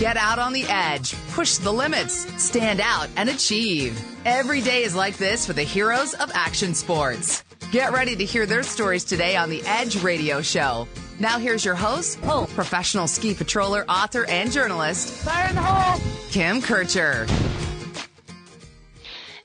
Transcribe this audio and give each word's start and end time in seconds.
Get 0.00 0.16
out 0.16 0.38
on 0.38 0.54
the 0.54 0.64
edge, 0.66 1.14
push 1.32 1.58
the 1.58 1.70
limits, 1.70 2.26
stand 2.42 2.80
out, 2.80 3.10
and 3.16 3.28
achieve. 3.28 4.02
Every 4.24 4.62
day 4.62 4.82
is 4.82 4.94
like 4.94 5.18
this 5.18 5.44
for 5.44 5.52
the 5.52 5.62
heroes 5.62 6.14
of 6.14 6.30
action 6.32 6.72
sports. 6.72 7.44
Get 7.70 7.92
ready 7.92 8.16
to 8.16 8.24
hear 8.24 8.46
their 8.46 8.62
stories 8.62 9.04
today 9.04 9.36
on 9.36 9.50
the 9.50 9.60
Edge 9.66 10.02
Radio 10.02 10.40
Show. 10.40 10.88
Now 11.18 11.38
here's 11.38 11.66
your 11.66 11.74
host, 11.74 12.18
professional 12.22 13.08
ski 13.08 13.34
patroller, 13.34 13.84
author, 13.90 14.24
and 14.24 14.50
journalist, 14.50 15.10
Fire 15.22 15.50
in 15.50 15.54
the 15.54 15.60
hole, 15.60 16.00
Kim 16.30 16.62
Kircher. 16.62 17.26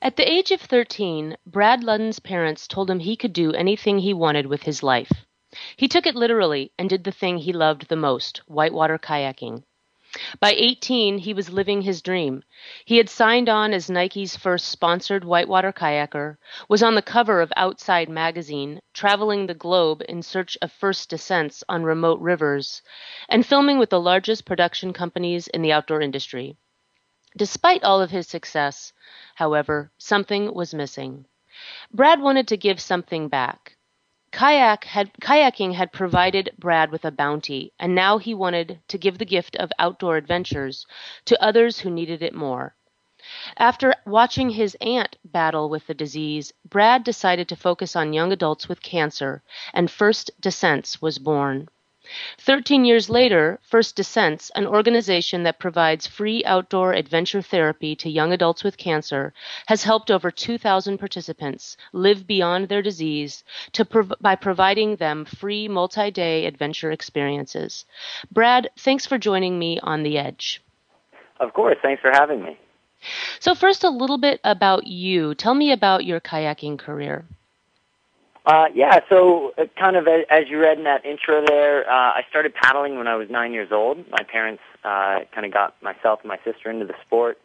At 0.01 0.15
the 0.15 0.31
age 0.31 0.51
of 0.51 0.61
13, 0.61 1.35
Brad 1.45 1.81
Ludden's 1.81 2.21
parents 2.21 2.65
told 2.69 2.89
him 2.89 2.99
he 2.99 3.17
could 3.17 3.33
do 3.33 3.51
anything 3.51 3.97
he 3.97 4.13
wanted 4.13 4.45
with 4.45 4.63
his 4.63 4.81
life. 4.81 5.11
He 5.75 5.89
took 5.89 6.05
it 6.05 6.15
literally 6.15 6.71
and 6.79 6.89
did 6.89 7.03
the 7.03 7.11
thing 7.11 7.39
he 7.39 7.51
loved 7.51 7.89
the 7.89 7.97
most 7.97 8.41
whitewater 8.47 8.97
kayaking. 8.97 9.63
By 10.39 10.51
18, 10.51 11.17
he 11.17 11.33
was 11.33 11.49
living 11.49 11.81
his 11.81 12.01
dream. 12.01 12.43
He 12.85 12.97
had 12.97 13.09
signed 13.09 13.49
on 13.49 13.73
as 13.73 13.89
Nike's 13.89 14.35
first 14.35 14.67
sponsored 14.67 15.25
whitewater 15.25 15.73
kayaker, 15.73 16.37
was 16.69 16.81
on 16.81 16.95
the 16.95 17.01
cover 17.01 17.41
of 17.41 17.51
Outside 17.55 18.07
magazine, 18.07 18.79
traveling 18.93 19.45
the 19.45 19.53
globe 19.53 20.01
in 20.07 20.21
search 20.21 20.57
of 20.61 20.71
first 20.71 21.09
descents 21.09 21.63
on 21.67 21.83
remote 21.83 22.19
rivers, 22.21 22.81
and 23.27 23.45
filming 23.45 23.77
with 23.77 23.89
the 23.89 23.99
largest 23.99 24.45
production 24.45 24.93
companies 24.93 25.47
in 25.47 25.61
the 25.61 25.71
outdoor 25.71 26.01
industry. 26.01 26.55
Despite 27.37 27.83
all 27.83 28.01
of 28.01 28.11
his 28.11 28.27
success, 28.27 28.93
however, 29.35 29.91
something 29.97 30.53
was 30.53 30.73
missing. 30.73 31.25
Brad 31.91 32.21
wanted 32.21 32.47
to 32.49 32.57
give 32.57 32.79
something 32.79 33.27
back. 33.27 33.74
Kayak 34.35 34.83
had, 34.83 35.13
kayaking 35.21 35.75
had 35.75 35.93
provided 35.93 36.51
Brad 36.59 36.91
with 36.91 37.05
a 37.05 37.11
bounty, 37.11 37.71
and 37.79 37.95
now 37.95 38.17
he 38.17 38.33
wanted 38.33 38.81
to 38.89 38.97
give 38.97 39.17
the 39.17 39.23
gift 39.23 39.55
of 39.55 39.71
outdoor 39.79 40.17
adventures 40.17 40.85
to 41.23 41.41
others 41.41 41.79
who 41.79 41.89
needed 41.89 42.21
it 42.21 42.33
more. 42.35 42.75
After 43.55 43.95
watching 44.05 44.49
his 44.49 44.75
aunt 44.81 45.15
battle 45.23 45.69
with 45.69 45.87
the 45.87 45.93
disease, 45.93 46.51
Brad 46.65 47.05
decided 47.05 47.47
to 47.47 47.55
focus 47.55 47.95
on 47.95 48.11
young 48.11 48.33
adults 48.33 48.67
with 48.67 48.81
cancer, 48.81 49.41
and 49.73 49.89
First 49.89 50.31
Descents 50.41 51.01
was 51.01 51.17
born. 51.17 51.69
Thirteen 52.37 52.85
years 52.85 53.09
later, 53.09 53.59
First 53.61 53.95
Descents, 53.95 54.51
an 54.55 54.67
organization 54.67 55.43
that 55.43 55.59
provides 55.59 56.07
free 56.07 56.43
outdoor 56.45 56.93
adventure 56.93 57.41
therapy 57.41 57.95
to 57.97 58.09
young 58.09 58.31
adults 58.31 58.63
with 58.63 58.77
cancer, 58.77 59.33
has 59.67 59.83
helped 59.83 60.11
over 60.11 60.31
2,000 60.31 60.97
participants 60.97 61.77
live 61.93 62.27
beyond 62.27 62.69
their 62.69 62.81
disease 62.81 63.43
to 63.73 63.85
prov- 63.85 64.13
by 64.21 64.35
providing 64.35 64.95
them 64.97 65.25
free 65.25 65.67
multi 65.67 66.11
day 66.11 66.45
adventure 66.45 66.91
experiences. 66.91 67.85
Brad, 68.31 68.69
thanks 68.77 69.05
for 69.05 69.17
joining 69.17 69.57
me 69.59 69.79
on 69.81 70.03
The 70.03 70.17
Edge. 70.17 70.61
Of 71.39 71.53
course. 71.53 71.77
Thanks 71.81 72.01
for 72.01 72.11
having 72.11 72.43
me. 72.43 72.57
So, 73.39 73.53
first, 73.55 73.83
a 73.83 73.89
little 73.89 74.17
bit 74.17 74.39
about 74.43 74.87
you. 74.87 75.35
Tell 75.35 75.53
me 75.53 75.71
about 75.71 76.05
your 76.05 76.19
kayaking 76.19 76.79
career. 76.79 77.25
Uh, 78.45 78.67
yeah, 78.75 78.99
so 79.09 79.53
uh, 79.57 79.65
kind 79.79 79.95
of 79.95 80.07
as, 80.07 80.23
as 80.29 80.43
you 80.47 80.59
read 80.59 80.77
in 80.77 80.83
that 80.83 81.03
intro 81.03 81.43
there, 81.45 81.89
uh, 81.89 82.13
I 82.13 82.21
started 82.29 82.53
paddling 82.53 82.95
when 82.97 83.07
I 83.07 83.15
was 83.15 83.27
nine 83.29 83.53
years 83.53 83.69
old. 83.71 83.97
My 84.11 84.23
parents 84.23 84.61
uh, 84.83 85.21
kind 85.33 85.47
of 85.47 85.51
got 85.51 85.81
myself 85.81 86.19
and 86.21 86.29
my 86.29 86.37
sister 86.45 86.69
into 86.69 86.85
the 86.85 86.93
sport. 87.03 87.39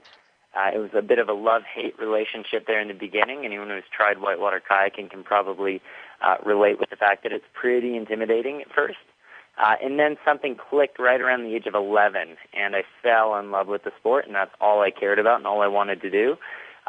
Uh, 0.54 0.70
it 0.74 0.78
was 0.78 0.90
a 0.94 1.00
bit 1.00 1.18
of 1.18 1.28
a 1.28 1.32
love-hate 1.32 1.98
relationship 1.98 2.66
there 2.66 2.80
in 2.80 2.88
the 2.88 2.94
beginning. 2.94 3.46
Anyone 3.46 3.68
who's 3.70 3.84
tried 3.96 4.20
whitewater 4.20 4.60
kayaking 4.60 5.10
can 5.10 5.22
probably 5.22 5.80
uh, 6.20 6.36
relate 6.44 6.78
with 6.78 6.90
the 6.90 6.96
fact 6.96 7.22
that 7.22 7.32
it's 7.32 7.46
pretty 7.54 7.96
intimidating 7.96 8.60
at 8.60 8.72
first. 8.74 8.98
Uh, 9.56 9.76
and 9.82 9.98
then 9.98 10.16
something 10.24 10.54
clicked 10.56 10.98
right 10.98 11.20
around 11.20 11.44
the 11.44 11.54
age 11.54 11.66
of 11.66 11.74
11, 11.74 12.36
and 12.52 12.76
I 12.76 12.82
fell 13.02 13.36
in 13.36 13.50
love 13.50 13.68
with 13.68 13.84
the 13.84 13.92
sport, 13.98 14.26
and 14.26 14.34
that's 14.34 14.52
all 14.60 14.82
I 14.82 14.90
cared 14.90 15.18
about 15.18 15.38
and 15.38 15.46
all 15.46 15.62
I 15.62 15.68
wanted 15.68 16.02
to 16.02 16.10
do. 16.10 16.36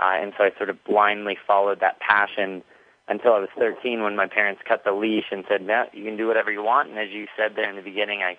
Uh, 0.01 0.15
and 0.15 0.33
so 0.37 0.43
I 0.43 0.51
sort 0.57 0.69
of 0.69 0.83
blindly 0.83 1.37
followed 1.47 1.79
that 1.79 1.99
passion 1.99 2.63
until 3.07 3.33
I 3.33 3.39
was 3.39 3.49
13 3.57 4.03
when 4.03 4.15
my 4.15 4.27
parents 4.27 4.61
cut 4.67 4.83
the 4.83 4.91
leash 4.91 5.25
and 5.31 5.43
said, 5.47 5.61
"No, 5.61 5.85
you 5.93 6.03
can 6.03 6.17
do 6.17 6.27
whatever 6.27 6.51
you 6.51 6.63
want." 6.63 6.89
And 6.89 6.99
as 6.99 7.09
you 7.09 7.27
said 7.37 7.55
there 7.55 7.69
in 7.69 7.75
the 7.75 7.81
beginning, 7.81 8.21
I 8.23 8.37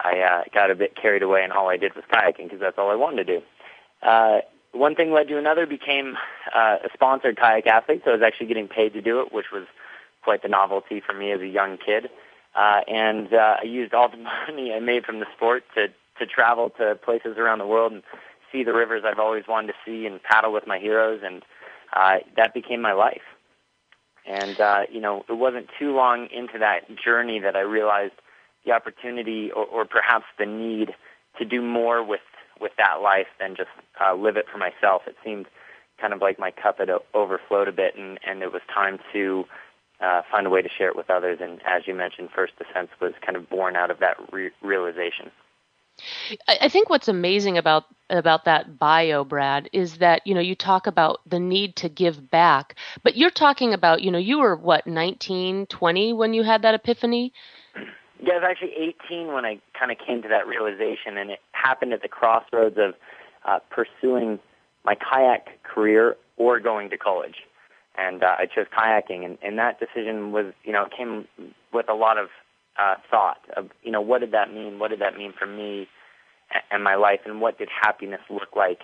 I 0.00 0.20
uh, 0.20 0.42
got 0.52 0.70
a 0.70 0.74
bit 0.74 0.96
carried 0.96 1.22
away, 1.22 1.44
and 1.44 1.52
all 1.52 1.68
I 1.68 1.76
did 1.76 1.94
was 1.94 2.04
kayaking 2.12 2.44
because 2.44 2.60
that's 2.60 2.78
all 2.78 2.90
I 2.90 2.96
wanted 2.96 3.26
to 3.26 3.38
do. 3.38 3.42
Uh, 4.02 4.40
one 4.72 4.94
thing 4.94 5.12
led 5.12 5.28
to 5.28 5.38
another. 5.38 5.66
Became 5.66 6.16
uh, 6.54 6.78
a 6.84 6.88
sponsored 6.94 7.36
kayak 7.36 7.66
athlete, 7.66 8.02
so 8.04 8.10
I 8.10 8.14
was 8.14 8.22
actually 8.22 8.46
getting 8.46 8.68
paid 8.68 8.92
to 8.94 9.02
do 9.02 9.20
it, 9.20 9.32
which 9.32 9.52
was 9.52 9.64
quite 10.22 10.42
the 10.42 10.48
novelty 10.48 11.00
for 11.00 11.14
me 11.14 11.32
as 11.32 11.40
a 11.40 11.46
young 11.46 11.78
kid. 11.78 12.08
Uh, 12.54 12.80
and 12.86 13.32
uh, 13.32 13.56
I 13.60 13.64
used 13.64 13.94
all 13.94 14.08
the 14.08 14.16
money 14.48 14.72
I 14.72 14.80
made 14.80 15.04
from 15.04 15.20
the 15.20 15.26
sport 15.36 15.64
to 15.74 15.88
to 16.18 16.26
travel 16.26 16.70
to 16.78 16.94
places 16.96 17.38
around 17.38 17.58
the 17.58 17.66
world 17.66 17.92
and 17.92 18.02
see 18.50 18.62
the 18.62 18.74
rivers 18.74 19.02
I've 19.04 19.18
always 19.18 19.44
wanted 19.48 19.68
to 19.68 19.74
see 19.84 20.06
and 20.06 20.22
paddle 20.22 20.52
with 20.52 20.66
my 20.66 20.78
heroes, 20.78 21.20
and 21.24 21.42
uh, 21.94 22.18
that 22.36 22.54
became 22.54 22.82
my 22.82 22.92
life. 22.92 23.22
And, 24.26 24.60
uh, 24.60 24.82
you 24.90 25.00
know, 25.00 25.24
it 25.28 25.34
wasn't 25.34 25.68
too 25.78 25.94
long 25.94 26.28
into 26.32 26.58
that 26.58 26.82
journey 26.96 27.40
that 27.40 27.56
I 27.56 27.60
realized 27.60 28.14
the 28.64 28.72
opportunity 28.72 29.50
or, 29.50 29.64
or 29.64 29.84
perhaps 29.84 30.26
the 30.38 30.46
need 30.46 30.90
to 31.38 31.44
do 31.44 31.60
more 31.60 32.04
with, 32.04 32.20
with 32.60 32.72
that 32.78 33.02
life 33.02 33.26
than 33.40 33.56
just 33.56 33.70
uh, 34.00 34.14
live 34.14 34.36
it 34.36 34.46
for 34.50 34.58
myself. 34.58 35.02
It 35.06 35.16
seemed 35.24 35.46
kind 36.00 36.12
of 36.12 36.20
like 36.20 36.38
my 36.38 36.50
cup 36.50 36.78
had 36.78 36.90
overflowed 37.14 37.68
a 37.68 37.72
bit 37.72 37.96
and, 37.96 38.18
and 38.26 38.42
it 38.42 38.52
was 38.52 38.62
time 38.72 38.98
to 39.12 39.44
uh, 40.00 40.22
find 40.30 40.46
a 40.46 40.50
way 40.50 40.62
to 40.62 40.68
share 40.68 40.88
it 40.88 40.96
with 40.96 41.10
others. 41.10 41.38
And 41.40 41.60
as 41.66 41.86
you 41.86 41.94
mentioned, 41.94 42.30
First 42.34 42.54
Descents 42.58 42.92
was 43.00 43.12
kind 43.24 43.36
of 43.36 43.48
born 43.48 43.76
out 43.76 43.90
of 43.90 44.00
that 44.00 44.16
re- 44.32 44.50
realization. 44.62 45.30
I 46.48 46.58
I 46.62 46.68
think 46.68 46.90
what's 46.90 47.08
amazing 47.08 47.58
about 47.58 47.84
about 48.10 48.44
that 48.44 48.78
bio, 48.78 49.24
Brad, 49.24 49.68
is 49.72 49.98
that 49.98 50.26
you 50.26 50.34
know 50.34 50.40
you 50.40 50.54
talk 50.54 50.86
about 50.86 51.20
the 51.26 51.38
need 51.38 51.76
to 51.76 51.88
give 51.88 52.30
back, 52.30 52.76
but 53.02 53.16
you're 53.16 53.30
talking 53.30 53.72
about 53.72 54.02
you 54.02 54.10
know 54.10 54.18
you 54.18 54.38
were 54.38 54.56
what 54.56 54.86
19, 54.86 55.66
20 55.66 56.12
when 56.12 56.34
you 56.34 56.42
had 56.42 56.62
that 56.62 56.74
epiphany. 56.74 57.32
Yeah, 58.24 58.34
I 58.34 58.36
was 58.36 58.44
actually 58.48 58.94
18 59.10 59.32
when 59.32 59.44
I 59.44 59.60
kind 59.78 59.90
of 59.90 59.98
came 59.98 60.22
to 60.22 60.28
that 60.28 60.46
realization, 60.46 61.16
and 61.18 61.30
it 61.30 61.40
happened 61.52 61.92
at 61.92 62.02
the 62.02 62.08
crossroads 62.08 62.76
of 62.78 62.94
uh, 63.44 63.58
pursuing 63.70 64.38
my 64.84 64.94
kayak 64.94 65.62
career 65.64 66.16
or 66.36 66.60
going 66.60 66.90
to 66.90 66.96
college. 66.96 67.36
And 67.96 68.22
uh, 68.22 68.36
I 68.38 68.46
chose 68.46 68.66
kayaking, 68.76 69.24
and, 69.24 69.38
and 69.42 69.58
that 69.58 69.78
decision 69.78 70.32
was, 70.32 70.52
you 70.64 70.72
know, 70.72 70.86
came 70.96 71.26
with 71.72 71.90
a 71.90 71.94
lot 71.94 72.16
of 72.16 72.28
uh, 72.78 72.94
thought 73.10 73.38
of, 73.56 73.70
you 73.82 73.90
know, 73.90 74.00
what 74.00 74.20
did 74.20 74.32
that 74.32 74.52
mean? 74.52 74.78
What 74.78 74.88
did 74.88 75.00
that 75.00 75.16
mean 75.16 75.32
for 75.38 75.46
me 75.46 75.88
and 76.70 76.82
my 76.82 76.94
life? 76.94 77.20
And 77.24 77.40
what 77.40 77.58
did 77.58 77.68
happiness 77.68 78.20
look 78.30 78.56
like 78.56 78.80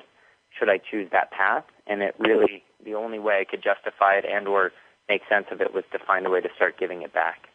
should 0.58 0.68
I 0.68 0.78
choose 0.78 1.08
that 1.12 1.30
path? 1.30 1.64
And 1.86 2.02
it 2.02 2.14
really, 2.18 2.62
the 2.84 2.94
only 2.94 3.18
way 3.18 3.40
I 3.40 3.44
could 3.50 3.62
justify 3.62 4.14
it 4.14 4.24
and 4.28 4.48
or 4.48 4.72
make 5.08 5.22
sense 5.28 5.46
of 5.50 5.60
it 5.60 5.72
was 5.74 5.84
to 5.92 5.98
find 6.06 6.26
a 6.26 6.30
way 6.30 6.40
to 6.40 6.48
start 6.56 6.78
giving 6.78 7.02
it 7.02 7.12
back. 7.12 7.48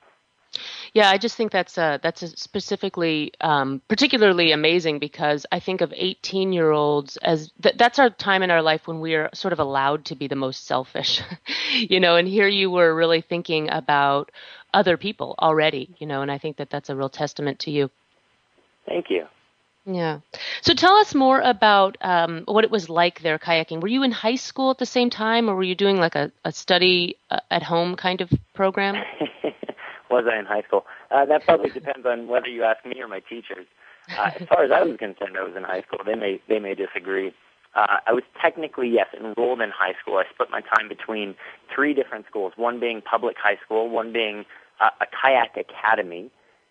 Yeah, 0.94 1.09
I 1.09 1.18
just 1.18 1.35
think 1.35 1.51
that's 1.51 1.77
a, 1.80 2.00
that's 2.03 2.21
specifically 2.39 3.31
um, 3.41 3.81
particularly 3.88 4.51
amazing 4.51 5.00
because 5.00 5.45
I 5.51 5.59
think 5.59 5.81
of 5.81 5.91
18 5.95 6.53
year 6.53 6.69
olds 6.69 7.18
as 7.18 7.51
th- 7.63 7.75
that's 7.77 7.97
our 7.97 8.12
time 8.12 8.44
in 8.44 8.51
our 8.51 8.62
life 8.62 8.88
when 8.88 9.00
we 9.00 9.15
are 9.15 9.29
sort 9.33 9.53
of 9.53 9.59
allowed 9.59 10.06
to 10.06 10.15
be 10.15 10.27
the 10.27 10.36
most 10.36 10.68
selfish, 10.68 11.21
you 11.74 12.00
know. 12.00 12.15
And 12.15 12.27
here 12.27 12.47
you 12.47 12.69
were 12.69 12.94
really 12.94 13.21
thinking 13.21 13.69
about 13.71 14.31
other 14.73 14.97
people 14.97 15.35
already, 15.39 15.95
you 15.99 16.07
know, 16.07 16.21
and 16.21 16.31
I 16.31 16.37
think 16.37 16.57
that 16.57 16.69
that's 16.69 16.89
a 16.89 16.95
real 16.95 17.09
testament 17.09 17.59
to 17.59 17.71
you. 17.71 17.89
Thank 18.85 19.09
you. 19.09 19.25
Yeah. 19.85 20.19
So 20.61 20.73
tell 20.73 20.95
us 20.95 21.13
more 21.13 21.41
about 21.41 21.97
um, 22.01 22.43
what 22.45 22.63
it 22.63 22.71
was 22.71 22.89
like 22.89 23.21
there 23.21 23.37
kayaking. 23.37 23.81
Were 23.81 23.89
you 23.89 24.03
in 24.03 24.11
high 24.11 24.35
school 24.35 24.71
at 24.71 24.77
the 24.77 24.85
same 24.85 25.09
time, 25.09 25.49
or 25.49 25.55
were 25.55 25.63
you 25.63 25.75
doing 25.75 25.97
like 25.97 26.15
a, 26.15 26.31
a 26.45 26.51
study 26.53 27.17
uh, 27.29 27.39
at 27.51 27.63
home 27.63 27.95
kind 27.95 28.21
of 28.21 28.31
program? 28.53 28.95
was 30.09 30.25
I 30.31 30.39
in 30.39 30.45
high 30.45 30.61
school? 30.61 30.85
Uh, 31.11 31.25
that 31.25 31.43
probably 31.43 31.69
depends 31.69 32.05
on 32.05 32.27
whether 32.27 32.47
you 32.47 32.63
ask 32.63 32.85
me 32.85 33.01
or 33.01 33.07
my 33.09 33.19
teachers. 33.19 33.65
Uh, 34.17 34.31
as 34.39 34.47
far 34.47 34.63
as 34.63 34.71
I 34.71 34.83
was 34.83 34.97
concerned, 34.97 35.37
I 35.37 35.43
was 35.43 35.55
in 35.55 35.63
high 35.63 35.81
school. 35.81 35.99
They 36.05 36.15
may 36.15 36.41
they 36.47 36.59
may 36.59 36.75
disagree. 36.75 37.33
uh, 37.75 37.97
I 38.07 38.13
was 38.13 38.23
technically, 38.41 38.89
yes, 38.89 39.07
enrolled 39.17 39.61
in 39.61 39.71
high 39.71 39.93
school. 40.01 40.17
I 40.17 40.23
split 40.33 40.49
my 40.49 40.61
time 40.61 40.87
between 40.87 41.35
three 41.73 41.93
different 41.93 42.25
schools, 42.29 42.53
one 42.55 42.79
being 42.79 43.01
public 43.01 43.35
high 43.37 43.57
school, 43.65 43.89
one 43.89 44.13
being 44.13 44.45
a 45.01 45.06
kayak 45.06 45.57
academy, 45.57 46.30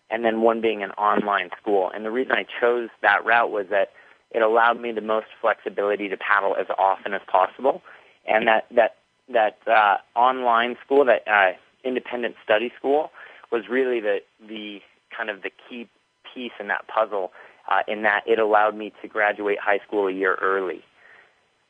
and 0.09 0.23
then 0.23 0.41
one 0.41 0.61
being 0.61 0.83
an 0.83 0.91
online 0.91 1.49
school. 1.59 1.91
And 1.93 2.05
the 2.05 2.11
reason 2.11 2.33
I 2.33 2.45
chose 2.59 2.89
that 3.01 3.25
route 3.25 3.51
was 3.51 3.67
that 3.69 3.91
it 4.31 4.41
allowed 4.41 4.79
me 4.79 4.91
the 4.91 5.01
most 5.01 5.27
flexibility 5.41 6.09
to 6.09 6.17
paddle 6.17 6.55
as 6.59 6.67
often 6.77 7.13
as 7.13 7.21
possible. 7.27 7.81
And 8.27 8.47
that, 8.47 8.65
that, 8.75 8.95
that 9.29 9.57
uh, 9.67 9.97
online 10.17 10.75
school, 10.85 11.05
that 11.05 11.27
uh, 11.27 11.53
independent 11.83 12.35
study 12.43 12.71
school, 12.77 13.11
was 13.51 13.69
really 13.69 13.99
the, 13.99 14.19
the 14.47 14.81
kind 15.15 15.29
of 15.29 15.43
the 15.43 15.51
key 15.69 15.87
piece 16.33 16.51
in 16.59 16.67
that 16.67 16.87
puzzle 16.87 17.31
uh, 17.69 17.81
in 17.87 18.03
that 18.03 18.23
it 18.27 18.39
allowed 18.39 18.75
me 18.75 18.91
to 19.01 19.07
graduate 19.07 19.59
high 19.59 19.79
school 19.85 20.07
a 20.07 20.11
year 20.11 20.35
early. 20.41 20.83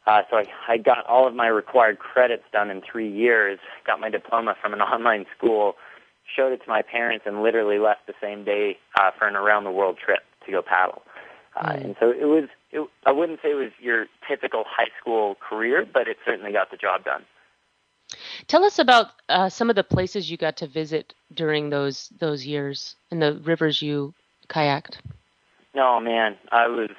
Uh, 0.05 0.21
so 0.29 0.37
I, 0.37 0.45
I 0.67 0.77
got 0.77 1.05
all 1.05 1.27
of 1.27 1.33
my 1.33 1.47
required 1.47 1.99
credits 1.99 2.43
done 2.51 2.69
in 2.69 2.81
three 2.81 3.09
years, 3.09 3.59
got 3.85 3.99
my 3.99 4.09
diploma 4.09 4.55
from 4.61 4.73
an 4.73 4.81
online 4.81 5.25
school, 5.37 5.75
showed 6.35 6.51
it 6.51 6.63
to 6.63 6.69
my 6.69 6.81
parents, 6.81 7.25
and 7.27 7.43
literally 7.43 7.79
left 7.79 8.07
the 8.07 8.13
same 8.21 8.43
day 8.43 8.77
uh, 8.99 9.11
for 9.17 9.27
an 9.27 9.35
around 9.35 9.63
the 9.63 9.71
world 9.71 9.97
trip 10.03 10.21
to 10.45 10.51
go 10.51 10.61
paddle. 10.61 11.01
Uh, 11.55 11.73
mm. 11.73 11.83
And 11.83 11.95
so 11.99 12.09
it 12.11 12.25
was, 12.25 12.49
it, 12.71 12.87
I 13.05 13.11
wouldn't 13.11 13.39
say 13.41 13.51
it 13.51 13.55
was 13.55 13.71
your 13.79 14.07
typical 14.27 14.63
high 14.67 14.89
school 14.99 15.35
career, 15.35 15.85
but 15.91 16.07
it 16.07 16.17
certainly 16.25 16.51
got 16.51 16.71
the 16.71 16.77
job 16.77 17.03
done. 17.03 17.23
Tell 18.47 18.63
us 18.63 18.79
about 18.79 19.07
uh, 19.29 19.49
some 19.49 19.69
of 19.69 19.75
the 19.75 19.83
places 19.83 20.29
you 20.29 20.37
got 20.37 20.57
to 20.57 20.67
visit 20.67 21.13
during 21.33 21.69
those 21.69 22.09
those 22.19 22.45
years 22.45 22.95
and 23.09 23.21
the 23.21 23.39
rivers 23.43 23.81
you 23.81 24.13
kayaked. 24.49 24.97
No, 25.73 25.99
man, 25.99 26.37
I 26.51 26.67
was 26.67 26.91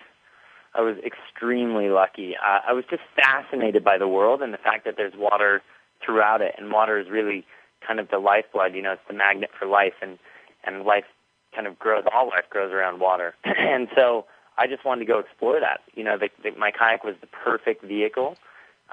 I 0.75 0.81
was 0.81 0.97
extremely 1.07 1.89
lucky. 1.89 2.35
Uh, 2.37 2.61
I 2.69 2.73
was 2.73 2.85
just 2.91 3.03
fascinated 3.15 3.85
by 3.85 3.99
the 3.99 4.09
world 4.09 4.43
and 4.43 4.53
the 4.53 4.59
fact 4.59 4.85
that 4.87 4.97
there's 4.97 5.15
water 5.17 5.63
throughout 6.05 6.41
it, 6.41 6.55
and 6.59 6.73
water 6.73 6.99
is 6.99 7.09
really 7.09 7.47
kind 7.87 8.01
of 8.01 8.09
the 8.09 8.19
lifeblood. 8.19 8.75
You 8.75 8.83
know, 8.83 8.93
it's 8.93 9.09
the 9.09 9.15
magnet 9.15 9.51
for 9.59 9.67
life, 9.67 9.95
and 10.03 10.19
and 10.65 10.85
life 10.85 11.05
kind 11.55 11.67
of 11.67 11.79
grows. 11.79 12.05
All 12.13 12.29
life 12.29 12.49
grows 12.51 12.73
around 12.73 13.01
water, 13.01 13.35
and 13.45 13.89
so 13.95 14.27
I 14.57 14.67
just 14.67 14.85
wanted 14.85 15.07
to 15.07 15.13
go 15.13 15.19
explore 15.19 15.61
that. 15.61 15.81
You 15.95 16.05
know, 16.05 16.17
the, 16.19 16.29
the, 16.43 16.57
my 16.59 16.71
kayak 16.71 17.05
was 17.05 17.15
the 17.21 17.27
perfect 17.27 17.85
vehicle 17.85 18.37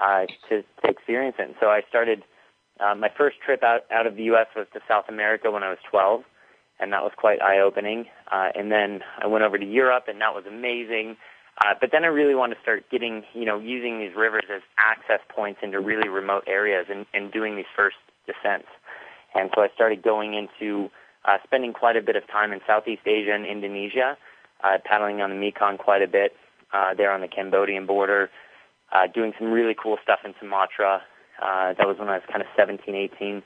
uh, 0.00 0.26
to 0.48 0.62
to 0.62 0.88
experience 0.88 1.36
it. 1.38 1.46
And 1.46 1.54
so 1.60 1.66
I 1.66 1.82
started. 1.88 2.22
Uh, 2.80 2.94
my 2.94 3.10
first 3.16 3.36
trip 3.44 3.62
out 3.62 3.82
out 3.92 4.06
of 4.06 4.16
the 4.16 4.24
U.S. 4.24 4.46
was 4.56 4.66
to 4.72 4.80
South 4.88 5.04
America 5.08 5.50
when 5.50 5.62
I 5.62 5.68
was 5.68 5.78
12, 5.90 6.22
and 6.80 6.92
that 6.92 7.02
was 7.02 7.12
quite 7.16 7.40
eye 7.40 7.60
opening. 7.60 8.06
Uh, 8.30 8.48
and 8.54 8.72
then 8.72 9.00
I 9.22 9.26
went 9.26 9.44
over 9.44 9.58
to 9.58 9.64
Europe, 9.66 10.04
and 10.08 10.20
that 10.20 10.34
was 10.34 10.44
amazing. 10.48 11.16
Uh, 11.60 11.74
but 11.80 11.90
then 11.92 12.02
I 12.04 12.08
really 12.08 12.34
want 12.34 12.52
to 12.54 12.58
start 12.62 12.84
getting, 12.90 13.22
you 13.34 13.44
know, 13.44 13.58
using 13.58 13.98
these 14.00 14.16
rivers 14.16 14.44
as 14.52 14.62
access 14.78 15.20
points 15.28 15.60
into 15.62 15.80
really 15.80 16.08
remote 16.08 16.44
areas 16.46 16.86
and, 16.88 17.04
and 17.12 17.30
doing 17.30 17.56
these 17.56 17.68
first 17.76 17.96
descents. 18.26 18.68
And 19.34 19.50
so 19.54 19.62
I 19.62 19.68
started 19.74 20.02
going 20.02 20.34
into 20.34 20.90
uh, 21.24 21.38
spending 21.44 21.72
quite 21.72 21.96
a 21.96 22.02
bit 22.02 22.16
of 22.16 22.26
time 22.28 22.52
in 22.52 22.60
Southeast 22.66 23.02
Asia 23.06 23.32
and 23.32 23.46
Indonesia, 23.46 24.16
uh, 24.64 24.78
paddling 24.84 25.20
on 25.20 25.30
the 25.30 25.36
Mekong 25.36 25.78
quite 25.78 26.02
a 26.02 26.08
bit, 26.08 26.34
uh, 26.72 26.94
there 26.94 27.12
on 27.12 27.20
the 27.20 27.28
Cambodian 27.28 27.86
border, 27.86 28.30
uh, 28.92 29.06
doing 29.06 29.32
some 29.38 29.50
really 29.50 29.74
cool 29.80 29.98
stuff 30.02 30.20
in 30.24 30.34
Sumatra. 30.40 31.02
Uh, 31.40 31.74
that 31.74 31.86
was 31.86 31.98
when 31.98 32.08
I 32.08 32.14
was 32.14 32.22
kind 32.28 32.42
of 32.42 32.48
17, 32.56 32.94
18. 32.94 33.42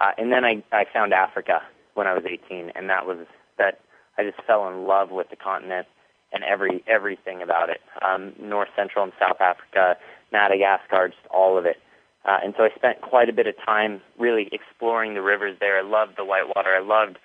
Uh, 0.00 0.10
and 0.16 0.32
then 0.32 0.44
I, 0.44 0.62
I 0.72 0.84
found 0.92 1.12
Africa 1.12 1.62
when 1.94 2.06
I 2.06 2.14
was 2.14 2.24
18, 2.24 2.72
and 2.74 2.88
that 2.88 3.06
was 3.06 3.18
that 3.58 3.80
I 4.16 4.24
just 4.24 4.40
fell 4.46 4.68
in 4.68 4.86
love 4.86 5.10
with 5.10 5.30
the 5.30 5.36
continent 5.36 5.86
and 6.32 6.44
every 6.44 6.82
everything 6.86 7.42
about 7.42 7.70
it. 7.70 7.80
Um, 8.02 8.32
North 8.40 8.68
Central 8.76 9.04
and 9.04 9.12
South 9.18 9.40
Africa, 9.40 9.96
Madagascar, 10.32 11.08
just 11.08 11.26
all 11.30 11.58
of 11.58 11.66
it. 11.66 11.76
Uh, 12.24 12.38
and 12.42 12.54
so 12.56 12.64
I 12.64 12.70
spent 12.74 13.00
quite 13.00 13.28
a 13.28 13.32
bit 13.32 13.46
of 13.46 13.54
time 13.64 14.00
really 14.18 14.48
exploring 14.52 15.14
the 15.14 15.22
rivers 15.22 15.56
there. 15.60 15.78
I 15.78 15.82
loved 15.82 16.16
the 16.16 16.24
whitewater. 16.24 16.70
I 16.74 16.80
loved 16.80 17.18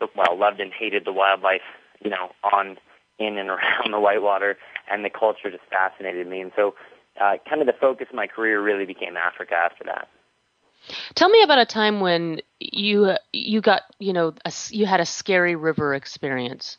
the 0.00 0.08
well, 0.16 0.38
loved 0.38 0.60
and 0.60 0.72
hated 0.72 1.04
the 1.04 1.12
wildlife, 1.12 1.62
you 2.02 2.10
know, 2.10 2.30
on 2.42 2.78
in 3.18 3.38
and 3.38 3.48
around 3.50 3.90
the 3.90 4.00
whitewater, 4.00 4.56
and 4.90 5.04
the 5.04 5.10
culture 5.10 5.50
just 5.50 5.64
fascinated 5.70 6.26
me. 6.26 6.40
And 6.40 6.52
so, 6.56 6.74
uh, 7.20 7.36
kind 7.48 7.60
of 7.60 7.66
the 7.66 7.74
focus 7.78 8.06
of 8.10 8.16
my 8.16 8.26
career 8.26 8.62
really 8.62 8.86
became 8.86 9.16
Africa 9.16 9.54
after 9.54 9.84
that. 9.84 10.08
Tell 11.14 11.28
me 11.28 11.42
about 11.42 11.58
a 11.58 11.66
time 11.66 12.00
when 12.00 12.40
you 12.60 13.14
you 13.32 13.60
got 13.60 13.82
you 13.98 14.12
know 14.12 14.34
a, 14.44 14.52
you 14.70 14.86
had 14.86 15.00
a 15.00 15.06
scary 15.06 15.56
river 15.56 15.94
experience. 15.94 16.78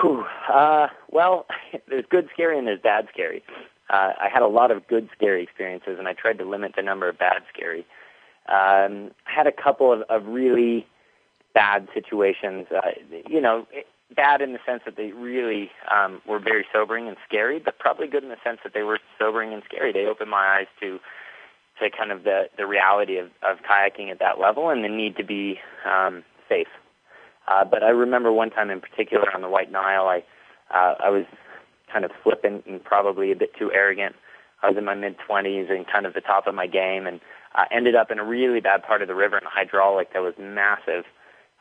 Whew. 0.00 0.24
Uh, 0.52 0.88
well, 1.10 1.46
there's 1.88 2.04
good 2.10 2.28
scary 2.32 2.58
and 2.58 2.66
there's 2.66 2.80
bad 2.80 3.08
scary. 3.12 3.42
Uh, 3.90 4.12
I 4.20 4.28
had 4.32 4.42
a 4.42 4.48
lot 4.48 4.70
of 4.70 4.86
good 4.86 5.08
scary 5.16 5.42
experiences, 5.42 5.96
and 5.98 6.06
I 6.06 6.12
tried 6.12 6.38
to 6.38 6.44
limit 6.44 6.72
the 6.76 6.82
number 6.82 7.08
of 7.08 7.18
bad 7.18 7.42
scary. 7.52 7.86
Um, 8.48 9.10
I 9.26 9.34
had 9.34 9.46
a 9.46 9.52
couple 9.52 9.92
of, 9.92 10.02
of 10.02 10.26
really 10.26 10.86
bad 11.54 11.88
situations. 11.94 12.66
Uh, 12.70 12.90
you 13.28 13.40
know, 13.40 13.66
bad 14.14 14.40
in 14.40 14.52
the 14.52 14.58
sense 14.64 14.82
that 14.84 14.96
they 14.96 15.12
really 15.12 15.70
um, 15.94 16.20
were 16.26 16.38
very 16.38 16.66
sobering 16.72 17.08
and 17.08 17.16
scary, 17.26 17.58
but 17.58 17.78
probably 17.78 18.06
good 18.06 18.22
in 18.22 18.30
the 18.30 18.36
sense 18.42 18.58
that 18.64 18.72
they 18.74 18.82
were 18.82 18.98
sobering 19.18 19.52
and 19.52 19.62
scary. 19.64 19.92
They 19.92 20.06
opened 20.06 20.30
my 20.30 20.58
eyes 20.58 20.66
to 20.80 20.98
to 21.80 21.90
kind 21.90 22.10
of 22.10 22.24
the 22.24 22.48
the 22.56 22.66
reality 22.66 23.18
of, 23.18 23.26
of 23.42 23.58
kayaking 23.68 24.10
at 24.10 24.18
that 24.18 24.40
level 24.40 24.70
and 24.70 24.82
the 24.82 24.88
need 24.88 25.16
to 25.16 25.24
be 25.24 25.58
um, 25.86 26.24
safe. 26.48 26.68
Uh, 27.46 27.64
but 27.64 27.82
I 27.82 27.90
remember 27.90 28.32
one 28.32 28.50
time 28.50 28.70
in 28.70 28.80
particular 28.80 29.34
on 29.34 29.42
the 29.42 29.48
White 29.48 29.70
Nile, 29.70 30.06
I 30.06 30.24
uh, 30.70 30.94
I 31.00 31.10
was 31.10 31.24
kind 31.92 32.04
of 32.04 32.10
flippant 32.22 32.66
and 32.66 32.82
probably 32.82 33.32
a 33.32 33.36
bit 33.36 33.50
too 33.58 33.70
arrogant. 33.72 34.14
I 34.62 34.68
was 34.68 34.76
in 34.76 34.84
my 34.84 34.94
mid 34.94 35.16
20s 35.28 35.70
and 35.70 35.86
kind 35.86 36.06
of 36.06 36.14
the 36.14 36.20
top 36.20 36.46
of 36.46 36.54
my 36.54 36.66
game, 36.66 37.06
and 37.06 37.20
uh, 37.54 37.64
ended 37.70 37.94
up 37.94 38.10
in 38.10 38.18
a 38.18 38.24
really 38.24 38.60
bad 38.60 38.82
part 38.82 39.02
of 39.02 39.08
the 39.08 39.14
river 39.14 39.38
in 39.38 39.44
a 39.44 39.50
hydraulic 39.50 40.12
that 40.12 40.20
was 40.20 40.34
massive, 40.38 41.04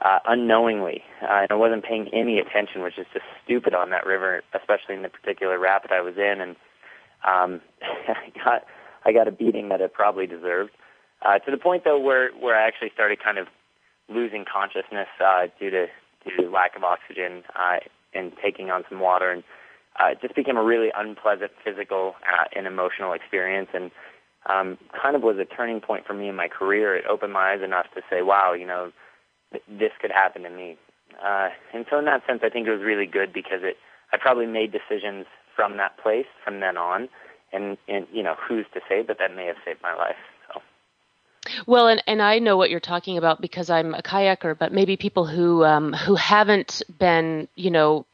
uh, 0.04 0.20
unknowingly, 0.28 1.04
uh, 1.22 1.42
and 1.42 1.52
I 1.52 1.56
wasn't 1.56 1.84
paying 1.84 2.10
any 2.14 2.40
attention, 2.40 2.82
which 2.82 2.98
is 2.98 3.06
just 3.14 3.26
stupid 3.44 3.74
on 3.74 3.90
that 3.92 4.06
river, 4.06 4.42
especially 4.54 4.96
in 4.96 5.02
the 5.02 5.10
particular 5.10 5.60
rapid 5.60 5.92
I 5.92 6.02
was 6.02 6.16
in, 6.18 6.42
and 6.42 6.56
um, 7.26 7.62
I 7.82 8.32
got 8.44 8.66
I 9.06 9.12
got 9.14 9.28
a 9.28 9.32
beating 9.32 9.70
that 9.70 9.82
I 9.82 9.88
probably 9.88 10.28
deserved. 10.28 10.72
Uh, 11.22 11.40
to 11.40 11.52
the 11.52 11.58
point 11.58 11.84
though 11.84 12.00
where 12.00 12.32
where 12.40 12.56
I 12.56 12.68
actually 12.68 12.92
started 12.94 13.24
kind 13.24 13.38
of 13.38 13.48
losing 14.10 14.46
consciousness 14.46 15.08
uh, 15.24 15.48
due 15.60 15.70
to 15.72 15.88
due 16.26 16.44
to 16.44 16.50
lack 16.50 16.76
of 16.76 16.84
oxygen 16.84 17.44
uh, 17.56 17.78
and 18.14 18.32
taking 18.42 18.70
on 18.70 18.84
some 18.90 19.00
water, 19.00 19.32
and 19.32 19.44
uh, 20.00 20.12
it 20.12 20.22
just 20.22 20.36
became 20.36 20.58
a 20.58 20.64
really 20.64 20.90
unpleasant 20.96 21.52
physical 21.64 22.16
uh, 22.32 22.46
and 22.56 22.68
emotional 22.68 23.14
experience, 23.14 23.70
and 23.74 23.92
um, 24.50 24.78
kind 25.00 25.16
of 25.16 25.24
was 25.24 25.38
a 25.38 25.46
turning 25.46 25.82
point 25.82 26.06
for 26.06 26.14
me 26.14 26.30
in 26.30 26.36
my 26.36 26.48
career. 26.48 26.96
It 26.96 27.06
opened 27.10 27.34
my 27.34 27.54
eyes 27.54 27.62
enough 27.64 27.88
to 27.96 28.02
say, 28.10 28.22
"Wow, 28.22 28.54
you 28.54 28.66
know, 28.66 28.92
th- 29.52 29.64
this 29.68 29.92
could 30.02 30.12
happen 30.12 30.44
to 30.44 30.50
me." 30.50 30.78
Uh, 31.24 31.50
and 31.74 31.86
so, 31.90 31.98
in 32.00 32.06
that 32.06 32.26
sense, 32.28 32.42
I 32.44 32.50
think 32.50 32.68
it 32.68 32.72
was 32.72 32.82
really 32.82 33.08
good 33.08 33.34
because 33.34 33.62
it 33.64 33.78
I 34.14 34.18
probably 34.18 34.46
made 34.46 34.72
decisions 34.72 35.26
from 35.56 35.78
that 35.78 35.98
place 35.98 36.28
from 36.44 36.60
then 36.60 36.78
on, 36.78 37.10
and 37.52 37.78
and 37.88 38.08
you 38.12 38.24
know, 38.24 38.36
who's 38.48 38.66
to 38.74 38.82
say 38.88 39.04
that 39.04 39.18
that 39.20 39.36
may 39.36 39.46
have 39.46 39.58
saved 39.66 39.82
my 39.82 39.96
life. 39.96 40.16
Well, 41.66 41.88
and, 41.88 42.04
and 42.08 42.22
I 42.22 42.40
know 42.40 42.58
what 42.58 42.70
you're 42.70 42.80
talking 42.80 43.18
about 43.18 43.40
because 43.42 43.70
I'm 43.70 43.94
a 43.94 44.02
kayaker, 44.02 44.58
but 44.58 44.74
maybe 44.74 44.98
people 44.98 45.26
who 45.26 45.64
um, 45.64 45.94
who 45.94 46.16
haven't 46.16 46.82
been, 47.00 47.48
you 47.56 47.72
know, 47.72 48.06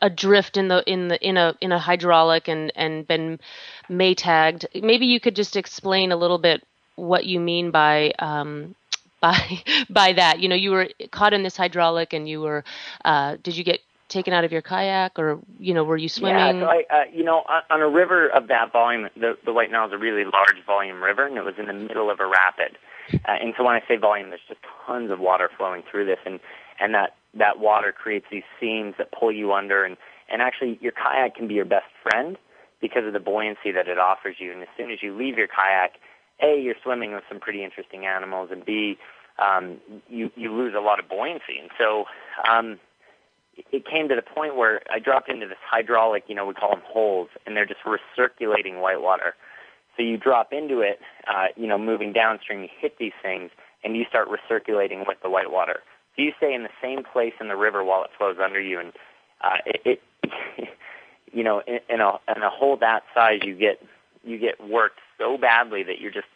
adrift 0.00 0.56
in 0.56 0.68
the 0.68 0.82
in 0.90 1.08
the 1.08 1.18
in 1.26 1.36
a 1.36 1.54
in 1.60 1.72
a 1.72 1.78
hydraulic 1.78 2.48
and 2.48 2.72
and 2.74 3.06
been 3.06 3.40
maytagged. 3.88 4.64
Maybe 4.82 5.06
you 5.06 5.20
could 5.20 5.36
just 5.36 5.56
explain 5.56 6.12
a 6.12 6.16
little 6.16 6.38
bit 6.38 6.62
what 6.96 7.24
you 7.24 7.40
mean 7.40 7.70
by 7.70 8.12
um, 8.18 8.74
by 9.20 9.62
by 9.88 10.12
that. 10.14 10.40
You 10.40 10.48
know, 10.48 10.56
you 10.56 10.70
were 10.70 10.88
caught 11.10 11.32
in 11.32 11.42
this 11.42 11.56
hydraulic, 11.56 12.12
and 12.12 12.28
you 12.28 12.40
were. 12.40 12.64
Uh, 13.04 13.36
did 13.42 13.56
you 13.56 13.64
get 13.64 13.80
taken 14.08 14.32
out 14.32 14.44
of 14.44 14.52
your 14.52 14.62
kayak, 14.62 15.18
or 15.18 15.38
you 15.58 15.72
know, 15.72 15.84
were 15.84 15.96
you 15.96 16.08
swimming? 16.08 16.58
Yeah, 16.58 16.66
so 16.66 16.66
I, 16.66 16.84
uh, 16.90 17.04
you 17.12 17.24
know, 17.24 17.44
on 17.70 17.80
a 17.80 17.88
river 17.88 18.28
of 18.28 18.48
that 18.48 18.72
volume, 18.72 19.08
the, 19.16 19.38
the 19.44 19.52
White 19.52 19.70
Nile 19.70 19.86
is 19.86 19.92
a 19.92 19.98
really 19.98 20.24
large 20.24 20.64
volume 20.66 21.02
river, 21.02 21.26
and 21.26 21.36
it 21.36 21.44
was 21.44 21.54
in 21.58 21.66
the 21.66 21.72
middle 21.72 22.10
of 22.10 22.20
a 22.20 22.26
rapid. 22.26 22.76
Uh, 23.12 23.18
and 23.40 23.54
so 23.56 23.64
when 23.64 23.74
I 23.74 23.82
say 23.88 23.96
volume, 23.96 24.28
there's 24.28 24.40
just 24.48 24.60
tons 24.86 25.10
of 25.10 25.20
water 25.20 25.48
flowing 25.56 25.82
through 25.90 26.06
this, 26.06 26.18
and 26.26 26.40
and 26.80 26.94
that 26.94 27.14
that 27.34 27.58
water 27.58 27.92
creates 27.92 28.26
these 28.30 28.42
seams 28.58 28.94
that 28.98 29.12
pull 29.12 29.32
you 29.32 29.52
under, 29.52 29.84
and 29.84 29.96
and 30.28 30.42
actually 30.42 30.78
your 30.80 30.92
kayak 30.92 31.34
can 31.34 31.48
be 31.48 31.54
your 31.54 31.64
best 31.64 31.86
friend 32.02 32.36
because 32.80 33.04
of 33.06 33.12
the 33.12 33.20
buoyancy 33.20 33.72
that 33.72 33.88
it 33.88 33.98
offers 33.98 34.36
you. 34.38 34.52
And 34.52 34.62
as 34.62 34.68
soon 34.76 34.90
as 34.90 35.02
you 35.02 35.16
leave 35.16 35.36
your 35.36 35.48
kayak, 35.48 35.92
a 36.42 36.60
you're 36.60 36.76
swimming 36.82 37.12
with 37.12 37.24
some 37.28 37.40
pretty 37.40 37.62
interesting 37.64 38.06
animals, 38.06 38.50
and 38.50 38.64
b 38.64 38.98
um, 39.38 39.78
you 40.08 40.30
you 40.36 40.52
lose 40.52 40.74
a 40.76 40.80
lot 40.80 40.98
of 40.98 41.08
buoyancy. 41.08 41.58
And 41.60 41.70
so 41.78 42.04
um, 42.50 42.78
it 43.72 43.84
came 43.86 44.08
to 44.08 44.14
the 44.14 44.22
point 44.22 44.56
where 44.56 44.80
I 44.92 44.98
dropped 44.98 45.28
into 45.28 45.46
this 45.46 45.58
hydraulic, 45.64 46.24
you 46.28 46.34
know, 46.34 46.46
we 46.46 46.54
call 46.54 46.70
them 46.70 46.82
holes, 46.84 47.28
and 47.46 47.56
they're 47.56 47.66
just 47.66 47.80
recirculating 47.84 48.80
whitewater. 48.80 49.34
So 49.96 50.02
you 50.02 50.16
drop 50.16 50.52
into 50.52 50.80
it, 50.80 51.00
uh, 51.26 51.46
you 51.56 51.66
know, 51.66 51.78
moving 51.78 52.12
downstream, 52.12 52.62
you 52.62 52.68
hit 52.80 52.96
these 52.98 53.12
things, 53.22 53.50
and 53.84 53.96
you 53.96 54.04
start 54.08 54.28
recirculating 54.28 55.06
with 55.06 55.18
the 55.22 55.28
whitewater. 55.28 55.80
So 56.16 56.22
you 56.22 56.32
stay 56.36 56.54
in 56.54 56.62
the 56.62 56.70
same 56.82 57.04
place 57.04 57.34
in 57.40 57.48
the 57.48 57.56
river 57.56 57.84
while 57.84 58.04
it 58.04 58.10
flows 58.16 58.36
under 58.42 58.60
you, 58.60 58.80
and 58.80 58.92
uh, 59.42 59.58
it, 59.66 60.00
it 60.22 60.68
you 61.32 61.44
know, 61.44 61.62
in, 61.66 61.80
in 61.88 62.00
a 62.00 62.18
in 62.34 62.42
a 62.42 62.50
hole 62.50 62.76
that 62.78 63.02
size, 63.14 63.40
you 63.44 63.54
get 63.54 63.82
you 64.24 64.38
get 64.38 64.66
worked 64.68 64.98
so 65.18 65.38
badly 65.38 65.82
that 65.84 66.00
you're 66.00 66.12
just 66.12 66.26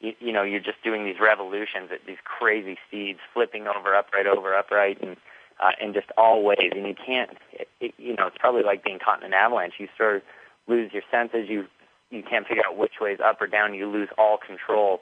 you, 0.00 0.12
you 0.20 0.32
know 0.32 0.42
you're 0.42 0.60
just 0.60 0.82
doing 0.82 1.04
these 1.04 1.20
revolutions 1.20 1.90
at 1.92 2.06
these 2.06 2.18
crazy 2.24 2.76
speeds, 2.86 3.18
flipping 3.32 3.66
over, 3.66 3.94
upright, 3.94 4.26
over, 4.26 4.54
upright, 4.54 5.00
and 5.02 5.16
uh, 5.60 5.72
in 5.80 5.92
just 5.94 6.08
all 6.16 6.42
ways. 6.42 6.72
And 6.72 6.86
you 6.86 6.94
can't, 6.94 7.30
it, 7.52 7.68
it, 7.80 7.94
you 7.98 8.14
know, 8.14 8.26
it's 8.26 8.38
probably 8.38 8.62
like 8.62 8.84
being 8.84 8.98
caught 8.98 9.20
in 9.20 9.26
an 9.26 9.34
avalanche. 9.34 9.74
You 9.78 9.88
sort 9.96 10.16
of 10.16 10.22
lose 10.66 10.92
your 10.92 11.02
senses. 11.10 11.48
You 11.48 11.66
you 12.10 12.22
can't 12.22 12.46
figure 12.46 12.62
out 12.66 12.76
which 12.76 12.94
way 13.00 13.12
is 13.12 13.20
up 13.20 13.40
or 13.40 13.46
down. 13.46 13.74
You 13.74 13.88
lose 13.90 14.08
all 14.18 14.38
control. 14.38 15.00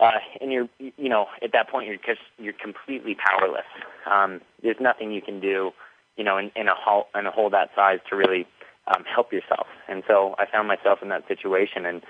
Uh, 0.00 0.18
and 0.40 0.52
you're, 0.52 0.68
you 0.78 1.08
know, 1.08 1.26
at 1.42 1.52
that 1.52 1.68
point 1.68 1.86
you're 1.86 1.96
just 1.96 2.20
you're 2.38 2.52
completely 2.52 3.14
powerless. 3.14 3.66
Um, 4.10 4.40
there's 4.62 4.80
nothing 4.80 5.12
you 5.12 5.22
can 5.22 5.40
do, 5.40 5.70
you 6.16 6.24
know, 6.24 6.36
in, 6.36 6.50
in 6.56 6.68
a 6.68 6.74
hole 6.74 7.06
in 7.14 7.26
a 7.26 7.30
hole 7.30 7.48
that 7.50 7.70
size 7.76 8.00
to 8.10 8.16
really 8.16 8.46
um, 8.88 9.04
help 9.04 9.32
yourself. 9.32 9.66
And 9.88 10.02
so 10.06 10.34
I 10.38 10.46
found 10.50 10.68
myself 10.68 10.98
in 11.02 11.08
that 11.10 11.26
situation 11.28 11.86
and 11.86 12.02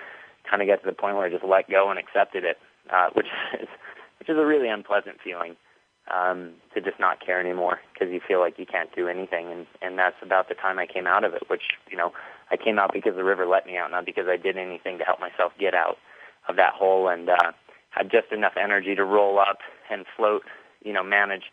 kind 0.49 0.63
of 0.63 0.69
got 0.69 0.83
to 0.83 0.87
the 0.87 0.97
point 0.97 1.17
where 1.17 1.27
I 1.27 1.31
just 1.31 1.45
let 1.45 1.71
go 1.71 1.91
and 1.91 1.99
accepted 1.99 2.45
it, 2.45 2.59
uh, 2.93 3.09
which 3.15 3.27
is 3.61 3.69
which 4.19 4.29
is 4.29 4.39
a 4.39 4.47
really 4.47 4.69
unpleasant 4.69 5.19
feeling 5.23 5.57
um, 6.13 6.53
to 6.75 6.81
just 6.81 6.99
not 6.99 7.25
care 7.25 7.41
anymore 7.41 7.81
because 7.93 8.13
you 8.13 8.21
feel 8.27 8.41
like 8.41 8.59
you 8.59 8.67
can't 8.67 8.95
do 8.95 9.09
anything. 9.09 9.51
And 9.51 9.67
and 9.83 9.99
that's 9.99 10.17
about 10.23 10.49
the 10.49 10.55
time 10.55 10.79
I 10.79 10.87
came 10.87 11.07
out 11.07 11.25
of 11.25 11.35
it, 11.35 11.49
which 11.49 11.77
you 11.91 11.97
know 11.97 12.13
I 12.51 12.57
came 12.57 12.79
out 12.79 12.93
because 12.93 13.17
the 13.17 13.25
river 13.25 13.47
let 13.47 13.67
me 13.67 13.77
out, 13.77 13.91
not 13.91 14.07
because 14.07 14.27
I 14.29 14.37
did 14.37 14.57
anything 14.57 14.99
to 14.99 15.05
help 15.05 15.21
myself 15.21 15.53
get 15.59 15.75
out 15.75 15.99
of 16.49 16.57
that 16.57 16.75
hole, 16.75 17.09
and 17.09 17.29
uh, 17.29 17.53
had 17.95 18.11
just 18.11 18.33
enough 18.33 18.55
energy 18.61 18.95
to 18.95 19.05
roll 19.05 19.39
up 19.39 19.59
and 19.91 20.05
float, 20.17 20.43
you 20.85 20.93
know, 20.93 21.03
manage 21.03 21.45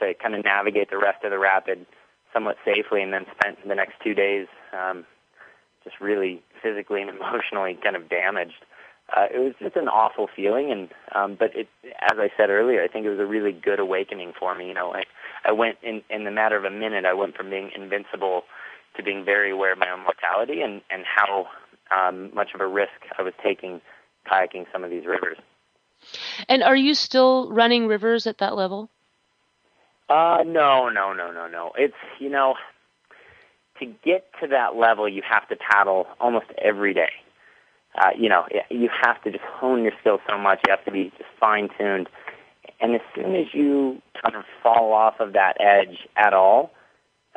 to 0.00 0.12
kind 0.14 0.34
of 0.34 0.44
navigate 0.44 0.90
the 0.90 0.98
rest 0.98 1.24
of 1.24 1.30
the 1.30 1.38
rapid 1.38 1.86
somewhat 2.32 2.56
safely, 2.64 3.02
and 3.02 3.12
then 3.12 3.24
spent 3.38 3.56
the 3.66 3.74
next 3.74 3.94
two 4.04 4.12
days 4.12 4.46
um, 4.72 5.06
just 5.84 6.00
really 6.00 6.42
physically 6.62 7.00
and 7.00 7.10
emotionally 7.16 7.78
kind 7.82 7.96
of 7.96 8.08
damaged. 8.08 8.64
Uh, 9.16 9.26
it 9.32 9.38
was 9.38 9.54
just 9.60 9.76
an 9.76 9.88
awful 9.88 10.28
feeling, 10.34 10.70
and 10.72 10.88
um, 11.14 11.36
but 11.38 11.54
it, 11.54 11.68
as 12.00 12.18
I 12.18 12.28
said 12.36 12.50
earlier, 12.50 12.82
I 12.82 12.88
think 12.88 13.06
it 13.06 13.10
was 13.10 13.20
a 13.20 13.26
really 13.26 13.52
good 13.52 13.78
awakening 13.78 14.32
for 14.38 14.54
me. 14.54 14.66
You 14.66 14.74
know, 14.74 14.92
I, 14.92 15.04
I 15.44 15.52
went 15.52 15.78
in 15.82 16.02
in 16.10 16.24
the 16.24 16.32
matter 16.32 16.56
of 16.56 16.64
a 16.64 16.70
minute. 16.70 17.04
I 17.04 17.14
went 17.14 17.36
from 17.36 17.48
being 17.48 17.70
invincible 17.74 18.42
to 18.96 19.02
being 19.04 19.24
very 19.24 19.52
aware 19.52 19.72
of 19.72 19.78
my 19.78 19.90
own 19.90 20.00
mortality 20.00 20.60
and 20.60 20.82
and 20.90 21.04
how 21.06 21.46
um, 21.94 22.34
much 22.34 22.50
of 22.52 22.60
a 22.60 22.66
risk 22.66 22.98
I 23.16 23.22
was 23.22 23.32
taking 23.42 23.80
kayaking 24.30 24.66
some 24.72 24.82
of 24.82 24.90
these 24.90 25.06
rivers. 25.06 25.38
And 26.48 26.62
are 26.62 26.76
you 26.76 26.94
still 26.94 27.50
running 27.50 27.86
rivers 27.86 28.26
at 28.26 28.38
that 28.38 28.56
level? 28.56 28.90
Uh, 30.08 30.44
no, 30.46 30.88
no, 30.88 31.12
no, 31.12 31.32
no, 31.32 31.48
no. 31.48 31.72
It's 31.76 31.94
you 32.20 32.30
know, 32.30 32.54
to 33.80 33.86
get 34.04 34.28
to 34.40 34.48
that 34.48 34.76
level, 34.76 35.08
you 35.08 35.22
have 35.28 35.48
to 35.48 35.56
paddle 35.56 36.06
almost 36.20 36.46
every 36.58 36.94
day 36.94 37.10
uh, 37.98 38.10
you 38.16 38.28
know, 38.28 38.46
you 38.70 38.90
have 39.02 39.22
to 39.22 39.30
just 39.30 39.44
hone 39.44 39.82
your 39.82 39.92
skills 40.00 40.20
so 40.28 40.36
much. 40.36 40.60
You 40.66 40.70
have 40.70 40.84
to 40.84 40.90
be 40.90 41.12
just 41.16 41.30
fine 41.40 41.68
tuned. 41.78 42.08
And 42.80 42.94
as 42.94 43.00
soon 43.14 43.34
as 43.34 43.46
you 43.54 44.02
kind 44.22 44.36
of 44.36 44.44
fall 44.62 44.92
off 44.92 45.14
of 45.18 45.32
that 45.32 45.56
edge 45.60 45.98
at 46.16 46.34
all, 46.34 46.72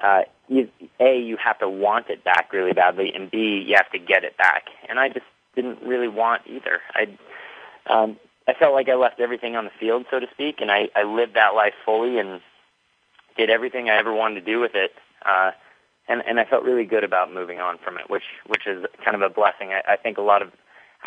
uh, 0.04 0.22
you, 0.48 0.70
A, 1.00 1.18
you 1.18 1.38
have 1.44 1.60
to 1.60 1.70
want 1.70 2.10
it 2.10 2.24
back 2.24 2.52
really 2.52 2.74
badly, 2.74 3.12
and 3.14 3.32
B, 3.32 3.64
you 3.66 3.76
have 3.78 3.90
to 3.92 4.00
get 4.00 4.24
it 4.24 4.36
back. 4.38 4.64
And 4.88 5.00
I 5.00 5.08
just 5.08 5.26
didn't 5.56 5.82
really 5.82 6.08
want 6.08 6.42
either. 6.48 6.82
I, 6.94 7.18
um, 7.94 8.18
I 8.50 8.54
felt 8.54 8.74
like 8.74 8.90
I 8.90 8.96
left 8.96 9.20
everything 9.20 9.56
on 9.56 9.66
the 9.66 9.72
field, 9.80 10.06
so 10.10 10.20
to 10.20 10.28
speak, 10.32 10.60
and 10.60 10.72
I, 10.72 10.90
I 10.96 11.04
lived 11.04 11.36
that 11.36 11.54
life 11.56 11.76
fully 11.86 12.18
and 12.18 12.42
did 13.38 13.50
everything 13.50 13.90
I 13.90 13.98
ever 13.98 14.14
wanted 14.14 14.36
to 14.36 14.42
do 14.42 14.60
with 14.60 14.74
it. 14.74 14.92
Uh, 15.24 15.52
and 16.08 16.24
and 16.28 16.40
I 16.40 16.46
felt 16.46 16.64
really 16.64 16.86
good 16.86 17.04
about 17.04 17.32
moving 17.32 17.60
on 17.60 17.78
from 17.78 17.98
it, 17.98 18.10
which 18.10 18.24
which 18.48 18.66
is 18.66 18.86
kind 19.06 19.16
of 19.16 19.22
a 19.22 19.30
blessing. 19.30 19.70
I, 19.70 19.94
I 19.94 19.96
think 19.98 20.18
a 20.18 20.22
lot 20.22 20.42
of 20.42 20.52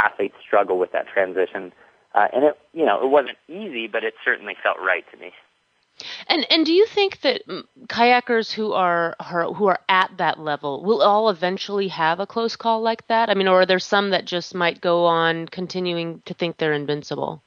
athletes 0.01 0.37
struggle 0.41 0.79
with 0.79 0.93
that 0.93 1.09
transition, 1.09 1.73
uh, 2.15 2.29
and 2.33 2.45
it 2.45 2.59
you 2.73 2.87
know 2.87 3.03
it 3.03 3.09
wasn't 3.09 3.37
easy, 3.49 3.89
but 3.89 4.05
it 4.05 4.15
certainly 4.25 4.57
felt 4.63 4.79
right 4.79 5.05
to 5.11 5.19
me. 5.19 5.33
And 6.27 6.47
and 6.51 6.67
do 6.67 6.73
you 6.73 6.87
think 6.87 7.21
that 7.23 7.47
mm, 7.47 7.65
kayakers 7.87 8.53
who 8.53 8.73
are 8.73 9.17
who 9.21 9.67
are 9.67 9.81
at 9.89 10.11
that 10.19 10.39
level 10.39 10.83
will 10.83 11.03
all 11.03 11.29
eventually 11.31 11.89
have 11.89 12.21
a 12.21 12.27
close 12.27 12.57
call 12.57 12.81
like 12.81 13.07
that? 13.09 13.31
I 13.31 13.35
mean, 13.35 13.49
or 13.49 13.63
are 13.63 13.67
there 13.67 13.79
some 13.79 14.11
that 14.11 14.25
just 14.25 14.55
might 14.55 14.81
go 14.81 15.07
on 15.07 15.47
continuing 15.47 16.23
to 16.27 16.35
think 16.35 16.57
they're 16.57 16.73
invincible? 16.73 17.43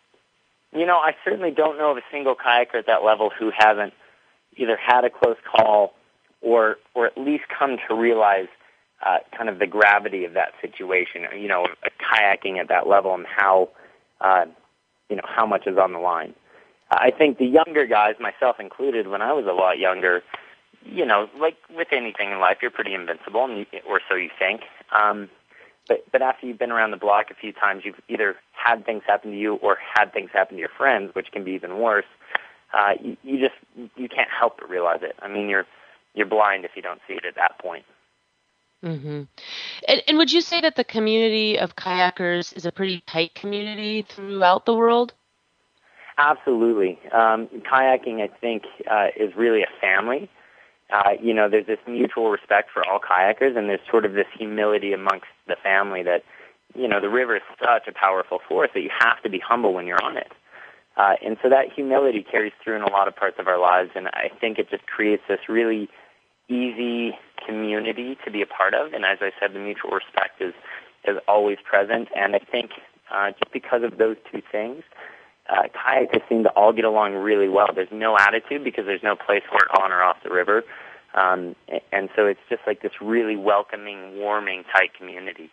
You 0.73 0.85
know, 0.85 0.97
I 0.97 1.15
certainly 1.23 1.51
don't 1.51 1.77
know 1.77 1.91
of 1.91 1.97
a 1.97 2.01
single 2.11 2.35
kayaker 2.35 2.75
at 2.75 2.87
that 2.87 3.03
level 3.03 3.31
who 3.37 3.51
hasn't 3.57 3.93
either 4.57 4.77
had 4.77 5.05
a 5.05 5.09
close 5.09 5.37
call 5.49 5.93
or 6.41 6.77
or 6.93 7.07
at 7.07 7.17
least 7.17 7.43
come 7.57 7.77
to 7.87 7.95
realize 7.95 8.47
uh, 9.05 9.19
kind 9.37 9.49
of 9.49 9.59
the 9.59 9.67
gravity 9.67 10.25
of 10.25 10.33
that 10.33 10.53
situation. 10.61 11.23
You 11.37 11.47
know, 11.47 11.67
kayaking 11.99 12.59
at 12.59 12.69
that 12.69 12.87
level 12.87 13.13
and 13.13 13.25
how 13.25 13.69
uh, 14.21 14.45
you 15.09 15.15
know 15.15 15.25
how 15.25 15.45
much 15.45 15.67
is 15.67 15.77
on 15.77 15.93
the 15.93 15.99
line. 15.99 16.33
I 16.97 17.11
think 17.11 17.37
the 17.37 17.45
younger 17.45 17.85
guys, 17.85 18.15
myself 18.19 18.59
included, 18.59 19.07
when 19.07 19.21
I 19.21 19.33
was 19.33 19.45
a 19.45 19.53
lot 19.53 19.79
younger, 19.79 20.23
you 20.85 21.05
know, 21.05 21.29
like 21.39 21.57
with 21.75 21.89
anything 21.91 22.31
in 22.31 22.39
life, 22.39 22.57
you're 22.61 22.71
pretty 22.71 22.93
invincible, 22.93 23.45
and 23.45 23.59
you, 23.59 23.65
or 23.87 24.01
so 24.07 24.15
you 24.15 24.29
think. 24.37 24.61
Um, 24.91 25.29
but 25.87 26.05
but 26.11 26.21
after 26.21 26.47
you've 26.47 26.59
been 26.59 26.71
around 26.71 26.91
the 26.91 26.97
block 26.97 27.31
a 27.31 27.35
few 27.35 27.51
times, 27.53 27.83
you've 27.85 27.99
either 28.07 28.35
had 28.51 28.85
things 28.85 29.03
happen 29.05 29.31
to 29.31 29.37
you 29.37 29.55
or 29.55 29.77
had 29.95 30.13
things 30.13 30.29
happen 30.33 30.55
to 30.55 30.59
your 30.59 30.69
friends, 30.69 31.13
which 31.13 31.31
can 31.31 31.43
be 31.43 31.51
even 31.51 31.79
worse. 31.79 32.05
Uh, 32.73 32.93
you, 33.01 33.17
you 33.23 33.39
just 33.39 33.55
you 33.95 34.09
can't 34.09 34.29
help 34.29 34.57
but 34.59 34.69
realize 34.69 34.99
it. 35.01 35.15
I 35.21 35.27
mean, 35.27 35.49
you're 35.49 35.65
you're 36.13 36.25
blind 36.25 36.65
if 36.65 36.71
you 36.75 36.81
don't 36.81 37.01
see 37.07 37.13
it 37.13 37.25
at 37.25 37.35
that 37.35 37.59
point. 37.59 37.85
Mm-hmm. 38.83 39.23
And, 39.87 40.03
and 40.07 40.17
would 40.17 40.31
you 40.31 40.41
say 40.41 40.61
that 40.61 40.75
the 40.75 40.83
community 40.83 41.57
of 41.57 41.75
kayakers 41.75 42.55
is 42.55 42.65
a 42.65 42.71
pretty 42.71 43.01
tight 43.07 43.33
community 43.33 44.03
throughout 44.03 44.65
the 44.65 44.75
world? 44.75 45.13
Absolutely. 46.17 46.99
Um, 47.11 47.47
kayaking, 47.69 48.21
I 48.21 48.29
think, 48.39 48.63
uh, 48.89 49.07
is 49.17 49.35
really 49.35 49.61
a 49.63 49.81
family. 49.81 50.29
Uh, 50.93 51.11
you 51.21 51.33
know, 51.33 51.49
there's 51.49 51.67
this 51.67 51.79
mutual 51.87 52.29
respect 52.29 52.69
for 52.71 52.87
all 52.87 52.99
kayakers, 52.99 53.57
and 53.57 53.69
there's 53.69 53.81
sort 53.89 54.05
of 54.05 54.13
this 54.13 54.27
humility 54.37 54.93
amongst 54.93 55.25
the 55.47 55.55
family 55.61 56.03
that, 56.03 56.23
you 56.75 56.87
know, 56.87 57.01
the 57.01 57.09
river 57.09 57.35
is 57.35 57.41
such 57.59 57.87
a 57.87 57.91
powerful 57.91 58.39
force 58.47 58.69
that 58.73 58.81
you 58.81 58.91
have 58.99 59.21
to 59.23 59.29
be 59.29 59.39
humble 59.39 59.73
when 59.73 59.87
you're 59.87 60.03
on 60.03 60.15
it. 60.15 60.31
Uh, 60.95 61.15
and 61.25 61.37
so 61.43 61.49
that 61.49 61.65
humility 61.75 62.23
carries 62.23 62.53
through 62.63 62.75
in 62.77 62.81
a 62.81 62.91
lot 62.91 63.07
of 63.07 63.15
parts 63.15 63.37
of 63.39 63.47
our 63.47 63.59
lives, 63.59 63.91
and 63.95 64.07
I 64.09 64.29
think 64.39 64.57
it 64.59 64.69
just 64.69 64.85
creates 64.87 65.23
this 65.27 65.39
really 65.49 65.89
easy 66.47 67.17
community 67.45 68.17
to 68.23 68.31
be 68.31 68.41
a 68.41 68.45
part 68.45 68.73
of. 68.73 68.93
And 68.93 69.03
as 69.03 69.17
I 69.21 69.31
said, 69.39 69.53
the 69.53 69.59
mutual 69.59 69.91
respect 69.91 70.41
is 70.41 70.53
is 71.07 71.17
always 71.27 71.57
present. 71.63 72.07
And 72.15 72.35
I 72.35 72.39
think 72.39 72.71
uh, 73.13 73.29
just 73.31 73.51
because 73.53 73.83
of 73.83 73.97
those 73.97 74.17
two 74.31 74.41
things, 74.51 74.83
uh, 75.49 75.63
kayakers 75.73 76.27
seem 76.27 76.43
to 76.43 76.49
all 76.49 76.73
get 76.73 76.85
along 76.85 77.13
really 77.13 77.49
well. 77.49 77.67
There's 77.73 77.91
no 77.91 78.17
attitude 78.17 78.63
because 78.63 78.85
there's 78.85 79.03
no 79.03 79.15
place 79.15 79.43
for 79.49 79.57
it 79.57 79.81
on 79.81 79.91
or 79.91 80.01
off 80.01 80.17
the 80.23 80.31
river. 80.31 80.63
Um, 81.13 81.55
and 81.91 82.09
so 82.15 82.25
it's 82.25 82.39
just 82.49 82.61
like 82.67 82.81
this 82.81 82.91
really 83.01 83.35
welcoming, 83.35 84.17
warming, 84.17 84.63
tight 84.73 84.93
community. 84.97 85.49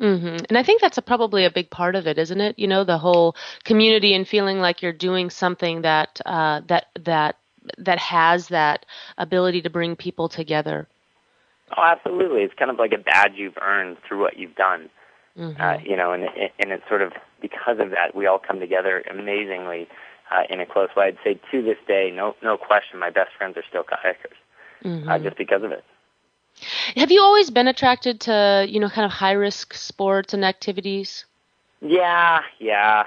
Mm-hmm. 0.00 0.44
And 0.48 0.58
I 0.58 0.62
think 0.62 0.80
that's 0.80 0.98
a, 0.98 1.02
probably 1.02 1.44
a 1.44 1.50
big 1.50 1.70
part 1.70 1.96
of 1.96 2.06
it, 2.06 2.18
isn't 2.18 2.40
it? 2.40 2.58
You 2.58 2.68
know, 2.68 2.84
the 2.84 2.98
whole 2.98 3.34
community 3.64 4.14
and 4.14 4.28
feeling 4.28 4.60
like 4.60 4.82
you're 4.82 4.92
doing 4.92 5.30
something 5.30 5.82
that 5.82 6.20
uh, 6.24 6.60
that 6.68 6.86
that 7.04 7.36
that 7.78 7.98
has 7.98 8.48
that 8.48 8.86
ability 9.16 9.62
to 9.62 9.70
bring 9.70 9.96
people 9.96 10.28
together. 10.28 10.86
Oh, 11.76 11.82
absolutely! 11.82 12.42
It's 12.42 12.54
kind 12.54 12.70
of 12.70 12.78
like 12.78 12.92
a 12.92 12.98
badge 12.98 13.32
you've 13.34 13.58
earned 13.60 13.96
through 14.06 14.20
what 14.20 14.38
you've 14.38 14.54
done. 14.54 14.88
Mm-hmm. 15.36 15.60
Uh, 15.60 15.78
you 15.84 15.96
know, 15.96 16.12
and 16.12 16.24
and 16.60 16.70
it's 16.70 16.88
sort 16.88 17.02
of 17.02 17.12
because 17.40 17.78
of 17.78 17.90
that 17.90 18.14
we 18.14 18.26
all 18.26 18.38
come 18.38 18.60
together 18.60 19.02
amazingly 19.10 19.88
uh, 20.30 20.42
in 20.50 20.60
a 20.60 20.66
close 20.66 20.88
way. 20.96 21.06
I'd 21.06 21.18
say 21.24 21.40
to 21.50 21.62
this 21.62 21.78
day, 21.86 22.10
no 22.14 22.36
no 22.42 22.56
question, 22.56 22.98
my 22.98 23.10
best 23.10 23.30
friends 23.36 23.56
are 23.56 23.64
still 23.68 23.84
kayakers, 23.84 24.36
uh, 24.84 24.88
mm-hmm. 24.88 25.08
uh, 25.08 25.18
just 25.18 25.36
because 25.36 25.62
of 25.62 25.72
it. 25.72 25.84
Have 26.96 27.10
you 27.10 27.22
always 27.22 27.50
been 27.50 27.68
attracted 27.68 28.20
to 28.22 28.66
you 28.68 28.80
know 28.80 28.88
kind 28.88 29.04
of 29.04 29.12
high 29.12 29.32
risk 29.32 29.74
sports 29.74 30.34
and 30.34 30.44
activities? 30.44 31.24
Yeah, 31.80 32.40
yeah. 32.58 33.04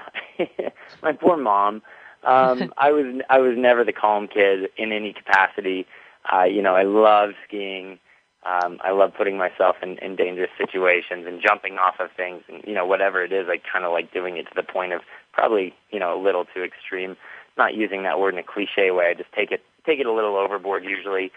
my 1.02 1.12
poor 1.12 1.36
mom. 1.36 1.82
Um, 2.24 2.72
I 2.78 2.92
was 2.92 3.20
I 3.28 3.38
was 3.38 3.54
never 3.56 3.84
the 3.84 3.92
calm 3.92 4.28
kid 4.28 4.70
in 4.76 4.92
any 4.92 5.12
capacity. 5.12 5.86
Uh, 6.32 6.44
you 6.44 6.62
know, 6.62 6.74
I 6.74 6.84
love 6.84 7.30
skiing. 7.46 7.98
Um, 8.44 8.78
I 8.82 8.90
love 8.90 9.12
putting 9.16 9.38
myself 9.38 9.76
in, 9.82 9.98
in 9.98 10.16
dangerous 10.16 10.50
situations 10.58 11.26
and 11.28 11.40
jumping 11.40 11.78
off 11.78 12.00
of 12.00 12.10
things, 12.16 12.42
and 12.48 12.62
you 12.66 12.74
know, 12.74 12.84
whatever 12.84 13.22
it 13.22 13.32
is, 13.32 13.46
I 13.48 13.58
kind 13.58 13.84
of 13.84 13.92
like 13.92 14.12
doing 14.12 14.36
it 14.36 14.44
to 14.44 14.54
the 14.56 14.64
point 14.64 14.92
of 14.92 15.02
probably 15.32 15.74
you 15.90 16.00
know 16.00 16.18
a 16.18 16.20
little 16.20 16.44
too 16.52 16.62
extreme. 16.62 17.16
Not 17.56 17.74
using 17.74 18.02
that 18.02 18.18
word 18.18 18.34
in 18.34 18.40
a 18.40 18.42
cliche 18.42 18.90
way. 18.90 19.06
I 19.10 19.14
just 19.14 19.32
take 19.32 19.52
it 19.52 19.62
take 19.86 20.00
it 20.00 20.06
a 20.06 20.12
little 20.12 20.36
overboard 20.36 20.84
usually. 20.84 21.30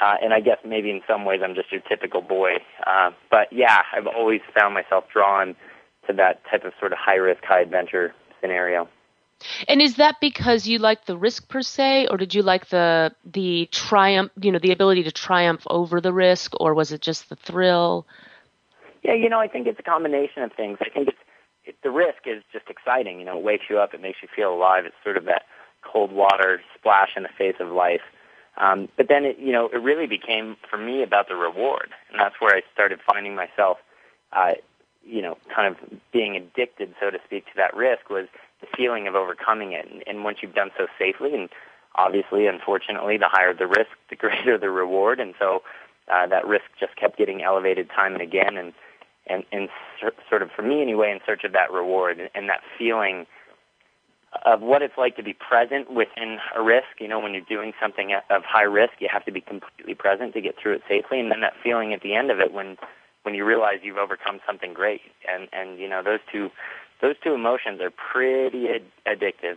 Uh, 0.00 0.14
and 0.22 0.32
I 0.32 0.40
guess 0.40 0.58
maybe 0.64 0.90
in 0.90 1.00
some 1.08 1.24
ways 1.24 1.40
I'm 1.42 1.56
just 1.56 1.72
your 1.72 1.80
typical 1.80 2.20
boy. 2.22 2.58
Uh, 2.86 3.10
but 3.30 3.48
yeah, 3.52 3.82
I've 3.92 4.06
always 4.06 4.40
found 4.56 4.74
myself 4.74 5.04
drawn 5.12 5.56
to 6.06 6.12
that 6.14 6.40
type 6.50 6.64
of 6.64 6.72
sort 6.78 6.92
of 6.92 6.98
high 6.98 7.16
risk, 7.16 7.42
high 7.44 7.62
adventure 7.62 8.14
scenario. 8.40 8.88
And 9.68 9.80
is 9.80 9.96
that 9.96 10.16
because 10.20 10.66
you 10.66 10.78
like 10.78 11.06
the 11.06 11.16
risk 11.16 11.48
per 11.48 11.62
se, 11.62 12.08
or 12.10 12.16
did 12.16 12.34
you 12.34 12.42
like 12.42 12.68
the 12.68 13.12
the 13.24 13.68
triumph? 13.70 14.32
You 14.40 14.52
know, 14.52 14.58
the 14.58 14.72
ability 14.72 15.04
to 15.04 15.12
triumph 15.12 15.62
over 15.68 16.00
the 16.00 16.12
risk, 16.12 16.52
or 16.60 16.74
was 16.74 16.92
it 16.92 17.00
just 17.00 17.28
the 17.28 17.36
thrill? 17.36 18.06
Yeah, 19.02 19.14
you 19.14 19.28
know, 19.28 19.38
I 19.38 19.48
think 19.48 19.66
it's 19.66 19.78
a 19.78 19.82
combination 19.82 20.42
of 20.42 20.52
things. 20.52 20.78
I 20.80 20.88
think 20.88 21.08
it's 21.08 21.18
it, 21.64 21.76
the 21.82 21.90
risk 21.90 22.26
is 22.26 22.42
just 22.52 22.68
exciting. 22.68 23.20
You 23.20 23.26
know, 23.26 23.38
it 23.38 23.44
wakes 23.44 23.64
you 23.70 23.78
up, 23.78 23.94
it 23.94 24.00
makes 24.00 24.18
you 24.22 24.28
feel 24.34 24.52
alive. 24.52 24.86
It's 24.86 24.96
sort 25.04 25.16
of 25.16 25.26
that 25.26 25.42
cold 25.82 26.10
water 26.10 26.60
splash 26.76 27.10
in 27.16 27.22
the 27.22 27.28
face 27.36 27.56
of 27.60 27.68
life. 27.68 28.00
Um, 28.56 28.88
but 28.96 29.06
then, 29.08 29.24
it, 29.24 29.38
you 29.38 29.52
know, 29.52 29.68
it 29.68 29.76
really 29.76 30.06
became 30.06 30.56
for 30.68 30.78
me 30.78 31.04
about 31.04 31.28
the 31.28 31.36
reward, 31.36 31.90
and 32.10 32.18
that's 32.18 32.34
where 32.40 32.56
I 32.56 32.62
started 32.72 32.98
finding 33.06 33.36
myself, 33.36 33.78
uh, 34.32 34.54
you 35.06 35.22
know, 35.22 35.38
kind 35.54 35.72
of 35.72 36.00
being 36.12 36.34
addicted, 36.34 36.92
so 37.00 37.10
to 37.10 37.18
speak, 37.24 37.46
to 37.46 37.52
that 37.56 37.76
risk 37.76 38.10
was 38.10 38.26
the 38.60 38.66
feeling 38.76 39.06
of 39.06 39.14
overcoming 39.14 39.72
it. 39.72 39.86
And, 39.90 40.02
and 40.06 40.24
once 40.24 40.38
you've 40.42 40.54
done 40.54 40.70
so 40.76 40.86
safely, 40.98 41.34
and 41.34 41.48
obviously, 41.94 42.46
unfortunately, 42.46 43.16
the 43.18 43.28
higher 43.28 43.54
the 43.54 43.66
risk, 43.66 43.90
the 44.10 44.16
greater 44.16 44.58
the 44.58 44.70
reward. 44.70 45.20
And 45.20 45.34
so 45.38 45.62
uh, 46.12 46.26
that 46.26 46.46
risk 46.46 46.64
just 46.78 46.96
kept 46.96 47.18
getting 47.18 47.42
elevated 47.42 47.88
time 47.90 48.14
and 48.14 48.22
again, 48.22 48.56
and 48.56 48.72
and 49.26 49.44
and 49.52 49.68
sort 50.28 50.42
of 50.42 50.50
for 50.54 50.62
me 50.62 50.80
anyway, 50.80 51.10
in 51.10 51.20
search 51.26 51.44
of 51.44 51.52
that 51.52 51.70
reward 51.70 52.18
and, 52.18 52.30
and 52.34 52.48
that 52.48 52.60
feeling 52.78 53.26
of 54.44 54.60
what 54.60 54.82
it's 54.82 54.96
like 54.98 55.16
to 55.16 55.22
be 55.22 55.32
present 55.32 55.90
within 55.92 56.38
a 56.54 56.62
risk. 56.62 57.00
You 57.00 57.08
know, 57.08 57.18
when 57.18 57.32
you're 57.32 57.42
doing 57.48 57.72
something 57.80 58.14
of 58.30 58.42
high 58.44 58.62
risk, 58.62 58.94
you 59.00 59.08
have 59.12 59.24
to 59.24 59.32
be 59.32 59.40
completely 59.40 59.94
present 59.94 60.34
to 60.34 60.40
get 60.40 60.56
through 60.60 60.74
it 60.74 60.82
safely, 60.88 61.20
and 61.20 61.30
then 61.30 61.40
that 61.40 61.54
feeling 61.62 61.92
at 61.92 62.02
the 62.02 62.14
end 62.14 62.30
of 62.30 62.40
it 62.40 62.52
when 62.52 62.76
when 63.22 63.34
you 63.34 63.44
realize 63.44 63.80
you've 63.82 63.98
overcome 63.98 64.40
something 64.46 64.72
great. 64.72 65.02
And 65.30 65.48
and 65.52 65.78
you 65.78 65.88
know, 65.88 66.02
those 66.02 66.20
two 66.30 66.50
those 67.00 67.16
two 67.22 67.34
emotions 67.34 67.80
are 67.80 67.90
pretty 67.90 68.68
ad- 68.68 68.82
addictive. 69.06 69.56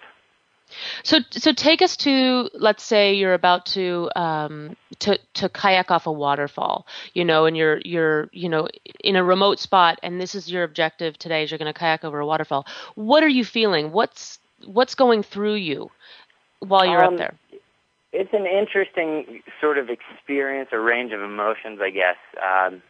So, 1.03 1.19
so 1.31 1.51
take 1.51 1.81
us 1.81 1.97
to 1.97 2.49
let's 2.53 2.83
say 2.83 3.13
you're 3.13 3.33
about 3.33 3.65
to 3.67 4.09
um, 4.15 4.77
to 4.99 5.19
to 5.33 5.49
kayak 5.49 5.91
off 5.91 6.07
a 6.07 6.11
waterfall, 6.11 6.85
you 7.13 7.25
know, 7.25 7.45
and 7.45 7.57
you're 7.57 7.81
you're 7.83 8.29
you 8.31 8.49
know 8.49 8.67
in 9.03 9.15
a 9.15 9.23
remote 9.23 9.59
spot, 9.59 9.99
and 10.03 10.19
this 10.19 10.35
is 10.35 10.51
your 10.51 10.63
objective 10.63 11.17
today. 11.17 11.43
Is 11.43 11.51
you're 11.51 11.57
going 11.57 11.71
to 11.71 11.77
kayak 11.77 12.03
over 12.03 12.19
a 12.19 12.25
waterfall. 12.25 12.65
What 12.95 13.23
are 13.23 13.29
you 13.29 13.43
feeling? 13.43 13.91
What's 13.91 14.39
what's 14.65 14.95
going 14.95 15.23
through 15.23 15.55
you 15.55 15.91
while 16.59 16.85
you're 16.85 17.03
um, 17.03 17.13
up 17.13 17.17
there? 17.17 17.33
It's 18.13 18.33
an 18.33 18.45
interesting 18.45 19.41
sort 19.59 19.77
of 19.77 19.89
experience 19.89 20.69
a 20.71 20.79
range 20.79 21.13
of 21.13 21.21
emotions, 21.21 21.79
I 21.81 21.89
guess. 21.89 22.17
Um, 22.41 22.81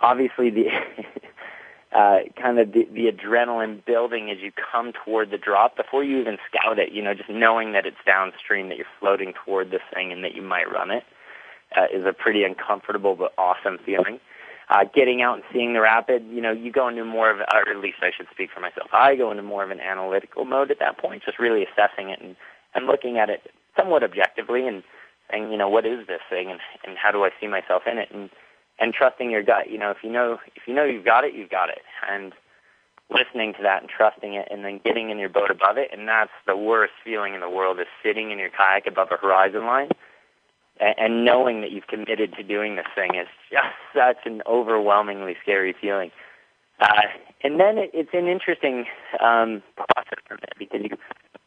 obviously, 0.00 0.50
the 0.50 0.66
uh, 1.94 2.18
kind 2.40 2.58
of 2.58 2.72
the, 2.72 2.86
the 2.92 3.10
adrenaline 3.10 3.84
building 3.84 4.30
as 4.30 4.38
you 4.40 4.52
come 4.52 4.92
toward 4.92 5.30
the 5.30 5.38
drop 5.38 5.76
before 5.76 6.04
you 6.04 6.18
even 6.20 6.36
scout 6.50 6.78
it. 6.78 6.92
You 6.92 7.02
know, 7.02 7.14
just 7.14 7.30
knowing 7.30 7.72
that 7.72 7.86
it's 7.86 7.96
downstream, 8.04 8.68
that 8.68 8.76
you're 8.76 8.86
floating 9.00 9.32
toward 9.44 9.70
this 9.70 9.82
thing, 9.92 10.12
and 10.12 10.22
that 10.24 10.34
you 10.34 10.42
might 10.42 10.70
run 10.70 10.90
it 10.90 11.04
uh, 11.76 11.86
is 11.92 12.04
a 12.06 12.12
pretty 12.12 12.44
uncomfortable 12.44 13.16
but 13.16 13.32
awesome 13.38 13.78
feeling. 13.84 14.20
Uh, 14.70 14.84
getting 14.94 15.22
out 15.22 15.36
and 15.36 15.44
seeing 15.50 15.72
the 15.72 15.80
rapid, 15.80 16.26
you 16.30 16.42
know, 16.42 16.52
you 16.52 16.70
go 16.70 16.88
into 16.88 17.02
more 17.02 17.30
of, 17.30 17.38
or 17.38 17.70
at 17.70 17.76
least 17.78 17.98
I 18.02 18.10
should 18.14 18.26
speak 18.30 18.50
for 18.52 18.60
myself. 18.60 18.90
I 18.92 19.16
go 19.16 19.30
into 19.30 19.42
more 19.42 19.64
of 19.64 19.70
an 19.70 19.80
analytical 19.80 20.44
mode 20.44 20.70
at 20.70 20.78
that 20.80 20.98
point, 20.98 21.22
just 21.24 21.38
really 21.38 21.64
assessing 21.64 22.10
it 22.10 22.20
and, 22.20 22.36
and 22.74 22.86
looking 22.86 23.16
at 23.16 23.30
it 23.30 23.50
somewhat 23.78 24.02
objectively 24.02 24.66
and 24.66 24.82
saying, 25.30 25.50
you 25.50 25.56
know, 25.56 25.70
what 25.70 25.86
is 25.86 26.06
this 26.06 26.20
thing 26.28 26.50
and, 26.50 26.60
and 26.84 26.98
how 26.98 27.10
do 27.10 27.24
I 27.24 27.30
see 27.40 27.46
myself 27.46 27.84
in 27.90 27.96
it? 27.96 28.10
And 28.12 28.28
and 28.78 28.92
trusting 28.92 29.30
your 29.30 29.42
gut. 29.42 29.70
You 29.70 29.78
know, 29.78 29.90
if 29.90 29.98
you 30.02 30.10
know 30.10 30.38
if 30.54 30.62
you 30.66 30.74
know 30.74 30.84
you've 30.84 31.04
got 31.04 31.24
it, 31.24 31.34
you've 31.34 31.50
got 31.50 31.68
it. 31.70 31.82
And 32.08 32.32
listening 33.10 33.54
to 33.54 33.62
that 33.62 33.82
and 33.82 33.90
trusting 33.90 34.34
it 34.34 34.48
and 34.50 34.64
then 34.64 34.80
getting 34.84 35.10
in 35.10 35.18
your 35.18 35.30
boat 35.30 35.50
above 35.50 35.78
it 35.78 35.88
and 35.92 36.06
that's 36.06 36.30
the 36.46 36.56
worst 36.56 36.92
feeling 37.02 37.34
in 37.34 37.40
the 37.40 37.48
world 37.48 37.80
is 37.80 37.86
sitting 38.02 38.30
in 38.30 38.38
your 38.38 38.50
kayak 38.50 38.86
above 38.86 39.08
a 39.10 39.16
horizon 39.16 39.64
line 39.64 39.88
and, 40.80 40.94
and 40.98 41.24
knowing 41.24 41.60
that 41.60 41.72
you've 41.72 41.86
committed 41.86 42.34
to 42.34 42.42
doing 42.42 42.76
this 42.76 42.86
thing 42.94 43.14
is 43.14 43.26
just 43.50 43.74
such 43.94 44.18
an 44.26 44.42
overwhelmingly 44.46 45.36
scary 45.42 45.74
feeling. 45.80 46.10
Uh, 46.80 47.02
and 47.42 47.58
then 47.58 47.78
it, 47.78 47.90
it's 47.92 48.10
an 48.12 48.28
interesting 48.28 48.84
um, 49.20 49.62
process 49.74 50.18
from 50.26 50.38
it 50.42 50.52
because 50.58 50.80
you 50.82 50.96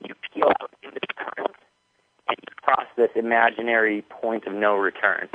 you 0.04 0.16
peel 0.34 0.52
out 0.62 0.72
into 0.84 1.00
the 1.00 1.14
current 1.14 1.56
and 2.28 2.38
you 2.42 2.56
cross 2.62 2.88
this 2.98 3.12
imaginary 3.16 4.02
point 4.10 4.46
of 4.46 4.54
no 4.54 4.76
return 4.76 5.30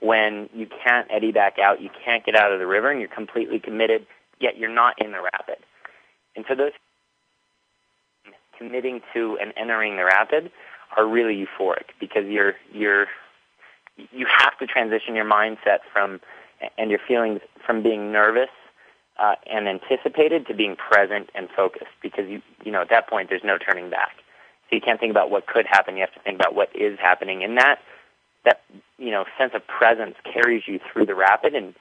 when 0.00 0.48
you 0.54 0.66
can't 0.84 1.06
eddy 1.10 1.32
back 1.32 1.58
out, 1.58 1.80
you 1.80 1.90
can't 2.04 2.24
get 2.24 2.36
out 2.36 2.52
of 2.52 2.58
the 2.58 2.66
river, 2.66 2.90
and 2.90 3.00
you're 3.00 3.08
completely 3.08 3.58
committed, 3.58 4.06
yet 4.40 4.56
you're 4.56 4.72
not 4.72 5.00
in 5.00 5.12
the 5.12 5.20
rapid. 5.20 5.56
And 6.34 6.44
so 6.48 6.54
those 6.54 6.72
committing 8.58 9.00
to 9.14 9.38
and 9.40 9.52
entering 9.56 9.96
the 9.96 10.04
rapid 10.04 10.50
are 10.96 11.06
really 11.06 11.34
euphoric 11.34 11.84
because 12.00 12.24
you're 12.26 12.54
you're 12.72 13.06
you 14.12 14.26
have 14.28 14.58
to 14.58 14.66
transition 14.66 15.14
your 15.14 15.24
mindset 15.24 15.78
from 15.92 16.20
and 16.78 16.90
your 16.90 17.00
feelings 17.06 17.40
from 17.64 17.82
being 17.82 18.12
nervous 18.12 18.50
uh, 19.18 19.34
and 19.50 19.68
anticipated 19.68 20.46
to 20.46 20.54
being 20.54 20.76
present 20.76 21.30
and 21.34 21.48
focused 21.54 21.92
because 22.02 22.28
you 22.28 22.40
you 22.64 22.72
know 22.72 22.82
at 22.82 22.90
that 22.90 23.08
point 23.08 23.28
there's 23.28 23.44
no 23.44 23.58
turning 23.58 23.90
back. 23.90 24.16
So 24.68 24.74
you 24.74 24.80
can't 24.80 24.98
think 24.98 25.10
about 25.10 25.30
what 25.30 25.46
could 25.46 25.66
happen. 25.66 25.96
You 25.96 26.00
have 26.00 26.14
to 26.14 26.20
think 26.20 26.40
about 26.40 26.54
what 26.54 26.74
is 26.74 26.98
happening, 26.98 27.44
and 27.44 27.56
that 27.58 27.78
that 28.46 28.62
you 28.96 29.10
know 29.10 29.26
sense 29.38 29.52
of 29.54 29.66
presence 29.66 30.14
carries 30.24 30.62
you 30.66 30.80
through 30.90 31.04
the 31.04 31.14
rapid, 31.14 31.54
and 31.54 31.74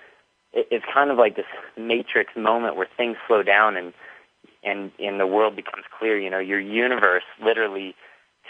it, 0.52 0.68
it's 0.70 0.86
kind 0.94 1.10
of 1.10 1.18
like 1.18 1.38
this 1.38 1.46
matrix 1.78 2.34
moment 2.36 2.76
where 2.76 2.88
things 2.98 3.16
slow 3.28 3.42
down 3.42 3.78
and 3.78 3.94
and 4.64 4.92
and 5.00 5.20
the 5.20 5.28
world 5.28 5.56
becomes 5.56 5.86
clear. 5.98 6.20
You 6.20 6.30
know, 6.30 6.40
your 6.40 6.60
universe 6.60 7.24
literally 7.42 7.96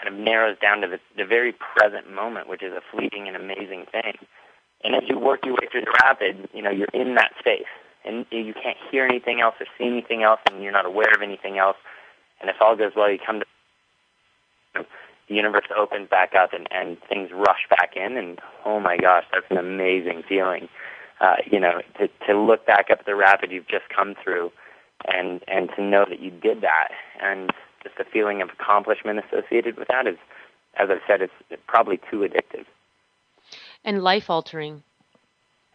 kind 0.02 0.14
of 0.14 0.20
narrows 0.20 0.58
down 0.60 0.82
to 0.82 0.88
the, 0.88 1.00
the 1.16 1.26
very 1.26 1.54
present 1.54 2.12
moment, 2.12 2.50
which 2.50 2.64
is 2.64 2.74
a 2.74 2.82
fleeting 2.92 3.28
and 3.28 3.36
amazing 3.36 3.86
thing. 3.92 4.16
And 4.84 4.96
as 4.96 5.04
you 5.08 5.20
work 5.20 5.46
your 5.46 5.54
way 5.54 5.68
through 5.72 5.82
the 5.82 5.96
rapid, 6.04 6.50
you 6.54 6.62
know, 6.62 6.70
you're 6.70 6.92
in 6.94 7.16
that 7.16 7.32
space, 7.40 7.70
and 8.04 8.26
you 8.32 8.54
can't 8.54 8.78
hear 8.92 9.06
anything 9.06 9.42
else 9.42 9.56
or 9.60 9.66
see 9.78 9.86
anything 9.86 10.24
else, 10.24 10.40
and 10.50 10.64
you're 10.64 10.72
not 10.72 10.86
aware 10.86 11.12
of 11.16 11.22
anything 11.22 11.58
else. 11.58 11.78
And 12.42 12.50
if 12.50 12.58
all 12.60 12.76
goes 12.76 12.92
well, 12.96 13.10
you 13.10 13.18
come 13.26 13.40
to 13.40 13.46
the 15.28 15.36
universe 15.36 15.66
opens 15.76 16.10
back 16.10 16.34
up 16.36 16.54
and, 16.54 16.68
and 16.72 16.98
things 17.10 17.32
rush 17.32 17.68
back 17.70 17.96
in 17.96 18.18
and 18.18 18.40
oh 18.66 18.80
my 18.80 18.98
gosh, 18.98 19.26
that's 19.32 19.46
an 19.50 19.58
amazing 19.58 20.24
feeling. 20.28 20.68
Uh, 21.22 21.36
you 21.50 21.60
know, 21.60 21.82
to, 21.98 22.10
to 22.28 22.38
look 22.38 22.66
back 22.66 22.88
up 22.92 23.00
at 23.00 23.06
the 23.06 23.16
rapid 23.16 23.52
you've 23.52 23.68
just 23.68 23.86
come 23.96 24.16
through 24.22 24.52
and, 25.08 25.42
and 25.48 25.70
to 25.76 25.82
know 25.82 26.06
that 26.08 26.20
you 26.20 26.30
did 26.30 26.62
that 26.62 26.90
and 27.22 27.52
just 27.84 27.98
the 27.98 28.04
feeling 28.04 28.42
of 28.42 28.50
accomplishment 28.50 29.20
associated 29.20 29.78
with 29.78 29.88
that 29.88 30.08
is, 30.08 30.18
as 30.78 30.90
I've 30.90 31.02
said, 31.08 31.22
it's 31.22 31.62
probably 31.68 32.00
too 32.12 32.20
addictive. 32.20 32.66
And 33.84 34.04
life 34.04 34.30
altering. 34.30 34.84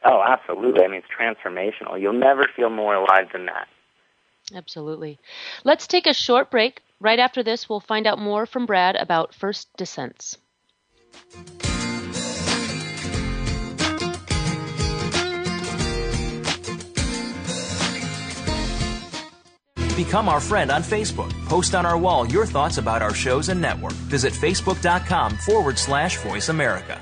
Oh, 0.04 0.22
absolutely. 0.26 0.84
I 0.84 0.88
mean, 0.88 1.02
it's 1.02 1.06
transformational. 1.08 2.00
You'll 2.00 2.12
never 2.12 2.46
feel 2.56 2.70
more 2.70 2.94
alive 2.94 3.28
than 3.32 3.46
that. 3.46 3.68
Absolutely. 4.54 5.18
Let's 5.64 5.86
take 5.86 6.06
a 6.06 6.14
short 6.14 6.50
break. 6.50 6.82
Right 7.00 7.18
after 7.18 7.42
this, 7.42 7.68
we'll 7.68 7.80
find 7.80 8.06
out 8.06 8.18
more 8.18 8.44
from 8.44 8.66
Brad 8.66 8.94
about 8.94 9.34
first 9.34 9.68
descents. 9.76 10.36
Become 19.96 20.28
our 20.28 20.40
friend 20.40 20.70
on 20.70 20.82
Facebook. 20.82 21.30
Post 21.46 21.74
on 21.74 21.84
our 21.84 21.98
wall 21.98 22.26
your 22.26 22.46
thoughts 22.46 22.78
about 22.78 23.02
our 23.02 23.14
shows 23.14 23.48
and 23.48 23.60
network. 23.60 23.92
Visit 23.92 24.32
facebook.com 24.32 25.36
forward 25.36 25.78
slash 25.78 26.16
voice 26.18 26.48
America. 26.48 27.00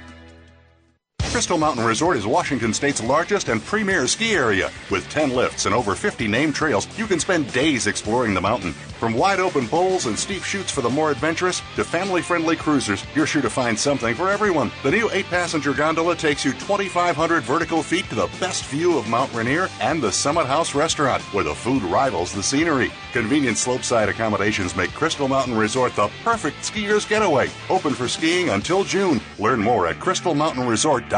Crystal 1.30 1.58
Mountain 1.58 1.84
Resort 1.84 2.16
is 2.16 2.26
Washington 2.26 2.72
State's 2.72 3.02
largest 3.02 3.48
and 3.48 3.62
premier 3.62 4.06
ski 4.08 4.32
area. 4.32 4.72
With 4.90 5.08
10 5.10 5.30
lifts 5.30 5.66
and 5.66 5.74
over 5.74 5.94
50 5.94 6.26
named 6.26 6.54
trails, 6.54 6.88
you 6.98 7.06
can 7.06 7.20
spend 7.20 7.52
days 7.52 7.86
exploring 7.86 8.32
the 8.32 8.40
mountain. 8.40 8.72
From 8.72 9.14
wide 9.14 9.38
open 9.38 9.66
bowls 9.66 10.06
and 10.06 10.18
steep 10.18 10.42
chutes 10.42 10.72
for 10.72 10.80
the 10.80 10.88
more 10.88 11.12
adventurous 11.12 11.62
to 11.76 11.84
family 11.84 12.22
friendly 12.22 12.56
cruisers, 12.56 13.04
you're 13.14 13.26
sure 13.26 13.42
to 13.42 13.50
find 13.50 13.78
something 13.78 14.14
for 14.14 14.30
everyone. 14.30 14.72
The 14.82 14.90
new 14.90 15.08
8 15.12 15.26
passenger 15.26 15.74
gondola 15.74 16.16
takes 16.16 16.44
you 16.44 16.52
2,500 16.54 17.42
vertical 17.44 17.82
feet 17.82 18.08
to 18.08 18.16
the 18.16 18.30
best 18.40 18.64
view 18.64 18.98
of 18.98 19.06
Mount 19.06 19.32
Rainier 19.32 19.68
and 19.80 20.02
the 20.02 20.10
Summit 20.10 20.46
House 20.46 20.74
restaurant, 20.74 21.22
where 21.34 21.44
the 21.44 21.54
food 21.54 21.82
rivals 21.84 22.32
the 22.32 22.42
scenery. 22.42 22.90
Convenient 23.12 23.58
slopeside 23.58 24.08
accommodations 24.08 24.74
make 24.74 24.92
Crystal 24.92 25.28
Mountain 25.28 25.56
Resort 25.56 25.94
the 25.94 26.10
perfect 26.24 26.64
skier's 26.64 27.04
getaway. 27.04 27.48
Open 27.70 27.92
for 27.92 28.08
skiing 28.08 28.48
until 28.48 28.82
June. 28.82 29.20
Learn 29.38 29.60
more 29.60 29.86
at 29.86 29.96
crystalmountainresort.com. 29.96 31.17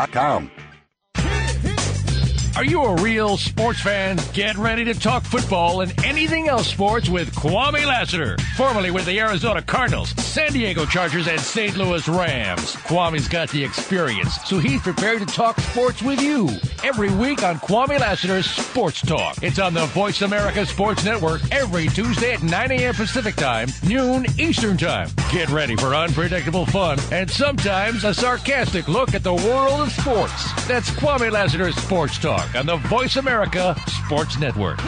Are 2.56 2.64
you 2.64 2.82
a 2.82 2.94
real 3.02 3.36
sports 3.36 3.80
fan? 3.80 4.18
Get 4.32 4.56
ready 4.56 4.84
to 4.84 4.92
talk 4.92 5.24
football 5.24 5.82
and 5.82 5.92
anything 6.04 6.48
else 6.48 6.66
sports 6.66 7.08
with 7.08 7.34
Kwame 7.34 7.86
Lassiter, 7.86 8.36
formerly 8.56 8.90
with 8.90 9.06
the 9.06 9.18
Arizona 9.20 9.62
Cardinals, 9.62 10.10
San 10.22 10.52
Diego 10.52 10.84
Chargers, 10.84 11.26
and 11.26 11.40
St. 11.40 11.76
Louis 11.76 12.06
Rams. 12.08 12.76
Kwame's 12.76 13.28
got 13.28 13.50
the 13.50 13.62
experience, 13.64 14.36
so 14.44 14.58
he's 14.58 14.82
prepared 14.82 15.20
to 15.20 15.26
talk 15.26 15.58
sports 15.60 16.02
with 16.02 16.20
you. 16.20 16.48
Every 16.84 17.10
week 17.10 17.42
on 17.42 17.56
Kwame 17.58 17.98
Lassiter's 17.98 18.48
Sports 18.50 19.00
Talk. 19.02 19.42
It's 19.42 19.58
on 19.58 19.74
the 19.74 19.86
Voice 19.86 20.22
America 20.22 20.64
Sports 20.66 21.04
Network 21.04 21.40
every 21.52 21.88
Tuesday 21.88 22.32
at 22.32 22.42
9 22.42 22.70
a.m. 22.72 22.94
Pacific 22.94 23.34
Time, 23.36 23.68
noon 23.86 24.26
Eastern 24.38 24.76
Time. 24.76 25.08
Get 25.30 25.48
ready 25.50 25.76
for 25.76 25.94
unpredictable 25.94 26.66
fun 26.66 26.98
and 27.12 27.30
sometimes 27.30 28.04
a 28.04 28.12
sarcastic 28.14 28.88
look 28.88 29.14
at 29.14 29.22
the 29.22 29.34
world 29.34 29.80
of 29.80 29.92
sports. 29.92 30.66
That's 30.66 30.90
Kwame 30.90 31.30
Lassiter's 31.30 31.76
Sports 31.76 32.18
Talk 32.18 32.54
on 32.54 32.66
the 32.66 32.76
Voice 32.76 33.16
America 33.16 33.74
Sports 34.04 34.38
Network. 34.38 34.78
The 34.78 34.84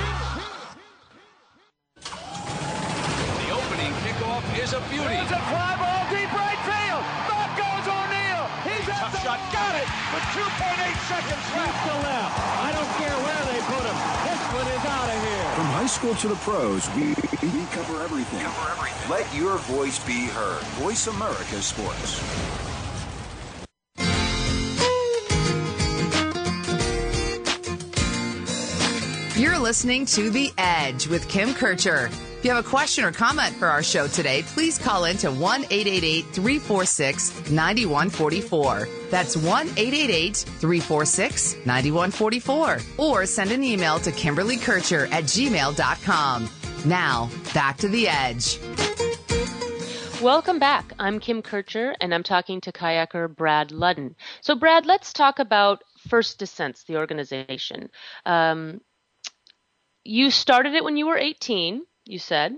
opening 3.50 3.92
kickoff 4.04 4.42
is 4.62 4.72
a 4.72 4.80
beauty. 4.90 5.14
It's 5.14 5.30
a 5.32 5.38
fly 5.50 5.76
ball 5.78 6.04
deep 6.10 6.32
right 6.32 6.58
field. 6.66 7.04
Back 7.28 7.56
goes 7.56 7.86
O'Neill. 7.88 8.46
He's 8.66 8.88
at 8.88 8.96
Tough 8.98 9.12
the 9.12 9.18
shot. 9.20 9.38
got 9.52 9.74
it 9.76 9.86
with 10.12 10.22
2.8 10.34 10.91
seconds 11.12 11.46
left. 11.56 11.78
to 11.86 11.94
left. 12.08 12.34
I 12.64 12.70
don't 12.72 12.92
care 12.96 13.16
where 13.26 13.42
they 13.52 13.60
put 13.68 13.84
him. 13.84 13.98
This 14.24 14.42
one 14.56 14.68
is 14.76 14.84
out 14.88 15.08
of 15.12 15.18
here. 15.28 15.48
From 15.58 15.68
high 15.76 15.86
school 15.86 16.14
to 16.14 16.28
the 16.28 16.36
pros, 16.36 16.88
we, 16.96 17.08
we 17.52 17.64
cover 17.76 18.02
everything. 18.02 18.40
Cover 18.40 18.70
everything. 18.72 19.10
Let 19.10 19.26
your 19.34 19.58
voice 19.58 19.98
be 20.06 20.26
heard. 20.26 20.62
Voice 20.80 21.06
America 21.06 21.60
Sports. 21.60 22.20
You're 29.36 29.58
listening 29.58 30.06
to 30.06 30.30
The 30.30 30.52
Edge 30.56 31.08
with 31.08 31.28
Kim 31.28 31.52
Kircher. 31.52 32.10
If 32.42 32.46
you 32.46 32.54
have 32.56 32.66
a 32.66 32.68
question 32.68 33.04
or 33.04 33.12
comment 33.12 33.54
for 33.54 33.68
our 33.68 33.84
show 33.84 34.08
today, 34.08 34.42
please 34.42 34.76
call 34.76 35.04
in 35.04 35.16
to 35.18 35.30
1 35.30 35.60
888 35.70 36.24
346 36.34 37.52
9144. 37.52 38.88
That's 39.10 39.36
1 39.36 39.68
888 39.68 40.36
346 40.38 41.56
9144. 41.64 42.78
Or 42.98 43.26
send 43.26 43.52
an 43.52 43.62
email 43.62 44.00
to 44.00 44.10
Kimberly 44.10 44.56
Kircher 44.56 45.06
at 45.12 45.22
gmail.com. 45.22 46.50
Now, 46.84 47.30
back 47.54 47.76
to 47.76 47.86
The 47.86 48.08
Edge. 48.08 48.58
Welcome 50.20 50.58
back. 50.58 50.94
I'm 50.98 51.20
Kim 51.20 51.42
Kircher, 51.42 51.94
and 52.00 52.12
I'm 52.12 52.24
talking 52.24 52.60
to 52.62 52.72
kayaker 52.72 53.32
Brad 53.32 53.68
Ludden. 53.68 54.16
So, 54.40 54.56
Brad, 54.56 54.84
let's 54.84 55.12
talk 55.12 55.38
about 55.38 55.84
First 56.08 56.40
Descents, 56.40 56.82
the 56.82 56.96
organization. 56.96 57.88
Um, 58.26 58.80
you 60.02 60.32
started 60.32 60.74
it 60.74 60.82
when 60.82 60.96
you 60.96 61.06
were 61.06 61.16
18, 61.16 61.82
you 62.04 62.18
said. 62.18 62.56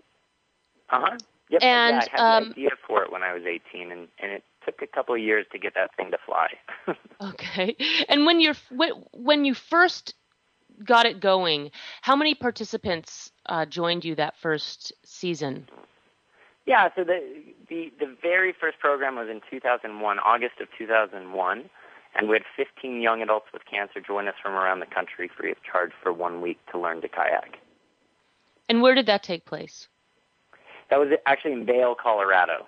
Uh 0.90 1.00
huh. 1.00 1.18
Yep. 1.50 1.62
And, 1.62 1.96
yeah, 1.96 2.06
I 2.18 2.20
had 2.20 2.36
um, 2.36 2.44
the 2.44 2.50
idea 2.50 2.70
for 2.86 3.02
it 3.02 3.12
when 3.12 3.22
I 3.22 3.34
was 3.34 3.42
18, 3.44 3.92
and 3.92 4.08
and 4.18 4.32
it 4.32 4.44
took 4.64 4.80
a 4.82 4.86
couple 4.86 5.14
of 5.14 5.20
years 5.20 5.46
to 5.52 5.58
get 5.58 5.74
that 5.74 5.94
thing 5.96 6.10
to 6.10 6.18
fly. 6.24 6.48
Okay. 7.20 7.76
And 8.08 8.26
when 8.26 8.40
you're 8.40 8.56
when, 8.70 8.90
when 9.12 9.44
you 9.44 9.54
first 9.54 10.14
got 10.84 11.06
it 11.06 11.20
going, 11.20 11.70
how 12.02 12.16
many 12.16 12.34
participants 12.34 13.30
uh, 13.46 13.64
joined 13.64 14.04
you 14.04 14.14
that 14.16 14.36
first 14.36 14.92
season? 15.04 15.68
yeah. 16.66 16.88
So 16.96 17.04
the 17.04 17.20
the 17.68 17.92
the 17.98 18.14
very 18.20 18.52
first 18.52 18.78
program 18.78 19.16
was 19.16 19.28
in 19.30 19.40
2001, 19.50 20.18
August 20.18 20.60
of 20.60 20.68
2001. 20.76 21.70
And 22.16 22.28
we 22.28 22.36
had 22.36 22.44
15 22.56 23.00
young 23.00 23.22
adults 23.22 23.46
with 23.52 23.62
cancer 23.68 24.00
join 24.00 24.28
us 24.28 24.34
from 24.40 24.52
around 24.52 24.78
the 24.78 24.86
country 24.86 25.28
free 25.36 25.50
of 25.50 25.58
charge 25.64 25.90
for 26.00 26.12
one 26.12 26.40
week 26.40 26.58
to 26.70 26.78
learn 26.78 27.00
to 27.00 27.08
kayak. 27.08 27.58
And 28.68 28.82
where 28.82 28.94
did 28.94 29.06
that 29.06 29.22
take 29.22 29.44
place? 29.44 29.88
That 30.90 30.98
was 30.98 31.08
actually 31.26 31.52
in 31.52 31.66
Vail, 31.66 31.94
Colorado. 31.94 32.66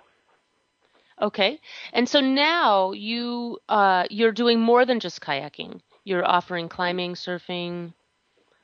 Okay. 1.21 1.59
And 1.93 2.07
so 2.07 2.19
now 2.19 2.91
you 2.91 3.59
uh, 3.69 4.05
you're 4.09 4.31
doing 4.31 4.59
more 4.59 4.85
than 4.85 4.99
just 4.99 5.21
kayaking. 5.21 5.81
You're 6.03 6.25
offering 6.25 6.69
climbing, 6.69 7.15
surfing. 7.15 7.93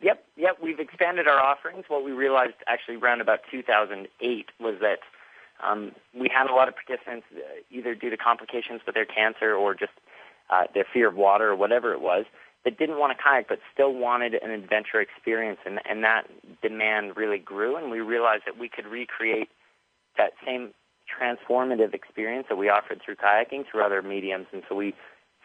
Yep, 0.01 0.23
yep. 0.37 0.57
We've 0.61 0.79
expanded 0.79 1.27
our 1.27 1.39
offerings. 1.39 1.85
What 1.87 2.03
we 2.03 2.11
realized 2.11 2.55
actually 2.67 2.97
around 2.97 3.21
about 3.21 3.39
2008 3.49 4.45
was 4.59 4.75
that 4.81 4.99
um, 5.65 5.93
we 6.13 6.29
had 6.33 6.49
a 6.49 6.53
lot 6.53 6.67
of 6.67 6.75
participants 6.75 7.25
uh, 7.35 7.39
either 7.71 7.95
due 7.95 8.09
to 8.09 8.17
complications 8.17 8.81
with 8.85 8.95
their 8.95 9.05
cancer 9.05 9.55
or 9.55 9.73
just 9.73 9.93
uh, 10.49 10.63
their 10.73 10.85
fear 10.91 11.07
of 11.07 11.15
water 11.15 11.49
or 11.49 11.55
whatever 11.55 11.93
it 11.93 12.01
was 12.01 12.25
that 12.65 12.77
didn't 12.77 12.97
want 12.97 13.15
to 13.15 13.21
kayak 13.21 13.47
but 13.47 13.59
still 13.73 13.93
wanted 13.93 14.33
an 14.35 14.51
adventure 14.51 15.01
experience, 15.01 15.59
and, 15.65 15.79
and 15.89 16.03
that 16.03 16.23
demand 16.61 17.17
really 17.17 17.39
grew. 17.39 17.75
And 17.75 17.91
we 17.91 17.99
realized 17.99 18.43
that 18.45 18.57
we 18.57 18.69
could 18.69 18.85
recreate 18.85 19.49
that 20.17 20.31
same 20.45 20.73
transformative 21.07 21.93
experience 21.93 22.47
that 22.49 22.55
we 22.55 22.69
offered 22.69 23.01
through 23.03 23.15
kayaking 23.15 23.65
through 23.69 23.83
other 23.83 24.01
mediums. 24.01 24.47
And 24.53 24.63
so 24.69 24.75
we 24.75 24.93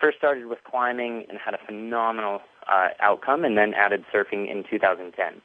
first 0.00 0.18
started 0.18 0.46
with 0.46 0.60
climbing 0.68 1.26
and 1.28 1.38
had 1.38 1.54
a 1.54 1.58
phenomenal 1.66 2.40
uh, 2.70 2.88
outcome, 3.00 3.44
and 3.44 3.56
then 3.56 3.74
added 3.74 4.04
surfing 4.14 4.50
in 4.50 4.64
2010. 4.68 5.40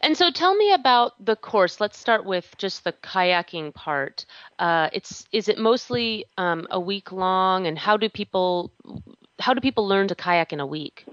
And 0.00 0.16
so 0.16 0.30
tell 0.30 0.54
me 0.54 0.72
about 0.72 1.12
the 1.24 1.36
course. 1.36 1.80
Let's 1.80 1.98
start 1.98 2.24
with 2.24 2.54
just 2.58 2.84
the 2.84 2.92
kayaking 2.92 3.74
part. 3.74 4.26
Uh, 4.58 4.88
it's 4.92 5.26
is 5.32 5.48
it 5.48 5.58
mostly 5.58 6.26
um, 6.38 6.66
a 6.70 6.80
week 6.80 7.12
long, 7.12 7.66
and 7.66 7.78
how 7.78 7.96
do 7.96 8.08
people 8.08 8.70
how 9.38 9.54
do 9.54 9.60
people 9.60 9.86
learn 9.86 10.08
to 10.08 10.14
kayak 10.14 10.52
in 10.52 10.60
a 10.60 10.66
week? 10.66 11.06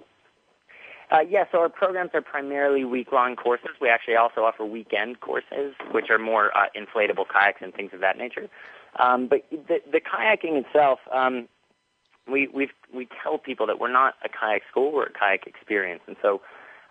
Uh, 1.11 1.19
yeah, 1.29 1.43
so 1.51 1.59
our 1.59 1.67
programs 1.67 2.11
are 2.13 2.21
primarily 2.21 2.85
week-long 2.85 3.35
courses. 3.35 3.71
We 3.81 3.89
actually 3.89 4.15
also 4.15 4.45
offer 4.45 4.63
weekend 4.63 5.19
courses, 5.19 5.75
which 5.91 6.09
are 6.09 6.17
more 6.17 6.55
uh, 6.57 6.67
inflatable 6.73 7.25
kayaks 7.27 7.59
and 7.61 7.73
things 7.73 7.91
of 7.93 7.99
that 7.99 8.17
nature. 8.17 8.47
Um, 8.97 9.27
but 9.27 9.45
the, 9.51 9.81
the 9.91 9.99
kayaking 9.99 10.63
itself, 10.63 10.99
um, 11.13 11.49
we 12.31 12.47
we 12.47 12.69
we 12.93 13.09
tell 13.21 13.37
people 13.37 13.67
that 13.67 13.79
we're 13.79 13.91
not 13.91 14.13
a 14.23 14.29
kayak 14.29 14.61
school; 14.69 14.93
we're 14.93 15.07
a 15.07 15.11
kayak 15.11 15.47
experience, 15.47 16.01
and 16.07 16.15
so 16.21 16.41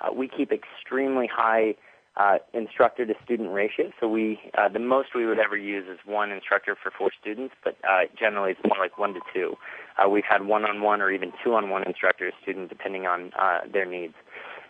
uh, 0.00 0.12
we 0.12 0.28
keep 0.28 0.52
extremely 0.52 1.26
high 1.26 1.74
uh, 2.16 2.38
instructor 2.52 3.06
to 3.06 3.14
student 3.24 3.50
ratio. 3.52 3.90
So 4.00 4.08
we 4.08 4.38
uh, 4.58 4.68
the 4.68 4.78
most 4.78 5.14
we 5.14 5.26
would 5.26 5.38
ever 5.38 5.56
use 5.56 5.86
is 5.88 5.98
one 6.04 6.30
instructor 6.30 6.76
for 6.80 6.90
four 6.90 7.10
students, 7.20 7.54
but 7.62 7.76
uh, 7.88 8.02
generally 8.18 8.52
it's 8.52 8.60
more 8.64 8.78
like 8.78 8.98
one 8.98 9.14
to 9.14 9.20
two. 9.32 9.56
Uh, 9.96 10.08
we've 10.08 10.24
had 10.28 10.44
one-on-one 10.44 11.00
or 11.00 11.10
even 11.10 11.32
two-on-one 11.42 11.84
instructor 11.84 12.30
to 12.30 12.36
student, 12.42 12.68
depending 12.68 13.06
on 13.06 13.32
uh, 13.38 13.60
their 13.72 13.86
needs. 13.86 14.14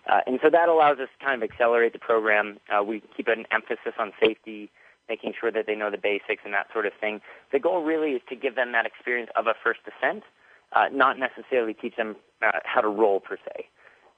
Uh, 0.07 0.21
and 0.27 0.39
so 0.43 0.51
that 0.51 0.69
allows 0.69 0.99
us 0.99 1.09
to 1.19 1.25
kind 1.25 1.43
of 1.43 1.49
accelerate 1.49 1.93
the 1.93 1.99
program. 1.99 2.59
We 2.87 3.03
keep 3.17 3.29
an 3.29 3.45
emphasis 3.51 3.95
on 3.99 4.13
safety, 4.21 4.71
making 5.09 5.35
sure 5.39 5.53
that 5.53 5.67
they 5.67 5.75
know 5.75 5.91
the 5.91 5.99
basics 5.99 6.43
and 6.45 6.55
that 6.55 6.69
sort 6.73 6.87
of 6.87 6.93
thing. 7.01 7.21
The 7.53 7.59
goal 7.59 7.83
really 7.83 8.13
is 8.13 8.23
to 8.29 8.37
give 8.37 8.55
them 8.55 8.73
that 8.73 8.87
experience 8.87 9.31
of 9.37 9.47
a 9.47 9.55
first 9.63 9.81
descent, 9.85 10.25
uh, 10.73 10.87
not 10.93 11.19
necessarily 11.19 11.75
teach 11.75 11.97
them 11.97 12.17
how 12.65 12.81
to 12.81 12.89
roll 12.89 13.21
per 13.21 13.37
se. 13.37 13.67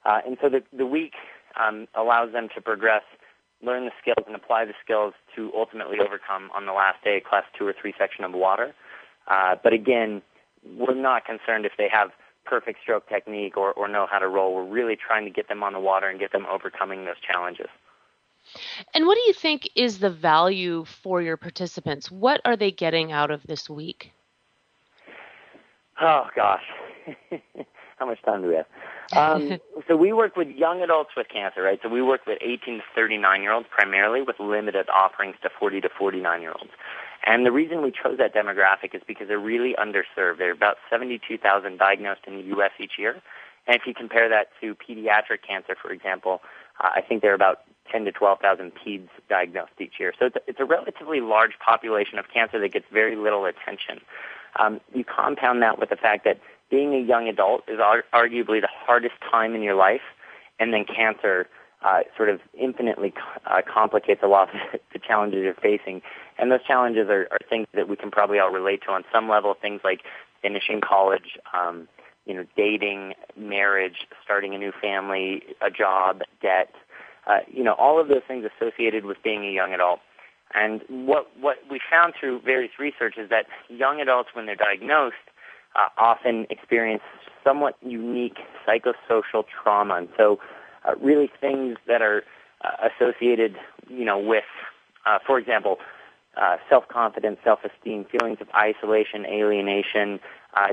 Uh, 0.05 0.21
and 0.27 0.37
so 0.41 0.49
the, 0.49 0.63
the 0.77 0.87
week 0.87 1.15
um, 1.61 1.87
allows 1.95 2.33
them 2.33 2.49
to 2.55 2.61
progress, 2.61 3.03
learn 3.63 3.85
the 3.85 3.93
skills, 4.01 4.25
and 4.27 4.35
apply 4.35 4.65
the 4.65 4.75
skills 4.83 5.15
to 5.37 5.53
ultimately 5.55 5.99
overcome 6.01 6.51
on 6.55 6.67
the 6.67 6.73
last 6.73 7.03
day 7.05 7.21
class 7.21 7.45
two 7.59 7.67
or 7.67 7.75
three 7.81 7.95
section 7.99 8.25
of 8.25 8.33
water. 8.33 8.75
Uh, 9.29 9.57
but 9.63 9.73
again, 9.73 10.23
we're 10.77 10.95
not 10.95 11.25
concerned 11.25 11.65
if 11.65 11.73
they 11.79 11.89
have 11.91 12.11
perfect 12.45 12.81
stroke 12.83 13.09
technique 13.09 13.57
or, 13.57 13.73
or 13.73 13.89
know 13.89 14.07
how 14.11 14.19
to 14.19 14.29
roll. 14.29 14.55
We're 14.55 14.69
really 14.69 14.97
trying 14.97 15.25
to 15.25 15.31
get 15.31 15.49
them 15.49 15.63
on 15.63 15.73
the 15.73 15.81
water 15.81 16.09
and 16.09 16.19
get 16.19 16.33
them 16.33 16.47
overcoming 16.51 17.05
those 17.05 17.21
challenges. 17.21 17.69
And 18.93 19.07
what 19.07 19.15
do 19.15 19.21
you 19.27 19.33
think 19.33 19.71
is 19.77 19.99
the 19.99 20.11
value 20.11 20.85
for 20.85 21.23
your 21.23 21.37
participants? 21.37 22.11
What 22.11 22.41
are 22.45 22.57
they 22.57 22.73
getting 22.73 23.13
out 23.13 23.31
of 23.31 23.43
this 23.45 23.71
week? 23.71 24.13
Oh 26.01 26.27
gosh, 26.35 26.65
how 28.03 28.09
much 28.09 28.23
time 28.23 28.43
do 28.43 28.49
we 28.49 28.57
have? 28.57 28.67
Um, 29.15 29.61
so 29.89 29.95
we 29.95 30.15
work 30.15 30.37
with 30.37 30.49
young 30.49 30.81
adults 30.81 31.11
with 31.15 31.29
cancer, 31.29 31.61
right? 31.61 31.79
So 31.83 31.91
we 31.91 32.01
work 32.01 32.23
with 32.27 32.39
18 32.41 32.79
to 32.79 32.83
39 32.95 33.43
year 33.43 33.53
olds 33.53 33.67
primarily, 33.71 34.23
with 34.23 34.41
limited 34.41 34.89
offerings 34.89 35.37
to 35.43 35.51
40 35.51 35.83
to 35.83 35.91
49 35.91 36.41
year 36.41 36.55
olds. 36.59 36.71
And 37.27 37.45
the 37.45 37.53
reason 37.53 37.83
we 37.83 37.91
chose 37.93 38.17
that 38.17 38.35
demographic 38.35 38.95
is 38.95 39.03
because 39.07 39.29
they're 39.29 39.39
really 39.39 39.75
underserved. 39.75 40.39
There 40.39 40.49
are 40.49 40.53
about 40.53 40.79
72,000 40.89 41.77
diagnosed 41.77 42.23
in 42.27 42.37
the 42.37 42.43
U.S. 42.55 42.71
each 42.81 42.93
year. 42.99 43.21
And 43.67 43.77
if 43.77 43.83
you 43.87 43.93
compare 43.93 44.31
that 44.31 44.49
to 44.63 44.75
pediatric 44.75 45.43
cancer, 45.47 45.77
for 45.81 45.93
example, 45.93 46.41
uh, 46.81 46.89
I 46.95 47.03
think 47.03 47.21
there 47.21 47.33
are 47.33 47.35
about 47.35 47.61
10 47.91 48.07
to 48.07 48.13
12,000 48.13 48.73
peds 48.75 49.09
diagnosed 49.29 49.73
each 49.79 50.01
year. 50.01 50.15
So 50.19 50.27
it's 50.27 50.37
a, 50.37 50.41
it's 50.47 50.61
a 50.61 50.65
relatively 50.65 51.21
large 51.21 51.59
population 51.59 52.19
of 52.19 52.25
cancer 52.33 52.59
that 52.59 52.73
gets 52.73 52.87
very 52.91 53.15
little 53.15 53.45
attention. 53.45 54.01
Um, 54.59 54.81
you 54.95 55.05
compound 55.05 55.61
that 55.63 55.79
with 55.79 55.91
the 55.91 55.97
fact 55.97 56.25
that 56.25 56.41
being 56.73 56.95
a 56.95 57.07
young 57.07 57.29
adult 57.29 57.65
is 57.69 57.79
ar- 57.79 58.05
arguably 58.15 58.61
the 58.63 58.69
hardest 58.73 59.15
time 59.31 59.55
in 59.55 59.63
your 59.63 59.75
life, 59.75 60.01
and 60.59 60.73
then 60.73 60.85
cancer 60.87 61.47
uh, 61.85 62.01
sort 62.17 62.31
of 62.31 62.41
infinitely 62.59 63.13
uh, 63.47 63.61
complicates 63.71 64.23
a 64.25 64.27
lot 64.27 64.49
of 64.49 64.81
the 64.93 64.99
challenges 64.99 65.41
you're 65.45 65.55
facing. 65.55 66.01
And 66.39 66.51
those 66.51 66.65
challenges 66.67 67.09
are, 67.11 67.29
are 67.31 67.39
things 67.49 67.67
that 67.75 67.89
we 67.89 67.97
can 67.97 68.11
probably 68.11 68.39
all 68.39 68.51
relate 68.51 68.83
to 68.87 68.93
on 68.93 69.05
some 69.13 69.29
level. 69.29 69.55
Things 69.61 69.83
like 69.85 70.01
finishing 70.41 70.81
college, 70.81 71.39
um, 71.53 71.89
you 72.25 72.35
know, 72.35 72.47
dating, 72.57 73.15
marriage, 73.37 74.07
starting 74.25 74.55
a 74.55 74.59
new 74.59 74.73
family, 74.81 75.43
a 75.61 75.71
job, 75.71 76.23
debt. 76.41 76.73
Uh, 77.27 77.39
you 77.53 77.63
know, 77.63 77.75
all 77.75 78.01
of 78.01 78.09
those 78.09 78.23
things 78.27 78.47
associated 78.57 79.05
with 79.05 79.19
being 79.23 79.45
a 79.45 79.51
young 79.51 79.75
adult. 79.75 80.01
And 80.55 80.83
what 80.89 81.31
what 81.41 81.59
we 81.71 81.81
found 81.91 82.15
through 82.19 82.41
various 82.41 82.73
research 82.79 83.15
is 83.17 83.31
that 83.31 83.47
young 83.69 84.01
adults, 84.01 84.31
when 84.35 84.47
they're 84.47 84.55
diagnosed, 84.55 85.17
uh, 85.77 85.89
often 85.99 86.47
experience 86.51 87.03
somewhat 87.45 87.77
unique 87.83 88.39
psychosocial 88.67 89.45
trauma. 89.63 89.95
And 89.97 90.09
so, 90.17 90.39
uh, 90.85 90.95
really 91.01 91.31
things 91.41 91.77
that 91.87 92.03
are 92.03 92.25
uh, 92.65 92.89
associated, 92.89 93.57
you 93.89 94.05
know, 94.05 94.19
with, 94.19 94.45
uh, 95.07 95.19
for 95.27 95.39
example, 95.39 95.79
uh, 96.37 96.57
self-confidence, 96.69 97.39
self-esteem, 97.45 98.07
feelings 98.07 98.39
of 98.41 98.49
isolation, 98.55 99.27
alienation, 99.27 100.19
uh, 100.55 100.73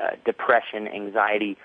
uh, 0.00 0.10
depression, 0.24 0.86
anxiety, 0.88 1.56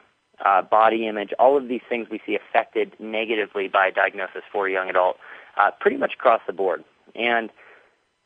uh, 0.43 0.62
body 0.62 1.08
image, 1.08 1.32
all 1.39 1.56
of 1.56 1.67
these 1.67 1.82
things 1.88 2.08
we 2.10 2.19
see 2.26 2.36
affected 2.36 2.93
negatively 3.00 3.67
by 3.67 3.89
diagnosis 3.89 4.41
for 4.52 4.67
a 4.67 4.71
young 4.71 4.89
adult, 4.89 5.17
uh, 5.58 5.71
pretty 5.80 5.98
much 5.98 6.13
across 6.15 6.41
the 6.48 6.54
board. 6.54 6.84
And 7.13 7.50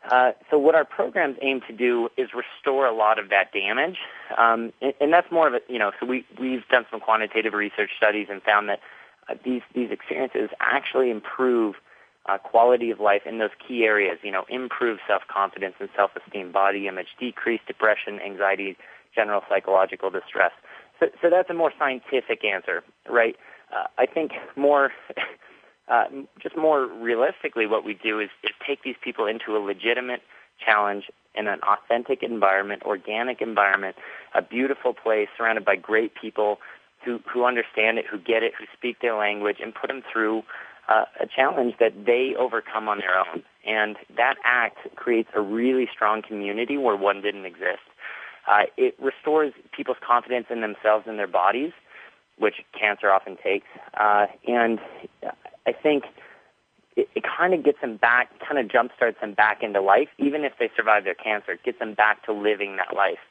uh, 0.10 0.32
so 0.50 0.58
what 0.58 0.76
our 0.76 0.86
programs 0.86 1.38
aim 1.42 1.62
to 1.68 1.74
do 1.74 2.10
is 2.16 2.30
restore 2.34 2.86
a 2.86 2.96
lot 2.96 3.20
of 3.20 3.30
that 3.30 3.52
damage, 3.52 3.98
um, 4.38 4.72
and, 4.82 4.94
and, 5.02 5.12
that's 5.14 5.30
more 5.30 5.48
of 5.48 5.54
a 5.54 5.60
you 5.68 5.78
know. 5.78 5.92
So 6.00 6.06
we 6.06 6.26
we've 6.40 6.66
done 6.70 6.86
some 6.90 7.02
quantitative 7.02 7.54
research 7.54 7.92
studies 7.98 8.28
and 8.30 8.42
found 8.42 8.70
that 8.70 8.80
uh, 9.28 9.34
these 9.44 9.62
these 9.76 9.92
experiences 9.92 10.50
actually 10.62 11.12
improve 11.12 11.76
uh, 12.28 12.38
quality 12.38 12.92
of 12.92 13.02
life 13.02 13.24
in 13.26 13.40
those 13.40 13.50
key 13.68 13.84
areas. 13.84 14.20
You 14.24 14.32
know, 14.32 14.46
improve 14.48 15.00
self 15.06 15.24
confidence 15.28 15.76
and 15.82 15.90
self 15.98 16.12
esteem, 16.16 16.54
body 16.54 16.88
image, 16.88 17.10
decrease 17.20 17.62
depression, 17.68 18.22
anxiety, 18.26 18.78
general 19.14 19.42
psychological 19.50 20.10
distress. 20.10 20.52
So, 21.02 21.08
so 21.22 21.30
that's 21.30 21.50
a 21.50 21.54
more 21.54 21.74
scientific 21.78 22.46
answer, 22.46 22.84
right? 23.10 23.36
Uh, 23.76 23.88
I 23.98 24.06
think 24.06 24.32
more. 24.56 24.92
Uh, 25.90 26.06
just 26.42 26.56
more 26.56 26.86
realistically, 26.86 27.66
what 27.66 27.84
we 27.84 27.94
do 27.96 28.20
is, 28.20 28.30
is 28.44 28.52
take 28.66 28.84
these 28.84 28.96
people 29.04 29.26
into 29.26 29.58
a 29.58 29.60
legitimate 29.60 30.22
challenge 30.64 31.06
in 31.36 31.48
an 31.48 31.60
authentic 31.62 32.22
environment, 32.22 32.84
organic 32.84 33.42
environment, 33.42 33.96
a 34.36 34.42
beautiful 34.42 34.94
place 34.94 35.28
surrounded 35.38 35.66
by 35.66 35.76
great 35.76 36.14
people 36.20 36.60
who, 37.04 37.20
who 37.32 37.46
understand 37.46 37.98
it, 37.98 38.06
who 38.06 38.18
get 38.18 38.44
it, 38.44 38.54
who 38.58 38.66
speak 38.76 38.98
their 39.02 39.16
language, 39.16 39.58
and 39.62 39.74
put 39.74 39.88
them 39.88 40.04
through 40.12 40.44
uh, 40.90 41.06
a 41.20 41.28
challenge 41.28 41.76
that 41.80 41.94
they 42.06 42.34
overcome 42.38 42.90
on 42.90 43.00
their 43.00 43.18
own. 43.18 43.44
And 43.66 43.96
that 44.18 44.36
act 44.44 44.80
creates 44.96 45.30
a 45.36 45.42
really 45.42 45.88
strong 45.92 46.22
community 46.22 46.78
where 46.78 46.96
one 46.96 47.22
didn't 47.22 47.46
exist. 47.46 47.86
Uh, 48.48 48.64
it 48.78 48.96
restores 49.00 49.54
people's 49.76 49.98
confidence 50.06 50.48
in 50.50 50.62
themselves 50.62 51.06
and 51.08 51.20
their 51.20 51.28
bodies, 51.28 51.72
which 52.38 52.56
cancer 52.78 53.12
often 53.12 53.38
takes. 53.44 53.68
Uh, 53.94 54.26
and 54.48 54.80
I 55.70 55.74
think 55.74 56.06
it, 56.96 57.08
it 57.16 57.24
kind 57.24 57.54
of 57.54 57.64
gets 57.64 57.80
them 57.82 57.98
back, 57.98 58.32
kind 58.46 58.58
of 58.60 58.66
jumpstarts 58.68 59.20
them 59.22 59.34
back 59.34 59.62
into 59.62 59.82
life, 59.82 60.10
even 60.18 60.44
if 60.44 60.54
they 60.60 60.70
survive 60.76 61.04
their 61.04 61.14
cancer. 61.14 61.52
It 61.54 61.64
gets 61.64 61.80
them 61.80 61.94
back 61.94 62.26
to 62.26 62.34
living 62.34 62.78
that 62.78 62.96
life. 62.96 63.24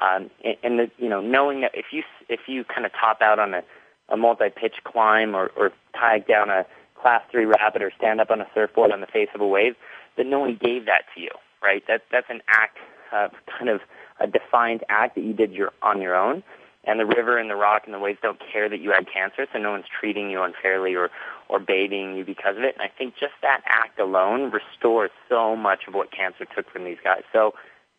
Um, 0.00 0.30
and, 0.42 0.56
and 0.64 0.78
the, 0.78 0.90
you 0.98 1.08
know, 1.08 1.20
knowing 1.20 1.60
that 1.60 1.72
if 1.74 1.86
you 1.92 2.02
if 2.28 2.40
you 2.48 2.64
kind 2.64 2.84
of 2.86 2.92
top 2.92 3.18
out 3.20 3.38
on 3.38 3.54
a, 3.54 3.62
a 4.08 4.16
multi-pitch 4.16 4.76
climb 4.84 5.36
or, 5.36 5.50
or 5.56 5.70
kayak 5.92 6.26
down 6.26 6.50
a 6.50 6.64
class 7.00 7.22
three 7.30 7.44
rapid 7.44 7.82
or 7.82 7.92
stand 7.96 8.20
up 8.20 8.30
on 8.30 8.40
a 8.40 8.46
surfboard 8.54 8.90
on 8.90 9.00
the 9.00 9.06
face 9.06 9.28
of 9.34 9.40
a 9.40 9.46
wave, 9.46 9.74
that 10.16 10.26
no 10.26 10.40
one 10.40 10.58
gave 10.60 10.86
that 10.86 11.02
to 11.14 11.20
you, 11.20 11.30
right? 11.62 11.84
That 11.86 12.02
that's 12.10 12.26
an 12.30 12.40
act, 12.48 12.78
uh, 13.12 13.28
kind 13.56 13.68
of 13.68 13.80
a 14.18 14.26
defined 14.26 14.82
act 14.88 15.14
that 15.14 15.22
you 15.22 15.34
did 15.34 15.52
your 15.52 15.70
on 15.82 16.00
your 16.00 16.16
own 16.16 16.42
and 16.86 17.00
the 17.00 17.06
river 17.06 17.38
and 17.38 17.50
the 17.50 17.56
rock 17.56 17.82
and 17.86 17.94
the 17.94 17.98
waves 17.98 18.18
don't 18.22 18.40
care 18.52 18.68
that 18.68 18.80
you 18.80 18.90
had 18.90 19.06
cancer, 19.10 19.46
so 19.52 19.58
no 19.58 19.70
one's 19.70 19.86
treating 19.88 20.30
you 20.30 20.42
unfairly 20.42 20.94
or 20.94 21.10
or 21.54 21.60
babying 21.60 22.16
you 22.16 22.24
because 22.24 22.56
of 22.56 22.64
it. 22.64 22.74
And 22.74 22.82
I 22.82 22.90
think 22.98 23.14
just 23.14 23.34
that 23.42 23.62
act 23.64 24.00
alone 24.00 24.50
restores 24.50 25.12
so 25.28 25.54
much 25.54 25.86
of 25.86 25.94
what 25.94 26.10
cancer 26.10 26.44
took 26.44 26.68
from 26.68 26.84
these 26.84 26.98
guys. 27.02 27.22
So, 27.32 27.54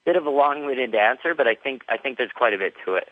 bit 0.05 0.17
of 0.17 0.25
a 0.25 0.29
long-winded 0.29 0.93
answer, 0.93 1.33
but 1.33 1.47
I 1.47 1.55
think 1.55 1.83
I 1.87 1.97
think 1.97 2.17
there's 2.17 2.33
quite 2.35 2.53
a 2.53 2.57
bit 2.57 2.73
to 2.85 2.95
it. 2.95 3.07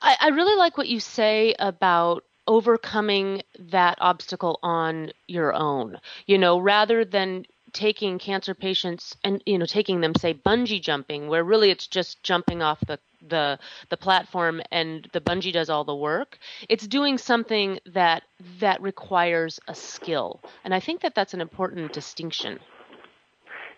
I, 0.00 0.16
I 0.20 0.28
really 0.28 0.56
like 0.56 0.78
what 0.78 0.86
you 0.86 1.00
say 1.00 1.54
about 1.58 2.22
overcoming 2.46 3.42
that 3.58 3.98
obstacle 4.00 4.60
on 4.62 5.10
your 5.26 5.52
own. 5.52 5.98
You 6.26 6.38
know, 6.38 6.58
rather 6.60 7.04
than 7.04 7.44
taking 7.72 8.18
cancer 8.18 8.54
patients 8.54 9.16
and 9.24 9.42
you 9.46 9.58
know 9.58 9.66
taking 9.66 10.00
them 10.00 10.14
say 10.14 10.34
bungee 10.34 10.80
jumping 10.80 11.28
where 11.28 11.42
really 11.42 11.70
it's 11.70 11.86
just 11.86 12.22
jumping 12.22 12.62
off 12.62 12.78
the 12.86 12.98
the 13.28 13.58
the 13.88 13.96
platform 13.96 14.60
and 14.70 15.08
the 15.12 15.20
bungee 15.20 15.52
does 15.52 15.70
all 15.70 15.84
the 15.84 15.94
work 15.94 16.38
it's 16.68 16.86
doing 16.86 17.16
something 17.16 17.78
that 17.86 18.22
that 18.60 18.80
requires 18.82 19.60
a 19.68 19.74
skill. 19.74 20.40
And 20.64 20.74
i 20.74 20.80
think 20.80 21.02
that 21.02 21.14
that's 21.14 21.34
an 21.34 21.40
important 21.40 21.92
distinction. 21.92 22.58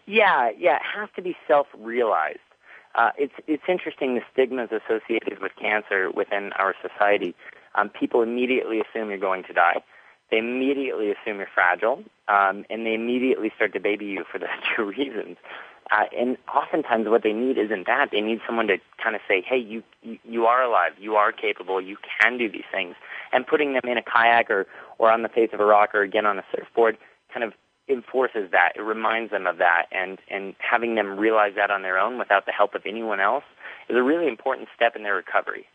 Yeah 0.07 0.51
yeah 0.59 0.77
it 0.77 0.83
has 0.97 1.09
to 1.17 1.23
be 1.23 1.37
self 1.47 1.67
realized 1.79 2.39
uh, 2.95 3.11
it's 3.19 3.35
it's 3.47 3.65
interesting 3.69 4.15
the 4.15 4.23
stigmas 4.33 4.71
associated 4.71 5.41
with 5.41 5.53
cancer 5.61 6.11
within 6.13 6.53
our 6.53 6.75
society. 6.81 7.35
Um, 7.75 7.89
people 7.89 8.23
immediately 8.23 8.81
assume 8.81 9.09
you're 9.09 9.19
going 9.19 9.43
to 9.45 9.53
die 9.53 9.83
they 10.31 10.39
immediately 10.39 11.11
assume 11.11 11.39
you're 11.39 11.49
fragile, 11.55 12.03
um, 12.29 12.65
and 12.71 12.87
they 12.87 12.95
immediately 12.95 13.53
start 13.55 13.73
to 13.75 13.81
baby 13.81 14.07
you 14.07 14.25
for 14.31 14.39
those 14.41 14.49
two 14.77 14.85
reasons. 14.85 15.37
Uh, 15.91 16.05
and 16.17 16.39
oftentimes, 16.53 17.09
what 17.09 17.23
they 17.23 17.33
need 17.33 17.59
isn't 17.59 17.87
that. 17.87 18.09
They 18.11 18.23
need 18.23 18.41
someone 18.47 18.67
to 18.69 18.79
kind 19.03 19.15
of 19.15 19.21
say, 19.29 19.43
"Hey, 19.47 19.59
you, 19.59 19.83
you 20.03 20.47
are 20.47 20.63
alive. 20.63 20.93
You 20.99 21.17
are 21.17 21.31
capable. 21.31 21.81
You 21.81 21.99
can 22.21 22.39
do 22.39 22.51
these 22.51 22.65
things." 22.73 22.95
And 23.33 23.47
putting 23.47 23.75
them 23.75 23.83
in 23.85 23.99
a 23.99 24.03
kayak 24.03 24.51
or 24.51 24.67
or 24.99 25.11
on 25.11 25.23
the 25.23 25.29
face 25.29 25.51
of 25.53 25.61
a 25.61 25.65
rock 25.65 25.95
or 25.95 26.01
again 26.01 26.25
on 26.25 26.39
a 26.39 26.45
surfboard 26.57 26.97
kind 27.33 27.45
of 27.45 27.53
enforces 27.89 28.51
that. 28.51 28.73
It 28.77 28.81
reminds 28.81 29.31
them 29.31 29.47
of 29.47 29.59
that, 29.59 29.87
and 29.93 30.19
and 30.31 30.55
having 30.59 30.95
them 30.95 31.19
realize 31.19 31.53
that 31.57 31.71
on 31.71 31.83
their 31.83 31.99
own 31.99 32.19
without 32.19 32.47
the 32.47 32.53
help 32.53 32.75
of 32.75 32.83
anyone 32.87 33.21
else 33.21 33.45
is 33.89 33.97
a 33.97 34.03
really 34.03 34.27
important 34.27 34.69
step 34.75 34.97
in 34.97 35.03
their 35.03 35.15
recovery. 35.17 35.67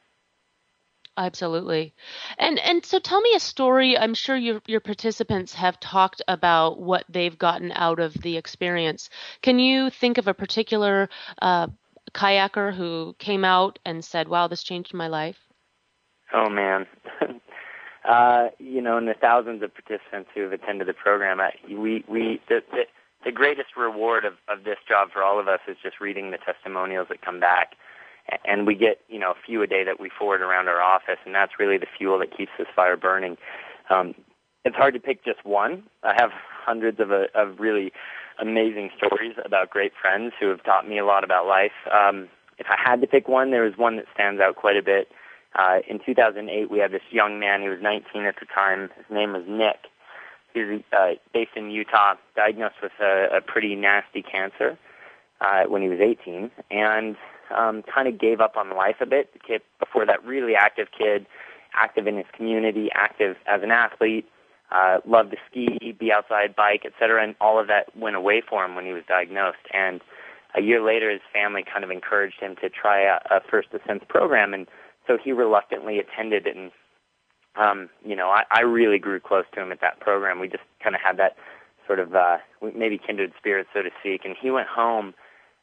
Absolutely. 1.20 1.94
And 2.38 2.58
and 2.60 2.86
so 2.86 2.98
tell 2.98 3.20
me 3.20 3.34
a 3.36 3.42
story. 3.42 3.98
I'm 3.98 4.14
sure 4.14 4.38
your 4.38 4.62
your 4.68 4.80
participants 4.80 5.54
have 5.54 5.78
talked 5.82 6.22
about 6.30 6.80
what 6.80 7.04
they've 7.10 7.38
gotten 7.38 7.74
out 7.74 8.00
of 8.00 8.14
the 8.14 8.38
experience. 8.38 9.10
Can 9.42 9.60
you 9.60 9.90
think 9.90 10.18
of 10.18 10.30
a 10.30 10.34
particular 10.34 11.10
uh, 11.42 11.68
kayaker 12.14 12.74
who 12.74 13.18
came 13.20 13.44
out 13.44 13.80
and 13.86 14.04
said, 14.04 14.30
"Wow, 14.30 14.48
this 14.48 14.64
changed 14.64 14.94
my 14.94 15.10
life"? 15.10 15.38
Oh 16.34 16.50
man. 16.50 16.88
uh, 18.06 18.48
you 18.58 18.82
know, 18.82 18.96
and 18.96 19.06
the 19.06 19.14
thousands 19.14 19.62
of 19.62 19.74
participants 19.74 20.30
who 20.34 20.44
have 20.44 20.54
attended 20.54 20.88
the 20.88 20.94
program, 20.94 21.42
we 21.68 22.06
we 22.08 22.40
the, 22.48 22.62
the 22.72 22.84
the 23.26 23.32
greatest 23.34 23.76
reward 23.76 24.24
of, 24.24 24.36
of 24.48 24.64
this 24.64 24.78
job 24.88 25.10
for 25.12 25.22
all 25.22 25.38
of 25.38 25.50
us 25.50 25.60
is 25.68 25.76
just 25.84 26.00
reading 26.00 26.32
the 26.32 26.38
testimonials 26.38 27.08
that 27.10 27.22
come 27.22 27.42
back 27.42 27.74
and 28.46 28.68
we 28.68 28.76
get 28.76 29.00
you 29.08 29.20
know 29.20 29.32
a 29.32 29.46
few 29.46 29.62
a 29.62 29.68
day 29.68 29.84
that 29.84 30.00
we 30.00 30.10
forward 30.10 30.42
around 30.42 30.68
our 30.68 30.82
office, 30.82 31.20
and 31.26 31.34
that's 31.34 31.54
really 31.60 31.78
the 31.78 31.88
fuel 31.98 32.20
that 32.20 32.36
keeps 32.36 32.52
this 32.58 32.68
fire 32.76 32.98
burning. 32.98 33.38
Um, 33.89 34.15
it's 34.65 34.76
hard 34.76 34.94
to 34.94 35.00
pick 35.00 35.24
just 35.24 35.46
one. 35.46 35.84
I 36.04 36.13
have 36.18 36.32
hundreds 36.65 37.00
of, 37.00 37.12
uh, 37.12 37.26
of 37.34 37.60
really 37.60 37.92
amazing 38.39 38.89
stories 38.98 39.36
about 39.44 39.70
great 39.70 39.94
friends 40.00 40.34
who 40.39 40.50
have 40.50 40.63
taught 40.63 40.88
me 40.88 41.00
a 41.00 41.06
lot 41.06 41.24
about 41.24 41.48
life. 41.48 41.72
Um, 41.92 42.28
if 42.58 42.68
I 42.70 42.78
had 42.78 43.02
to 43.02 43.08
pick 43.08 43.28
one, 43.28 43.52
there 43.52 43.63
was 43.63 43.78
one 43.78 43.96
that 43.98 44.06
stands 44.13 44.42
out 44.42 44.56
quite 44.56 44.78
a 44.78 44.84
bit. 44.84 45.08
Uh, 45.56 45.80
in 45.88 46.00
2008, 46.06 46.70
we 46.70 46.80
had 46.80 46.92
this 46.92 47.02
young 47.10 47.39
man. 47.39 47.62
He 47.62 47.70
was 47.70 47.80
19 47.82 48.26
at 48.26 48.36
the 48.39 48.46
time. 48.46 48.89
His 48.96 49.06
name 49.10 49.34
was 49.34 49.44
Nick. 49.48 49.89
He 50.54 50.63
was 50.63 50.82
uh, 50.94 51.13
based 51.34 51.52
in 51.56 51.72
Utah, 51.72 52.15
diagnosed 52.36 52.76
with 52.82 52.92
a, 53.02 53.38
a 53.38 53.42
pretty 53.42 53.76
nasty 53.76 54.22
cancer 54.22 54.78
uh, 55.42 55.63
when 55.63 55.82
he 55.82 55.88
was 55.88 56.00
18, 56.00 56.52
and 56.70 57.15
um, 57.56 57.84
kind 57.84 58.08
of 58.08 58.20
gave 58.20 58.42
up 58.42 58.56
on 58.58 58.76
life 58.76 58.98
a 59.02 59.06
bit. 59.06 59.34
The 59.34 59.40
kid 59.40 59.62
before 59.80 60.06
that, 60.06 60.24
really 60.26 60.56
active 60.56 60.88
kid, 60.98 61.26
active 61.74 62.08
in 62.08 62.18
his 62.18 62.26
community, 62.36 62.90
active 62.94 63.38
as 63.48 63.62
an 63.64 63.72
athlete, 63.72 64.28
uh, 64.72 65.00
loved 65.06 65.32
to 65.32 65.38
ski, 65.50 65.96
be 65.98 66.12
outside, 66.12 66.56
bike, 66.56 66.84
etc. 66.86 67.24
And 67.24 67.36
all 67.42 67.60
of 67.60 67.68
that 67.68 67.96
went 67.98 68.16
away 68.16 68.42
for 68.48 68.64
him 68.64 68.76
when 68.76 68.86
he 68.86 68.94
was 68.94 69.04
diagnosed. 69.08 69.58
And 69.74 70.02
a 70.56 70.62
year 70.62 70.82
later, 70.82 71.12
his 71.12 71.22
family 71.34 71.64
kind 71.64 71.84
of 71.84 71.92
encouraged 71.92 72.40
him 72.40 72.56
to 72.62 72.70
try 72.70 73.02
a, 73.02 73.20
a 73.30 73.42
First 73.50 73.72
Descent 73.72 74.08
program, 74.08 74.54
and 74.54 74.68
so 75.08 75.18
he 75.24 75.32
reluctantly 75.32 76.00
attended. 76.00 76.48
And 76.48 76.72
um, 77.56 77.90
you 78.06 78.16
know, 78.16 78.30
I, 78.30 78.44
I 78.52 78.62
really 78.62 79.00
grew 79.00 79.20
close 79.20 79.46
to 79.54 79.62
him 79.62 79.72
at 79.72 79.82
that 79.82 80.00
program. 80.00 80.40
We 80.40 80.48
just 80.48 80.64
kind 80.84 80.96
of 80.96 81.02
had 81.02 81.18
that 81.18 81.36
sort 81.86 82.00
of 82.00 82.16
uh, 82.16 82.38
maybe 82.76 83.00
kindred 83.00 83.34
spirit, 83.38 83.68
so 83.74 83.82
to 83.82 83.90
speak. 84.00 84.22
And 84.24 84.36
he 84.40 84.52
went 84.52 84.68
home 84.68 85.14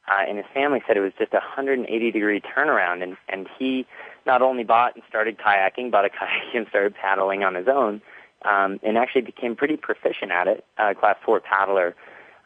uh, 0.09 0.23
and 0.29 0.39
his 0.39 0.47
family 0.55 0.83
said 0.87 0.97
it 0.97 1.01
was 1.01 1.13
just 1.19 1.33
a 1.33 1.37
180 1.37 2.11
degree 2.11 2.41
turnaround. 2.41 3.03
And, 3.03 3.17
and 3.29 3.49
he 3.59 3.87
not 4.25 4.43
only 4.43 4.65
bought 4.65 4.95
and 4.95 5.05
started 5.09 5.39
kayaking, 5.39 5.91
bought 5.91 6.05
a 6.05 6.11
kayak 6.19 6.55
and 6.55 6.67
started 6.69 6.95
paddling 6.95 7.43
on 7.43 7.55
his 7.55 7.69
own, 7.69 8.01
um, 8.45 8.79
and 8.83 8.97
actually 8.97 9.23
became 9.23 9.57
pretty 9.57 9.77
proficient 9.77 10.31
at 10.31 10.47
it, 10.47 10.65
uh, 10.79 10.95
class 10.95 11.17
four 11.25 11.41
paddler. 11.41 11.95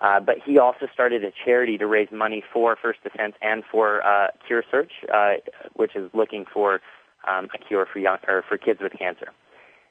Uh, 0.01 0.18
but 0.18 0.37
he 0.44 0.59
also 0.59 0.88
started 0.92 1.25
a 1.25 1.33
charity 1.44 1.77
to 1.77 1.87
raise 1.87 2.09
money 2.11 2.42
for 2.53 2.77
First 2.81 3.01
Descent 3.03 3.35
and 3.42 3.62
for 3.70 4.03
uh, 4.03 4.29
CureSearch, 4.49 4.88
uh, 5.12 5.35
which 5.75 5.94
is 5.94 6.11
looking 6.14 6.46
for 6.51 6.81
um, 7.29 7.49
a 7.55 7.59
cure 7.59 7.87
for 7.92 7.99
young 7.99 8.16
or 8.27 8.42
for 8.49 8.57
kids 8.57 8.81
with 8.81 8.92
cancer. 8.99 9.29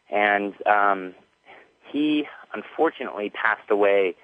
And 0.10 0.56
um, 0.66 1.14
he 1.92 2.26
unfortunately 2.56 3.30
passed 3.30 3.70
away 3.70 4.16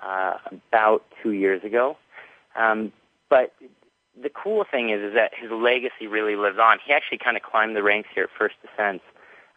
uh, 0.00 0.34
about 0.52 1.04
two 1.22 1.32
years 1.32 1.64
ago. 1.64 1.96
Um, 2.56 2.92
but 3.28 3.54
the 4.20 4.30
cool 4.30 4.64
thing 4.70 4.90
is, 4.90 5.00
is 5.00 5.14
that 5.14 5.32
his 5.34 5.50
legacy 5.50 6.06
really 6.06 6.36
lives 6.36 6.58
on. 6.60 6.78
He 6.84 6.92
actually 6.92 7.18
kind 7.18 7.36
of 7.36 7.42
climbed 7.42 7.76
the 7.76 7.82
ranks 7.82 8.10
here 8.14 8.24
at 8.24 8.30
First 8.36 8.56
Descents 8.62 9.04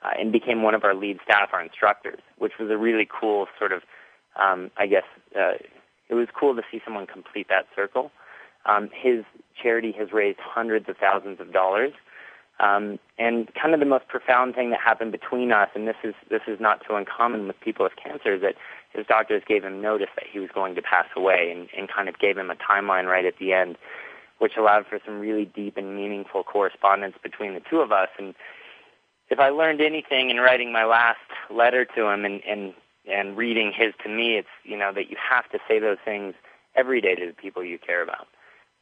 uh, 0.04 0.12
and 0.18 0.32
became 0.32 0.64
one 0.64 0.74
of 0.74 0.84
our 0.84 0.96
lead 0.96 1.20
staff, 1.24 1.50
our 1.52 1.62
instructors, 1.62 2.20
which 2.38 2.54
was 2.60 2.70
a 2.70 2.78
really 2.78 3.08
cool 3.08 3.48
sort 3.60 3.72
of, 3.72 3.84
um, 4.42 4.72
I 4.78 4.88
guess, 4.88 5.04
uh, 5.38 5.54
it 6.08 6.14
was 6.14 6.28
cool 6.40 6.56
to 6.56 6.62
see 6.72 6.82
someone 6.86 7.08
complete 7.08 7.48
that 7.50 7.68
circle. 7.76 8.12
Um, 8.66 8.90
his 8.94 9.24
charity 9.62 9.92
has 9.94 10.12
raised 10.12 10.40
hundreds 10.40 10.88
of 10.90 10.98
thousands 10.98 11.40
of 11.40 11.52
dollars. 11.52 11.94
Um, 12.60 13.00
and 13.18 13.54
kind 13.54 13.74
of 13.74 13.82
the 13.82 13.86
most 13.86 14.08
profound 14.08 14.56
thing 14.56 14.70
that 14.70 14.80
happened 14.80 15.12
between 15.12 15.52
us, 15.52 15.70
and 15.76 15.88
this 15.88 15.98
is 16.06 16.14
this 16.30 16.44
is 16.48 16.58
not 16.62 16.82
too 16.88 16.96
uncommon 16.96 17.48
with 17.48 17.60
people 17.60 17.84
with 17.84 17.98
cancer, 18.02 18.36
is 18.36 18.42
that 18.42 18.56
his 18.96 19.06
doctors 19.06 19.44
gave 19.48 19.64
him 19.64 19.82
notice 19.82 20.10
that 20.16 20.26
he 20.32 20.40
was 20.40 20.50
going 20.54 20.76
to 20.76 20.82
pass 20.82 21.08
away, 21.16 21.52
and, 21.56 21.68
and 21.78 21.90
kind 21.90 22.10
of 22.10 22.20
gave 22.20 22.38
him 22.38 22.50
a 22.50 22.56
timeline 22.56 23.06
right 23.06 23.26
at 23.26 23.38
the 23.40 23.54
end, 23.54 23.78
which 24.40 24.58
allowed 24.58 24.86
for 24.88 25.00
some 25.06 25.20
really 25.20 25.46
deep 25.46 25.78
and 25.78 25.96
meaningful 25.96 26.44
correspondence 26.44 27.16
between 27.22 27.54
the 27.54 27.62
two 27.70 27.80
of 27.80 27.92
us. 27.92 28.10
And 28.18 28.36
if 29.30 29.40
I 29.40 29.50
learned 29.50 29.82
anything 29.82 30.30
in 30.30 30.38
writing 30.38 30.72
my 30.72 30.86
last 30.86 31.20
letter 31.50 31.86
to 31.86 32.08
him 32.08 32.26
and 32.26 32.42
and 32.46 32.74
and 33.12 33.38
reading 33.38 33.72
his 33.76 33.94
to 34.04 34.10
me, 34.10 34.38
it's 34.38 34.48
you 34.64 34.78
know 34.78 34.92
that 34.94 35.10
you 35.10 35.18
have 35.18 35.50
to 35.52 35.60
say 35.68 35.80
those 35.80 35.98
things 36.04 36.34
every 36.76 37.02
day 37.02 37.16
to 37.16 37.28
the 37.28 37.34
people 37.34 37.64
you 37.64 37.78
care 37.78 38.02
about. 38.02 38.28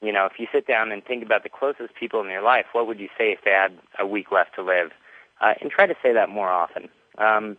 You 0.02 0.12
know, 0.12 0.26
if 0.26 0.34
you 0.38 0.48
sit 0.52 0.68
down 0.68 0.92
and 0.92 1.04
think 1.04 1.24
about 1.24 1.44
the 1.44 1.50
closest 1.50 1.96
people 1.96 2.22
in 2.22 2.30
your 2.30 2.42
life, 2.42 2.66
what 2.74 2.88
would 2.88 3.00
you 3.00 3.08
say 3.18 3.32
if 3.32 3.40
they 3.46 3.52
had 3.52 3.78
a 3.98 4.06
week 4.06 4.32
left 4.32 4.56
to 4.56 4.64
live? 4.64 4.92
Uh, 5.40 5.54
and 5.62 5.72
try 5.72 5.88
to 5.88 5.96
say 6.04 6.14
that 6.14 6.30
more 6.30 6.50
often. 6.50 6.90
Um, 7.18 7.58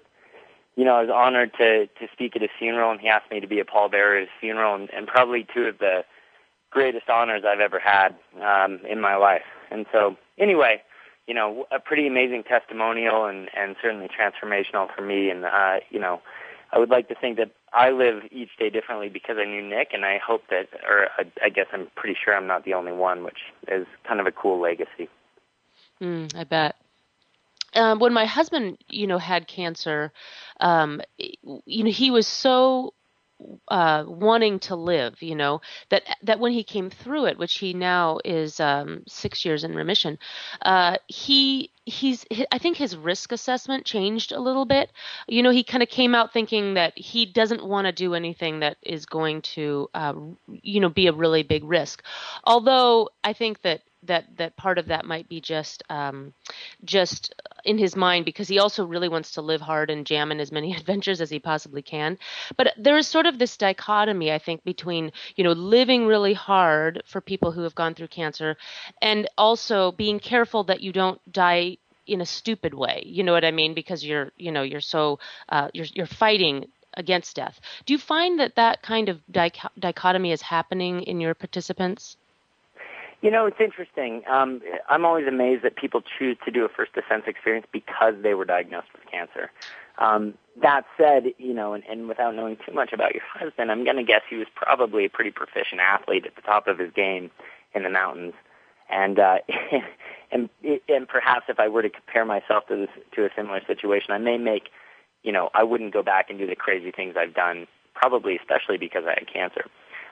you 0.76 0.84
know, 0.84 0.96
I 0.96 1.02
was 1.02 1.10
honored 1.10 1.52
to 1.58 1.87
to 1.87 2.08
speak 2.12 2.34
at 2.37 2.42
his 2.42 2.50
funeral, 2.58 2.90
and 2.90 3.00
he 3.00 3.08
asked 3.08 3.30
me 3.30 3.40
to 3.40 3.46
be 3.46 3.60
a 3.60 3.64
pallbearer 3.64 4.16
at 4.16 4.20
his 4.22 4.30
funeral, 4.40 4.74
and, 4.74 4.92
and 4.92 5.06
probably 5.06 5.46
two 5.54 5.64
of 5.64 5.78
the 5.78 6.04
greatest 6.70 7.08
honors 7.08 7.44
I've 7.46 7.60
ever 7.60 7.78
had 7.78 8.16
um, 8.42 8.80
in 8.88 9.00
my 9.00 9.16
life. 9.16 9.44
And 9.70 9.87
so, 9.92 10.16
anyway, 10.38 10.82
you 11.26 11.34
know, 11.34 11.66
a 11.70 11.78
pretty 11.78 12.06
amazing 12.06 12.42
testimonial, 12.44 13.26
and 13.26 13.48
and 13.56 13.76
certainly 13.80 14.08
transformational 14.08 14.94
for 14.94 15.02
me. 15.02 15.30
And 15.30 15.44
uh, 15.44 15.80
you 15.90 16.00
know, 16.00 16.20
I 16.72 16.78
would 16.78 16.90
like 16.90 17.08
to 17.08 17.14
think 17.14 17.37
that 17.38 17.52
I 17.72 17.90
live 17.90 18.22
each 18.30 18.56
day 18.58 18.70
differently 18.70 19.08
because 19.08 19.37
I 19.38 19.44
knew 19.44 19.62
Nick, 19.62 19.90
and 19.92 20.04
I 20.04 20.18
hope 20.18 20.42
that, 20.50 20.68
or 20.88 21.08
I, 21.16 21.24
I 21.42 21.48
guess 21.48 21.66
I'm 21.72 21.88
pretty 21.94 22.16
sure 22.22 22.37
I'm 22.37 22.46
not 22.46 22.64
the 22.64 22.74
only 22.74 22.92
one, 22.92 23.22
which 23.22 23.38
is 23.68 23.87
kind 24.06 24.20
of 24.20 24.26
a 24.26 24.32
cool 24.32 24.60
legacy. 24.60 25.08
Mm, 26.00 26.34
I 26.37 26.44
bet. 26.44 26.76
Um, 27.74 27.98
when 27.98 28.12
my 28.12 28.26
husband, 28.26 28.78
you 28.88 29.06
know, 29.06 29.18
had 29.18 29.48
cancer, 29.48 30.12
um, 30.60 31.00
you 31.18 31.84
know, 31.84 31.90
he 31.90 32.10
was 32.10 32.26
so 32.26 32.94
uh, 33.68 34.04
wanting 34.06 34.58
to 34.60 34.76
live, 34.76 35.20
you 35.22 35.34
know, 35.34 35.60
that 35.90 36.02
that 36.22 36.38
when 36.38 36.52
he 36.52 36.62
came 36.62 36.90
through 36.90 37.26
it, 37.26 37.38
which 37.38 37.58
he 37.58 37.74
now 37.74 38.18
is 38.24 38.60
um, 38.60 39.02
six 39.06 39.44
years 39.44 39.64
in 39.64 39.74
remission, 39.74 40.18
uh, 40.62 40.96
he 41.08 41.70
he's 41.84 42.24
I 42.52 42.58
think 42.58 42.76
his 42.76 42.96
risk 42.96 43.32
assessment 43.32 43.84
changed 43.84 44.32
a 44.32 44.40
little 44.40 44.64
bit. 44.64 44.90
You 45.26 45.42
know, 45.42 45.50
he 45.50 45.64
kind 45.64 45.82
of 45.82 45.88
came 45.88 46.14
out 46.14 46.32
thinking 46.32 46.74
that 46.74 46.96
he 46.96 47.26
doesn't 47.26 47.64
want 47.64 47.87
to 47.87 47.92
do 47.92 48.14
anything 48.14 48.60
that 48.60 48.76
is 48.82 49.06
going 49.06 49.42
to, 49.42 49.88
uh, 49.94 50.14
you 50.48 50.80
know, 50.80 50.88
be 50.88 51.08
a 51.08 51.12
really 51.12 51.42
big 51.42 51.64
risk. 51.64 52.02
Although 52.44 53.10
I 53.22 53.32
think 53.32 53.62
that 53.62 53.82
that 54.04 54.37
that 54.37 54.56
part 54.56 54.78
of 54.78 54.87
that 54.87 55.04
might 55.04 55.28
be 55.28 55.40
just 55.40 55.82
um, 55.90 56.32
just 56.84 57.34
in 57.64 57.79
his 57.79 57.96
mind 57.96 58.24
because 58.24 58.48
he 58.48 58.59
also 58.59 58.85
really 58.85 59.09
wants 59.09 59.33
to 59.33 59.42
live 59.42 59.61
hard 59.61 59.90
and 59.90 60.07
jam 60.07 60.31
in 60.31 60.40
as 60.40 60.53
many 60.53 60.74
adventures 60.77 61.20
as 61.20 61.31
he 61.31 61.38
possibly 61.38 61.83
can. 61.83 62.18
But 62.57 62.74
there 62.77 62.96
is 62.96 63.07
sort 63.07 63.27
of 63.27 63.38
this 63.38 63.57
dichotomy, 63.57 64.33
I 64.33 64.38
think, 64.38 64.64
between 64.64 65.12
you 65.37 65.44
know 65.44 65.53
living 65.53 66.07
really 66.07 66.35
hard 66.35 67.03
for 67.07 67.20
people 67.20 67.53
who 67.53 67.62
have 67.62 67.74
gone 67.74 67.94
through 67.94 68.09
cancer, 68.09 68.57
and 69.03 69.29
also 69.38 69.92
being 69.92 70.20
careful 70.20 70.64
that 70.64 70.81
you 70.81 70.92
don't 70.92 71.20
die 71.33 71.79
in 72.07 72.20
a 72.20 72.27
stupid 72.27 72.74
way. 72.74 73.03
You 73.07 73.22
know 73.22 73.33
what 73.33 73.44
I 73.44 73.50
mean? 73.50 73.74
Because 73.74 74.05
you're 74.05 74.33
you 74.37 74.53
know 74.53 74.62
you're 74.62 74.81
so 74.81 75.18
uh, 75.48 75.68
you're 75.72 75.87
you're 75.94 76.07
fighting 76.07 76.66
against 76.96 77.37
death. 77.37 77.61
Do 77.87 77.92
you 77.92 77.98
find 77.98 78.38
that 78.38 78.55
that 78.57 78.83
kind 78.83 79.09
of 79.09 79.20
dich- 79.31 79.66
dichotomy 79.79 80.33
is 80.33 80.42
happening 80.42 81.03
in 81.03 81.20
your 81.20 81.35
participants? 81.35 82.16
You 83.24 83.30
know, 83.30 83.46
it's 83.46 83.56
interesting. 83.58 84.22
Um, 84.28 84.60
I'm 84.87 85.06
always 85.06 85.26
amazed 85.26 85.64
that 85.64 85.76
people 85.76 86.02
choose 86.18 86.37
to 86.44 86.50
do 86.50 86.66
a 86.66 86.68
First 86.68 86.92
Descents 86.92 87.26
experience 87.26 87.66
because 87.72 88.12
they 88.22 88.34
were 88.34 88.44
diagnosed 88.44 88.88
with 88.92 89.10
cancer. 89.10 89.50
Um, 89.96 90.34
that 90.60 90.84
said, 90.98 91.32
you 91.38 91.54
know, 91.54 91.72
and, 91.72 91.82
and 91.88 92.06
without 92.06 92.34
knowing 92.34 92.58
too 92.66 92.74
much 92.74 92.92
about 92.92 93.14
your 93.14 93.22
husband, 93.32 93.72
I'm 93.72 93.82
going 93.82 93.96
to 93.96 94.02
guess 94.02 94.20
he 94.28 94.37
was 94.37 94.46
probably 94.54 95.06
a 95.06 95.08
pretty 95.08 95.30
proficient 95.30 95.80
athlete 95.80 96.26
at 96.26 96.37
the 96.37 96.42
top 96.42 96.68
of 96.68 96.78
his 96.78 96.92
game 96.92 97.30
in 97.74 97.82
the 97.82 97.88
mountains. 97.88 98.34
And 98.90 99.18
uh, 99.18 99.38
and 100.30 100.50
and 100.87 101.08
perhaps 101.08 101.46
if 101.48 101.58
I 101.58 101.66
were 101.68 101.80
to 101.80 101.88
compare 101.88 102.26
myself 102.26 102.66
to 102.66 102.76
this 102.76 102.90
to 103.14 103.24
a 103.24 103.30
similar 103.34 103.62
situation, 103.66 104.10
I 104.10 104.18
may 104.18 104.37
make, 104.37 104.64
you 105.22 105.32
know, 105.32 105.48
I 105.54 105.62
wouldn't 105.62 105.94
go 105.94 106.02
back 106.02 106.28
and 106.28 106.38
do 106.38 106.46
the 106.46 106.56
crazy 106.56 106.90
things 106.90 107.14
I've 107.16 107.34
done, 107.34 107.68
probably 107.94 108.37
especially 108.37 108.76
because 108.76 109.04
I 109.06 109.14
had 109.18 109.32
cancer. 109.32 109.64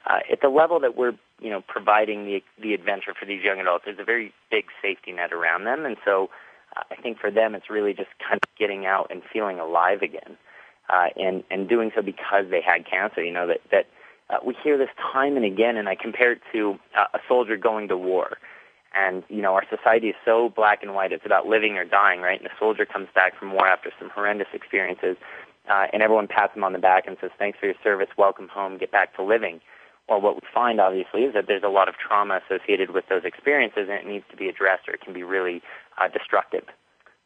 Uh, 0.07 0.21
at 0.33 0.41
the 0.41 0.49
level 0.49 0.81
that 0.81 0.97
we're 0.97 1.13
you 1.43 1.51
know, 1.51 1.61
providing 1.67 2.25
the 2.25 2.43
the 2.61 2.73
adventure 2.73 3.13
for 3.19 3.27
these 3.27 3.43
young 3.43 3.61
adults. 3.61 3.85
There's 3.85 3.99
a 3.99 4.05
very 4.05 4.33
big 4.51 4.67
safety 4.81 5.13
net 5.13 5.33
around 5.33 5.65
them, 5.65 5.85
and 5.85 5.97
so 6.05 6.31
uh, 6.77 6.83
I 6.91 6.95
think 6.97 7.19
for 7.19 7.31
them 7.31 7.55
it's 7.55 7.69
really 7.69 7.93
just 7.93 8.11
kind 8.21 8.39
of 8.43 8.49
getting 8.59 8.87
out 8.87 9.09
and 9.11 9.23
feeling 9.33 9.59
alive 9.59 10.03
again, 10.03 10.37
uh, 10.89 11.09
and 11.17 11.43
and 11.51 11.69
doing 11.69 11.91
so 11.95 12.03
because 12.03 12.47
they 12.51 12.63
had 12.63 12.87
cancer. 12.87 13.23
You 13.23 13.33
know 13.33 13.49
that 13.49 13.61
that 13.73 13.87
uh, 14.31 14.39
we 14.45 14.57
hear 14.63 14.79
this 14.79 14.91
time 15.13 15.37
and 15.37 15.45
again, 15.45 15.77
and 15.77 15.89
I 15.89 15.97
compare 15.97 16.33
it 16.33 16.43
to 16.53 16.79
uh, 16.97 17.07
a 17.15 17.19
soldier 17.29 17.57
going 17.57 17.89
to 17.89 17.97
war. 17.97 18.39
And 18.95 19.25
you 19.29 19.43
know 19.43 19.55
our 19.55 19.65
society 19.69 20.09
is 20.09 20.17
so 20.25 20.49
black 20.55 20.83
and 20.83 20.95
white; 20.95 21.13
it's 21.13 21.27
about 21.27 21.47
living 21.47 21.77
or 21.77 21.85
dying, 21.85 22.21
right? 22.21 22.39
And 22.39 22.49
the 22.49 22.55
soldier 22.59 22.87
comes 22.87 23.09
back 23.15 23.37
from 23.37 23.53
war 23.53 23.67
after 23.67 23.91
some 23.99 24.11
horrendous 24.11 24.49
experiences, 24.53 25.17
uh, 25.69 25.87
and 25.93 26.03
everyone 26.03 26.29
pats 26.29 26.55
him 26.55 26.63
on 26.63 26.73
the 26.73 26.79
back 26.79 27.09
and 27.09 27.17
says, 27.21 27.31
"Thanks 27.37 27.59
for 27.59 27.67
your 27.67 27.75
service. 27.83 28.09
Welcome 28.17 28.47
home. 28.47 28.79
Get 28.79 28.93
back 28.93 29.17
to 29.17 29.23
living." 29.25 29.61
Well, 30.09 30.21
what 30.21 30.35
we 30.35 30.41
find 30.53 30.81
obviously 30.81 31.23
is 31.23 31.35
that 31.35 31.47
there's 31.47 31.63
a 31.63 31.69
lot 31.69 31.89
of 31.89 31.95
trauma 31.97 32.41
associated 32.45 32.91
with 32.91 33.05
those 33.09 33.25
experiences, 33.25 33.89
and 33.89 33.93
it 33.93 34.07
needs 34.07 34.25
to 34.31 34.37
be 34.37 34.49
addressed, 34.49 34.89
or 34.89 34.95
it 34.95 35.01
can 35.01 35.15
be 35.15 35.23
really 35.23 35.63
uh, 36.01 36.09
destructive. 36.09 36.65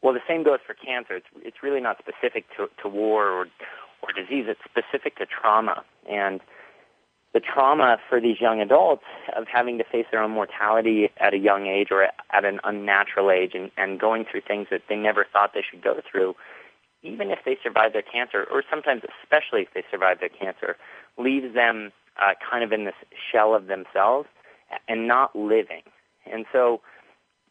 Well, 0.01 0.13
the 0.13 0.21
same 0.27 0.43
goes 0.43 0.59
for 0.65 0.73
cancer. 0.73 1.15
It's 1.15 1.27
it's 1.37 1.57
really 1.63 1.81
not 1.81 1.97
specific 1.97 2.45
to 2.55 2.69
to 2.81 2.87
war 2.87 3.29
or 3.29 3.47
or 4.03 4.13
disease. 4.15 4.45
It's 4.47 4.61
specific 4.63 5.17
to 5.17 5.25
trauma, 5.25 5.83
and 6.09 6.39
the 7.33 7.39
trauma 7.39 7.97
for 8.07 8.21
these 8.21 8.39
young 8.39 8.61
adults 8.61 9.03
of 9.35 9.47
having 9.51 9.77
to 9.79 9.83
face 9.83 10.05
their 10.11 10.21
own 10.21 10.31
mortality 10.31 11.09
at 11.17 11.33
a 11.33 11.37
young 11.37 11.67
age 11.67 11.89
or 11.91 12.03
at 12.03 12.45
an 12.45 12.59
unnatural 12.63 13.31
age, 13.31 13.51
and 13.55 13.71
and 13.75 13.99
going 13.99 14.23
through 14.29 14.41
things 14.41 14.67
that 14.69 14.83
they 14.87 14.95
never 14.95 15.25
thought 15.33 15.53
they 15.55 15.63
should 15.67 15.81
go 15.81 15.99
through, 16.09 16.35
even 17.01 17.31
if 17.31 17.39
they 17.43 17.57
survive 17.63 17.93
their 17.93 18.03
cancer, 18.03 18.45
or 18.51 18.63
sometimes 18.69 19.01
especially 19.23 19.63
if 19.63 19.73
they 19.73 19.83
survive 19.89 20.19
their 20.19 20.29
cancer, 20.29 20.77
leaves 21.17 21.53
them 21.55 21.91
uh, 22.19 22.33
kind 22.49 22.63
of 22.63 22.71
in 22.71 22.85
this 22.85 22.95
shell 23.31 23.55
of 23.55 23.67
themselves 23.67 24.27
and 24.87 25.07
not 25.07 25.35
living. 25.35 25.83
And 26.31 26.45
so, 26.51 26.81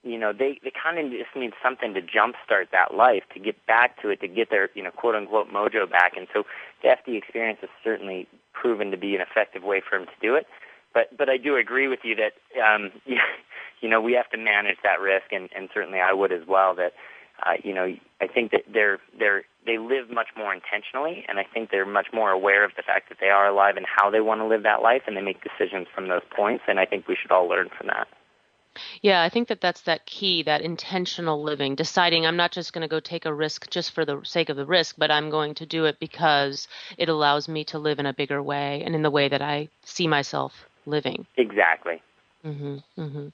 you 0.03 0.19
know, 0.19 0.33
they, 0.33 0.61
they 0.63 0.71
kind 0.71 0.99
of 0.99 1.11
just 1.11 1.35
need 1.35 1.53
something 1.63 1.95
to 1.95 2.01
jumpstart 2.01 2.71
that 2.73 2.95
life, 2.95 3.23
to 3.35 3.41
get 3.41 3.65
back 3.67 4.01
to 4.03 4.11
it, 4.11 4.21
to 4.21 4.29
get 4.29 4.51
their, 4.51 4.69
you 4.75 4.83
know, 4.83 4.91
quote 4.91 5.15
unquote 5.15 5.49
mojo 5.49 5.91
back. 5.91 6.17
And 6.17 6.27
so 6.33 6.45
the 6.83 6.89
FD 6.89 7.17
experience 7.17 7.59
has 7.63 7.71
certainly 7.83 8.29
proven 8.53 8.91
to 8.91 8.97
be 8.97 9.15
an 9.15 9.21
effective 9.21 9.63
way 9.63 9.81
for 9.87 9.99
them 9.99 10.07
to 10.07 10.27
do 10.27 10.35
it. 10.35 10.47
But, 10.95 11.17
but 11.17 11.29
I 11.29 11.37
do 11.37 11.57
agree 11.57 11.89
with 11.89 12.01
you 12.05 12.17
that, 12.17 12.33
um, 12.61 12.93
you 13.81 13.89
know, 13.89 14.01
we 14.01 14.13
have 14.13 14.31
to 14.31 14.39
manage 14.39 14.79
that 14.83 15.01
risk, 15.01 15.27
and, 15.33 15.49
and 15.55 15.69
certainly 15.75 16.01
I 16.01 16.13
would 16.13 16.33
as 16.33 16.47
well, 16.47 16.75
that, 16.77 16.93
uh, 17.45 17.53
you 17.63 17.75
know, 17.75 17.95
I 18.21 18.27
think 18.27 18.53
that 18.53 18.63
they're 18.73 18.99
they're 19.19 19.45
they 19.67 19.79
live 19.79 20.11
much 20.11 20.29
more 20.37 20.55
intentionally, 20.55 21.25
and 21.29 21.39
I 21.39 21.45
think 21.45 21.71
they're 21.71 21.87
much 21.87 22.09
more 22.13 22.31
aware 22.31 22.65
of 22.65 22.73
the 22.77 22.83
fact 22.83 23.09
that 23.09 23.19
they 23.21 23.29
are 23.29 23.49
alive 23.49 23.77
and 23.77 23.87
how 23.87 24.11
they 24.11 24.21
want 24.21 24.41
to 24.41 24.47
live 24.47 24.63
that 24.63 24.83
life, 24.83 25.03
and 25.07 25.17
they 25.17 25.23
make 25.23 25.43
decisions 25.43 25.89
from 25.95 26.09
those 26.09 26.23
points. 26.35 26.65
And 26.69 26.79
I 26.79 26.87
think 26.87 27.09
we 27.09 27.17
should 27.21 27.33
all 27.33 27.49
learn 27.49 27.69
from 27.77 27.89
that. 27.89 28.09
Yeah, 29.01 29.23
I 29.23 29.29
think 29.29 29.49
that 29.49 29.61
that's 29.61 29.83
that 29.83 30.07
key, 30.07 30.43
that 30.43 30.61
intentional 30.61 31.43
living, 31.43 31.75
deciding 31.75 32.27
I'm 32.27 32.37
not 32.37 32.53
just 32.53 32.73
going 32.73 32.83
to 32.83 32.89
go 32.89 33.01
take 33.01 33.25
a 33.25 33.33
risk 33.33 33.71
just 33.71 33.93
for 33.93 34.05
the 34.05 34.21
sake 34.25 34.49
of 34.49 34.57
the 34.57 34.67
risk, 34.67 34.97
but 34.99 35.11
I'm 35.11 35.31
going 35.31 35.55
to 35.55 35.67
do 35.67 35.87
it 35.87 35.99
because 35.99 36.69
it 36.99 37.09
allows 37.09 37.49
me 37.49 37.65
to 37.65 37.79
live 37.79 37.99
in 37.99 38.07
a 38.07 38.13
bigger 38.13 38.43
way 38.43 38.83
and 38.85 38.95
in 38.95 39.03
the 39.03 39.11
way 39.11 39.29
that 39.29 39.43
I 39.43 39.69
see 39.85 40.07
myself 40.07 40.67
living. 40.85 41.27
Exactly. 41.37 42.03
Mm-hmm, 42.47 42.77
mm-hmm. 43.01 43.29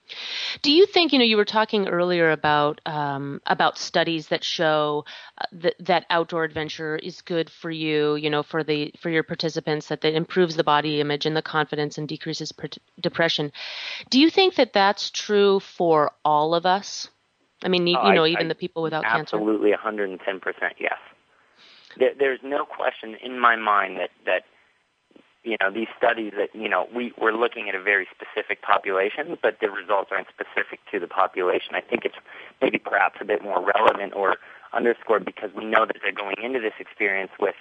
Do 0.63 0.71
you 0.71 0.87
think 0.87 1.13
you 1.13 1.19
know 1.19 1.25
you 1.25 1.37
were 1.37 1.45
talking 1.45 1.87
earlier 1.87 2.31
about 2.31 2.81
um, 2.87 3.41
about 3.45 3.77
studies 3.77 4.29
that 4.29 4.43
show 4.43 5.05
uh, 5.37 5.45
that 5.51 5.75
that 5.79 6.05
outdoor 6.09 6.43
adventure 6.43 6.95
is 6.95 7.21
good 7.21 7.47
for 7.47 7.69
you, 7.69 8.15
you 8.15 8.31
know, 8.31 8.41
for 8.41 8.63
the 8.63 8.91
for 8.99 9.11
your 9.11 9.21
participants 9.21 9.89
that 9.89 10.01
that 10.01 10.15
improves 10.15 10.55
the 10.55 10.63
body 10.63 10.99
image 10.99 11.27
and 11.27 11.37
the 11.37 11.43
confidence 11.43 11.99
and 11.99 12.07
decreases 12.07 12.51
per- 12.51 12.69
depression. 12.99 13.51
Do 14.09 14.19
you 14.19 14.31
think 14.31 14.55
that 14.55 14.73
that's 14.73 15.11
true 15.11 15.59
for 15.59 16.11
all 16.25 16.55
of 16.55 16.65
us? 16.65 17.07
I 17.63 17.67
mean, 17.67 17.85
you, 17.85 17.97
oh, 18.01 18.07
you 18.07 18.15
know, 18.15 18.23
I, 18.23 18.29
even 18.29 18.47
I, 18.47 18.49
the 18.49 18.55
people 18.55 18.81
without 18.81 19.05
absolutely 19.05 19.19
cancer. 19.19 19.37
Absolutely, 19.37 19.71
110 19.71 20.39
percent 20.39 20.73
yes. 20.79 20.97
There, 21.99 22.13
there's 22.17 22.39
no 22.43 22.65
question 22.65 23.15
in 23.23 23.39
my 23.39 23.55
mind 23.55 23.97
that 23.97 24.09
that 24.25 24.43
you 25.43 25.57
know 25.61 25.71
these 25.71 25.87
studies 25.97 26.33
that 26.37 26.49
you 26.53 26.69
know 26.69 26.87
we 26.95 27.13
we're 27.19 27.33
looking 27.33 27.69
at 27.69 27.75
a 27.75 27.81
very 27.81 28.07
specific 28.11 28.61
population, 28.61 29.37
but 29.41 29.57
the 29.61 29.69
results 29.69 30.09
aren't 30.11 30.27
specific 30.29 30.79
to 30.91 30.99
the 30.99 31.07
population. 31.07 31.75
I 31.75 31.81
think 31.81 32.05
it's 32.05 32.15
maybe 32.61 32.77
perhaps 32.77 33.17
a 33.21 33.25
bit 33.25 33.43
more 33.43 33.59
relevant 33.59 34.13
or 34.15 34.37
underscored 34.73 35.25
because 35.25 35.49
we 35.55 35.65
know 35.65 35.85
that 35.85 35.97
they're 36.01 36.13
going 36.13 36.35
into 36.41 36.59
this 36.59 36.73
experience 36.79 37.31
with 37.39 37.55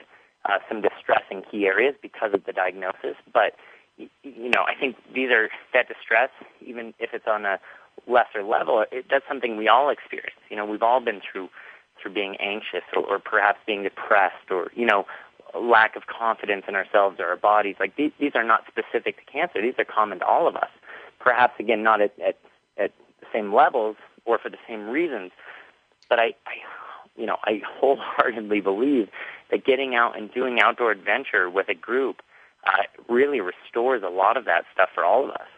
uh, 0.44 0.58
some 0.68 0.80
distressing 0.80 1.42
key 1.50 1.66
areas 1.66 1.94
because 2.00 2.32
of 2.34 2.44
the 2.44 2.52
diagnosis. 2.52 3.16
But 3.32 3.54
you 3.96 4.48
know, 4.48 4.64
I 4.66 4.74
think 4.78 4.96
these 5.14 5.30
are 5.30 5.48
that 5.74 5.88
distress, 5.88 6.30
even 6.64 6.94
if 6.98 7.10
it's 7.12 7.26
on 7.26 7.44
a 7.44 7.58
lesser 8.06 8.42
level, 8.42 8.84
it, 8.90 9.06
that's 9.10 9.24
something 9.28 9.56
we 9.56 9.68
all 9.68 9.90
experience. 9.90 10.38
You 10.50 10.56
know, 10.56 10.64
we've 10.64 10.82
all 10.82 11.00
been 11.00 11.20
through 11.20 11.48
through 12.00 12.12
being 12.12 12.36
anxious 12.36 12.82
or, 12.96 13.04
or 13.04 13.18
perhaps 13.18 13.58
being 13.66 13.82
depressed 13.82 14.50
or 14.50 14.70
you 14.74 14.86
know 14.86 15.04
lack 15.60 15.96
of 15.96 16.06
confidence 16.06 16.64
in 16.68 16.74
ourselves 16.74 17.18
or 17.20 17.26
our 17.26 17.36
bodies. 17.36 17.76
Like 17.78 17.96
these, 17.96 18.12
these 18.18 18.32
are 18.34 18.44
not 18.44 18.64
specific 18.66 19.18
to 19.18 19.32
cancer. 19.32 19.60
These 19.60 19.74
are 19.78 19.84
common 19.84 20.20
to 20.20 20.26
all 20.26 20.48
of 20.48 20.56
us. 20.56 20.70
Perhaps 21.18 21.54
again, 21.60 21.82
not 21.82 22.00
at, 22.00 22.12
at, 22.20 22.38
at 22.78 22.92
the 23.20 23.26
same 23.32 23.54
levels 23.54 23.96
or 24.24 24.38
for 24.38 24.50
the 24.50 24.58
same 24.68 24.88
reasons. 24.88 25.30
But 26.08 26.18
I, 26.18 26.34
I, 26.46 26.56
you 27.16 27.26
know, 27.26 27.36
I 27.44 27.60
wholeheartedly 27.80 28.60
believe 28.60 29.08
that 29.50 29.64
getting 29.64 29.94
out 29.94 30.16
and 30.16 30.32
doing 30.32 30.60
outdoor 30.60 30.90
adventure 30.90 31.48
with 31.50 31.68
a 31.68 31.74
group 31.74 32.22
uh, 32.66 32.82
really 33.08 33.40
restores 33.40 34.02
a 34.02 34.08
lot 34.08 34.36
of 34.36 34.44
that 34.44 34.64
stuff 34.72 34.88
for 34.94 35.04
all 35.04 35.24
of 35.24 35.30
us. 35.30 35.48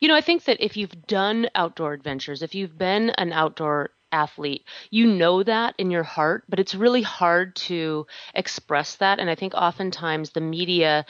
You 0.00 0.08
know, 0.08 0.14
I 0.14 0.20
think 0.22 0.44
that 0.44 0.64
if 0.64 0.76
you've 0.76 1.06
done 1.06 1.48
outdoor 1.54 1.92
adventures, 1.92 2.42
if 2.42 2.54
you've 2.54 2.78
been 2.78 3.10
an 3.10 3.32
outdoor 3.32 3.90
athlete. 4.12 4.64
You 4.90 5.06
know 5.06 5.42
that 5.42 5.74
in 5.78 5.90
your 5.90 6.02
heart, 6.02 6.44
but 6.48 6.58
it's 6.60 6.74
really 6.74 7.02
hard 7.02 7.56
to 7.56 8.06
express 8.34 8.96
that. 8.96 9.18
And 9.18 9.28
I 9.30 9.34
think 9.34 9.54
oftentimes 9.54 10.30
the 10.30 10.40
media 10.40 11.06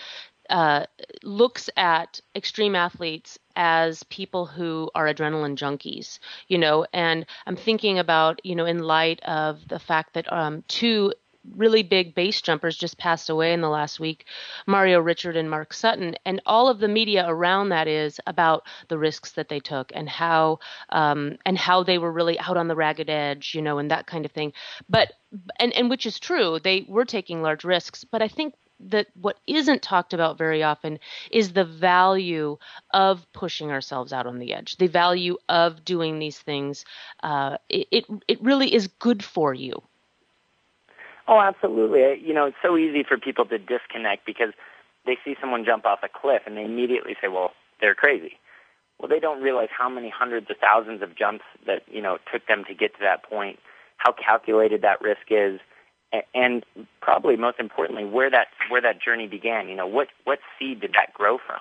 uh, 0.51 0.87
looks 1.23 1.69
at 1.77 2.21
extreme 2.35 2.75
athletes 2.75 3.39
as 3.55 4.03
people 4.05 4.47
who 4.47 4.91
are 4.95 5.07
adrenaline 5.07 5.57
junkies, 5.57 6.19
you 6.47 6.57
know, 6.57 6.87
and 6.93 7.27
I'm 7.47 7.57
thinking 7.57 7.99
about, 7.99 8.41
you 8.45 8.55
know, 8.55 8.65
in 8.65 8.79
light 8.79 9.21
of 9.25 9.67
the 9.69 9.79
fact 9.79 10.15
that 10.15 10.33
um, 10.33 10.65
two 10.69 11.13
really 11.57 11.83
big 11.83 12.15
base 12.15 12.41
jumpers 12.41 12.77
just 12.77 12.99
passed 12.99 13.31
away 13.31 13.53
in 13.53 13.61
the 13.61 13.69
last 13.69 14.01
week 14.01 14.27
Mario 14.67 15.01
Richard 15.01 15.37
and 15.37 15.51
Mark 15.51 15.73
Sutton. 15.73 16.15
And 16.25 16.41
all 16.47 16.69
of 16.69 16.79
the 16.79 16.89
media 16.89 17.25
around 17.27 17.71
that 17.71 17.89
is 17.89 18.21
about 18.27 18.65
the 18.89 18.99
risks 18.99 19.33
that 19.33 19.49
they 19.49 19.61
took 19.61 19.93
and 19.95 20.09
how, 20.09 20.59
um, 20.91 21.39
and 21.45 21.57
how 21.59 21.83
they 21.83 21.99
were 21.99 22.13
really 22.13 22.39
out 22.39 22.57
on 22.57 22.69
the 22.69 22.77
ragged 22.77 23.11
edge, 23.11 23.55
you 23.55 23.63
know, 23.63 23.79
and 23.79 23.91
that 23.91 24.07
kind 24.07 24.25
of 24.25 24.33
thing. 24.33 24.53
But, 24.89 25.13
and, 25.59 25.73
and 25.73 25.91
which 25.91 26.07
is 26.07 26.19
true, 26.19 26.59
they 26.63 26.87
were 26.89 27.05
taking 27.05 27.43
large 27.43 27.65
risks. 27.65 28.05
But 28.05 28.23
I 28.23 28.29
think 28.29 28.55
that 28.81 29.09
what 29.15 29.39
isn't 29.47 29.83
talked 29.83 30.15
about 30.15 30.39
very 30.39 30.63
often 30.63 30.99
is 31.31 31.53
the 31.53 31.65
value 31.65 32.57
of 32.93 33.27
pushing 33.33 33.71
ourselves 33.71 34.13
out 34.13 34.27
on 34.27 34.39
the 34.39 34.55
edge, 34.55 34.77
the 34.77 34.87
value 34.87 35.37
of 35.49 35.85
doing 35.85 36.19
these 36.19 36.39
things. 36.39 36.85
Uh, 37.23 37.57
it, 37.69 37.89
it, 37.91 38.05
it 38.29 38.43
really 38.43 38.73
is 38.73 38.87
good 38.87 39.25
for 39.25 39.53
you. 39.53 39.83
Oh, 41.29 41.41
absolutely. 41.41 42.27
You 42.27 42.33
know, 42.33 42.47
it's 42.47 42.57
so 42.63 42.77
easy 42.79 43.05
for 43.07 43.19
people 43.19 43.45
to 43.47 43.59
disconnect 43.59 44.25
because 44.25 44.55
they 45.05 45.19
see 45.25 45.37
someone 45.41 45.65
jump 45.65 45.85
off 45.85 46.01
a 46.03 46.09
cliff 46.09 46.43
and 46.47 46.57
they 46.57 46.65
immediately 46.65 47.15
say, 47.21 47.29
well, 47.29 47.53
they're 47.81 47.95
crazy. 47.95 48.39
Well, 48.99 49.09
they 49.09 49.21
don't 49.21 49.43
realize 49.43 49.69
how 49.77 49.89
many 49.91 50.09
hundreds 50.11 50.51
of 50.51 50.57
thousands 50.57 51.03
of 51.03 51.15
jumps 51.15 51.45
that, 51.67 51.83
you 51.91 52.01
know, 52.03 52.19
took 52.33 52.47
them 52.47 52.65
to 52.67 52.75
get 52.75 52.95
to 52.95 53.01
that 53.03 53.23
point, 53.23 53.59
how 53.99 54.13
calculated 54.13 54.83
that 54.83 55.03
risk 55.03 55.29
is, 55.31 55.61
and 56.35 56.65
probably 57.03 57.37
most 57.37 57.61
importantly, 57.61 58.07
where 58.07 58.31
that, 58.31 58.49
where 58.71 58.81
that 58.81 59.01
journey 59.01 59.27
began. 59.29 59.69
You 59.69 59.77
know, 59.77 59.87
what, 59.87 60.09
what 60.25 60.39
seed 60.59 60.81
did 60.81 60.95
that 60.95 61.13
grow 61.13 61.37
from? 61.37 61.61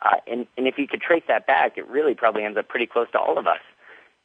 Uh, 0.00 0.16
and, 0.26 0.46
and 0.56 0.66
if 0.68 0.78
you 0.78 0.86
could 0.86 1.00
trace 1.00 1.24
that 1.28 1.46
back, 1.46 1.76
it 1.76 1.86
really 1.88 2.14
probably 2.14 2.44
ends 2.44 2.56
up 2.56 2.68
pretty 2.68 2.86
close 2.86 3.08
to 3.12 3.18
all 3.18 3.36
of 3.36 3.46
us. 3.46 3.60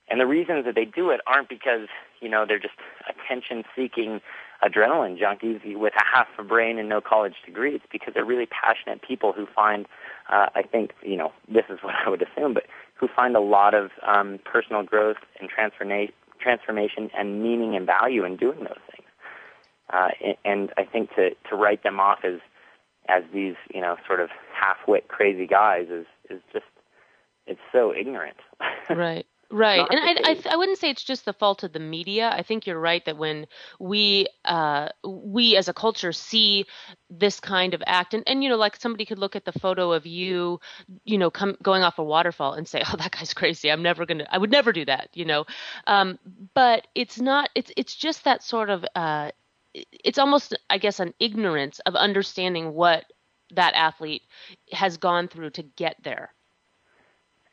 And 0.09 0.21
the 0.21 0.25
reasons 0.25 0.65
that 0.65 0.75
they 0.75 0.85
do 0.85 1.09
it 1.09 1.19
aren't 1.27 1.49
because, 1.49 1.87
you 2.21 2.29
know, 2.29 2.45
they're 2.47 2.59
just 2.59 2.75
attention 3.09 3.63
seeking 3.75 4.21
adrenaline 4.63 5.19
junkies 5.19 5.61
with 5.77 5.93
a 5.95 6.03
half 6.03 6.27
a 6.39 6.43
brain 6.43 6.79
and 6.79 6.89
no 6.89 7.01
college 7.01 7.35
degree. 7.45 7.75
It's 7.75 7.85
because 7.91 8.13
they're 8.13 8.25
really 8.25 8.47
passionate 8.47 9.01
people 9.01 9.33
who 9.33 9.45
find, 9.53 9.85
uh, 10.29 10.47
I 10.55 10.63
think, 10.63 10.93
you 11.03 11.17
know, 11.17 11.31
this 11.47 11.65
is 11.69 11.79
what 11.83 11.95
I 12.05 12.09
would 12.09 12.21
assume, 12.21 12.53
but 12.53 12.63
who 12.95 13.07
find 13.07 13.35
a 13.35 13.41
lot 13.41 13.73
of 13.73 13.91
um, 14.05 14.39
personal 14.45 14.83
growth 14.83 15.17
and 15.39 15.49
transformation, 15.49 16.13
transformation 16.39 17.09
and 17.17 17.41
meaning 17.41 17.75
and 17.75 17.85
value 17.85 18.23
in 18.23 18.37
doing 18.37 18.59
those 18.59 18.79
things. 18.91 19.07
Uh, 19.91 20.09
and, 20.23 20.35
and 20.45 20.73
I 20.77 20.83
think 20.83 21.13
to 21.15 21.29
to 21.49 21.55
write 21.55 21.83
them 21.83 21.99
off 21.99 22.19
as 22.23 22.39
as 23.09 23.23
these, 23.33 23.55
you 23.73 23.79
know, 23.79 23.95
sort 24.05 24.19
of 24.19 24.29
half-wit 24.53 25.07
crazy 25.07 25.47
guys 25.47 25.87
is 25.89 26.05
is 26.29 26.41
just 26.51 26.65
it's 27.45 27.61
so 27.71 27.93
ignorant. 27.93 28.37
right. 28.89 29.25
Right, 29.49 29.87
and 29.89 29.99
I, 29.99 30.31
I, 30.31 30.53
I 30.53 30.55
wouldn't 30.57 30.77
say 30.77 30.89
it's 30.89 31.03
just 31.03 31.23
the 31.23 31.31
fault 31.31 31.63
of 31.63 31.71
the 31.71 31.79
media. 31.79 32.29
I 32.29 32.43
think 32.43 32.67
you're 32.67 32.79
right 32.79 33.03
that 33.05 33.17
when 33.17 33.47
we 33.79 34.27
uh, 34.43 34.89
we 35.05 35.55
as 35.55 35.69
a 35.69 35.73
culture 35.73 36.11
see 36.11 36.65
this 37.09 37.39
kind 37.39 37.73
of 37.73 37.81
act, 37.87 38.13
and, 38.13 38.23
and 38.27 38.43
you 38.43 38.49
know, 38.49 38.57
like 38.57 38.75
somebody 38.75 39.05
could 39.05 39.19
look 39.19 39.37
at 39.37 39.45
the 39.45 39.53
photo 39.53 39.93
of 39.93 40.05
you, 40.05 40.59
you 41.05 41.17
know, 41.17 41.31
come 41.31 41.55
going 41.63 41.81
off 41.81 41.97
a 41.97 42.03
waterfall 42.03 42.53
and 42.53 42.67
say, 42.67 42.83
"Oh, 42.91 42.97
that 42.97 43.11
guy's 43.11 43.33
crazy. 43.33 43.71
I'm 43.71 43.81
never 43.81 44.05
gonna. 44.05 44.27
I 44.29 44.37
would 44.37 44.51
never 44.51 44.73
do 44.73 44.83
that." 44.83 45.09
You 45.13 45.23
know, 45.23 45.45
um, 45.87 46.19
but 46.53 46.85
it's 46.93 47.17
not. 47.17 47.49
It's 47.55 47.71
it's 47.77 47.95
just 47.95 48.25
that 48.25 48.43
sort 48.43 48.69
of. 48.69 48.83
Uh, 48.95 49.31
it's 49.73 50.17
almost, 50.17 50.57
I 50.69 50.77
guess, 50.77 50.99
an 50.99 51.13
ignorance 51.19 51.79
of 51.85 51.95
understanding 51.95 52.73
what 52.73 53.05
that 53.51 53.75
athlete 53.75 54.23
has 54.73 54.97
gone 54.97 55.29
through 55.29 55.51
to 55.51 55.63
get 55.63 55.95
there 56.03 56.33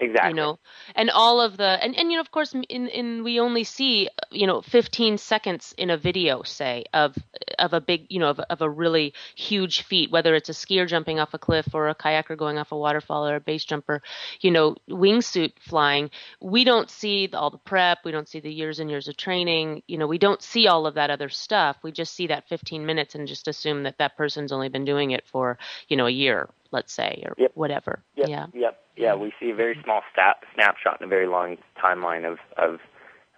Exactly. 0.01 0.31
You 0.31 0.35
know, 0.35 0.59
and 0.97 1.11
all 1.11 1.41
of 1.41 1.57
the 1.57 1.65
and 1.65 1.97
and 1.97 2.11
you 2.11 2.17
know 2.17 2.21
of 2.21 2.31
course 2.31 2.53
in 2.53 2.89
in 2.89 3.23
we 3.23 3.39
only 3.39 3.63
see 3.65 4.09
you 4.31 4.47
know 4.47 4.61
15 4.61 5.19
seconds 5.19 5.75
in 5.79 5.91
a 5.91 5.97
video 5.97 6.43
say 6.43 6.85
of 6.93 7.17
of 7.59 7.73
a 7.73 7.81
big 7.81 8.07
you 8.09 8.19
know 8.19 8.31
of, 8.31 8.41
of 8.41 8.61
a 8.61 8.69
really 8.69 9.15
huge 9.37 9.83
feat 9.83 10.11
whether 10.11 10.35
it's 10.35 10.49
a 10.49 10.53
skier 10.53 10.87
jumping 10.87 11.21
off 11.21 11.33
a 11.33 11.39
cliff 11.39 11.69
or 11.75 11.89
a 11.89 11.95
kayaker 11.95 12.37
going 12.37 12.59
off 12.59 12.73
a 12.73 12.77
waterfall 12.77 13.27
or 13.29 13.37
a 13.37 13.41
base 13.41 13.65
jumper 13.65 14.03
you 14.41 14.51
know 14.51 14.75
wingsuit 14.91 15.53
flying. 15.61 16.11
We 16.41 16.65
don't 16.65 16.91
see 16.91 17.31
all 17.33 17.51
the 17.51 17.59
prep. 17.59 17.99
We 18.05 18.11
don't 18.11 18.29
see 18.29 18.41
the 18.41 18.53
years 18.53 18.81
and 18.81 18.91
years 18.91 19.07
of 19.07 19.17
training. 19.17 19.83
You 19.87 19.99
know 19.99 20.09
we 20.09 20.19
don't 20.19 20.43
see 20.43 20.67
all 20.67 20.87
of 20.87 20.95
that 20.95 21.11
other 21.11 21.29
stuff. 21.29 21.77
We 21.85 21.93
just 21.93 22.15
see 22.15 22.27
that 22.29 22.49
15 22.49 22.85
minutes 22.85 23.15
and 23.15 23.29
just 23.29 23.47
assume 23.47 23.85
that 23.85 23.99
that 23.99 24.17
person's 24.17 24.51
only 24.53 24.69
been 24.69 24.85
doing 24.85 25.13
it 25.13 25.25
for 25.27 25.59
you 25.89 25.97
know 25.97 26.07
a 26.07 26.11
year 26.11 26.49
let's 26.75 26.93
say 26.93 27.23
or 27.25 27.35
yep. 27.39 27.53
whatever 27.55 28.03
yep. 28.17 28.29
yeah 28.29 28.47
yep 28.53 28.85
yeah, 28.97 29.15
we 29.15 29.33
see 29.41 29.51
a 29.51 29.55
very 29.55 29.79
small 29.83 30.03
stat, 30.13 30.37
snapshot 30.55 31.01
in 31.01 31.07
a 31.07 31.09
very 31.09 31.27
long 31.27 31.57
timeline 31.83 32.31
of, 32.31 32.39
of 32.57 32.81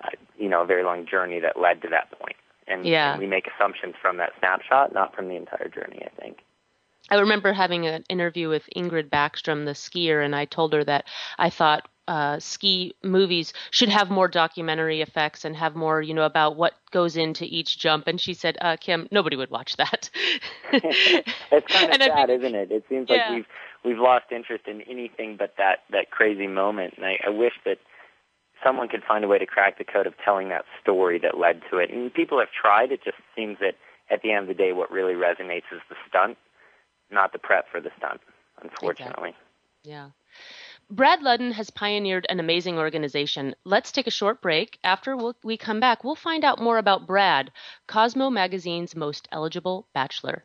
uh, 0.05 0.11
you 0.39 0.49
know, 0.49 0.63
a 0.63 0.67
very 0.67 0.85
long 0.85 1.07
journey 1.07 1.41
that 1.41 1.59
led 1.59 1.81
to 1.83 1.89
that 1.89 2.11
point. 2.19 2.37
And, 2.67 2.85
yeah. 2.85 3.13
and 3.13 3.21
we 3.21 3.27
make 3.27 3.47
assumptions 3.47 3.95
from 4.01 4.19
that 4.19 4.33
snapshot, 4.39 4.93
not 4.93 5.15
from 5.15 5.29
the 5.29 5.37
entire 5.37 5.69
journey, 5.69 6.03
I 6.05 6.21
think. 6.21 6.39
I 7.11 7.17
remember 7.17 7.53
having 7.53 7.87
an 7.87 8.05
interview 8.09 8.49
with 8.49 8.69
Ingrid 8.77 9.11
Backstrom, 9.11 9.65
the 9.65 9.73
skier, 9.73 10.25
and 10.25 10.35
I 10.35 10.45
told 10.45 10.73
her 10.73 10.85
that 10.85 11.07
I 11.39 11.51
thought 11.51 11.89
uh, 12.09 12.39
ski 12.39 12.95
movies 13.03 13.53
should 13.71 13.89
have 13.89 14.11
more 14.11 14.29
documentary 14.29 15.01
effects 15.01 15.45
and 15.45 15.57
have 15.57 15.75
more, 15.75 16.01
you 16.01 16.15
know, 16.15 16.23
about 16.23 16.57
what 16.57 16.75
goes 16.91 17.17
into 17.17 17.45
each 17.45 17.79
jump. 17.79 18.07
And 18.07 18.21
she 18.21 18.35
said, 18.35 18.57
uh, 18.61 18.77
"Kim, 18.77 19.09
nobody 19.11 19.37
would 19.37 19.51
watch 19.51 19.77
that." 19.77 20.11
it's 20.73 21.73
kind 21.73 21.93
of 21.93 22.03
sad, 22.03 22.31
isn't 22.31 22.55
it? 22.55 22.71
It 22.71 22.85
seems 22.89 23.09
yeah. 23.09 23.17
like 23.17 23.31
we've 23.31 23.47
we've 23.85 23.99
lost 23.99 24.27
interest 24.31 24.67
in 24.67 24.83
anything 24.83 25.37
but 25.37 25.55
that 25.59 25.81
that 25.91 26.11
crazy 26.11 26.47
moment. 26.47 26.95
And 26.97 27.07
I, 27.07 27.19
I 27.27 27.31
wish 27.31 27.55
that 27.65 27.79
someone 28.65 28.89
could 28.89 29.03
find 29.07 29.25
a 29.25 29.29
way 29.29 29.39
to 29.39 29.47
crack 29.47 29.79
the 29.79 29.85
code 29.85 30.07
of 30.07 30.15
telling 30.25 30.49
that 30.49 30.65
story 30.81 31.19
that 31.21 31.39
led 31.39 31.63
to 31.71 31.79
it. 31.79 31.91
And 31.91 32.13
people 32.13 32.39
have 32.39 32.49
tried. 32.51 32.93
It 32.93 33.03
just 33.05 33.19
seems 33.35 33.59
that 33.61 33.75
at 34.11 34.23
the 34.23 34.33
end 34.33 34.43
of 34.43 34.49
the 34.49 34.63
day, 34.63 34.73
what 34.73 34.91
really 34.91 35.15
resonates 35.15 35.69
is 35.73 35.81
the 35.89 35.97
stunt, 36.09 36.39
not 37.11 37.33
the 37.33 37.39
prep 37.39 37.67
for 37.71 37.81
the 37.81 37.91
stunt. 37.97 38.21
Unfortunately. 38.63 39.35
Yeah. 39.83 40.11
Brad 40.91 41.21
Ludden 41.21 41.53
has 41.53 41.71
pioneered 41.71 42.27
an 42.29 42.41
amazing 42.41 42.79
organization. 42.79 43.55
Let's 43.65 43.93
take 43.93 44.07
a 44.07 44.11
short 44.11 44.41
break. 44.41 44.79
After 44.85 45.17
we 45.43 45.57
come 45.57 45.81
back, 45.81 46.05
we'll 46.05 46.15
find 46.15 46.45
out 46.45 46.61
more 46.61 46.79
about 46.79 47.07
Brad, 47.07 47.51
Cosmo 47.87 48.31
Magazine's 48.31 48.95
most 48.95 49.29
eligible 49.33 49.89
bachelor. 49.93 50.45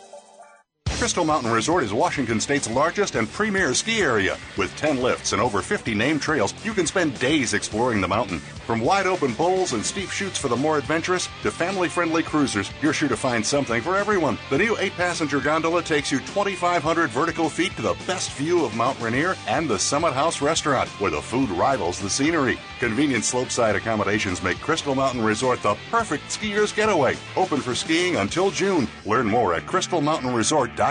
Crystal 1.01 1.25
Mountain 1.25 1.51
Resort 1.51 1.83
is 1.83 1.91
Washington 1.91 2.39
State's 2.39 2.69
largest 2.69 3.15
and 3.15 3.27
premier 3.27 3.73
ski 3.73 4.01
area. 4.03 4.37
With 4.55 4.75
10 4.77 5.01
lifts 5.01 5.33
and 5.33 5.41
over 5.41 5.63
50 5.63 5.95
named 5.95 6.21
trails, 6.21 6.53
you 6.63 6.73
can 6.73 6.85
spend 6.85 7.17
days 7.17 7.55
exploring 7.55 8.01
the 8.01 8.07
mountain. 8.07 8.37
From 8.37 8.81
wide 8.81 9.07
open 9.07 9.33
bowls 9.33 9.73
and 9.73 9.83
steep 9.83 10.11
chutes 10.11 10.37
for 10.37 10.47
the 10.47 10.55
more 10.55 10.77
adventurous 10.77 11.27
to 11.41 11.49
family 11.49 11.89
friendly 11.89 12.21
cruisers, 12.21 12.69
you're 12.83 12.93
sure 12.93 13.09
to 13.09 13.17
find 13.17 13.43
something 13.43 13.81
for 13.81 13.97
everyone. 13.97 14.37
The 14.51 14.59
new 14.59 14.77
8 14.77 14.91
passenger 14.91 15.41
gondola 15.41 15.81
takes 15.81 16.11
you 16.11 16.19
2,500 16.19 17.09
vertical 17.09 17.49
feet 17.49 17.75
to 17.77 17.81
the 17.81 17.97
best 18.05 18.33
view 18.33 18.63
of 18.63 18.75
Mount 18.75 19.01
Rainier 19.01 19.35
and 19.47 19.67
the 19.67 19.79
Summit 19.79 20.13
House 20.13 20.39
restaurant, 20.39 20.87
where 21.01 21.09
the 21.09 21.19
food 21.19 21.49
rivals 21.49 21.99
the 21.99 22.11
scenery. 22.11 22.59
Convenient 22.79 23.23
slopeside 23.23 23.75
accommodations 23.75 24.43
make 24.43 24.59
Crystal 24.59 24.93
Mountain 24.93 25.23
Resort 25.23 25.63
the 25.63 25.75
perfect 25.89 26.31
skier's 26.31 26.71
getaway. 26.71 27.17
Open 27.35 27.59
for 27.59 27.73
skiing 27.73 28.17
until 28.17 28.51
June. 28.51 28.87
Learn 29.07 29.25
more 29.25 29.55
at 29.55 29.65
crystalmountainresort.com. 29.65 30.90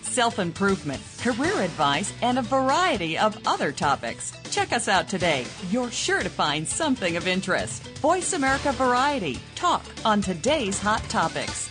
self 0.11 0.39
improvement, 0.39 1.01
career 1.19 1.61
advice, 1.61 2.13
and 2.21 2.37
a 2.37 2.41
variety 2.41 3.17
of 3.17 3.37
other 3.47 3.71
topics. 3.71 4.33
Check 4.51 4.73
us 4.73 4.87
out 4.87 5.07
today. 5.07 5.45
You're 5.69 5.91
sure 5.91 6.21
to 6.21 6.29
find 6.29 6.67
something 6.67 7.15
of 7.15 7.27
interest. 7.27 7.87
Voice 7.99 8.33
America 8.33 8.73
Variety. 8.73 9.39
Talk 9.55 9.85
on 10.03 10.21
today's 10.21 10.79
hot 10.79 11.01
topics. 11.03 11.69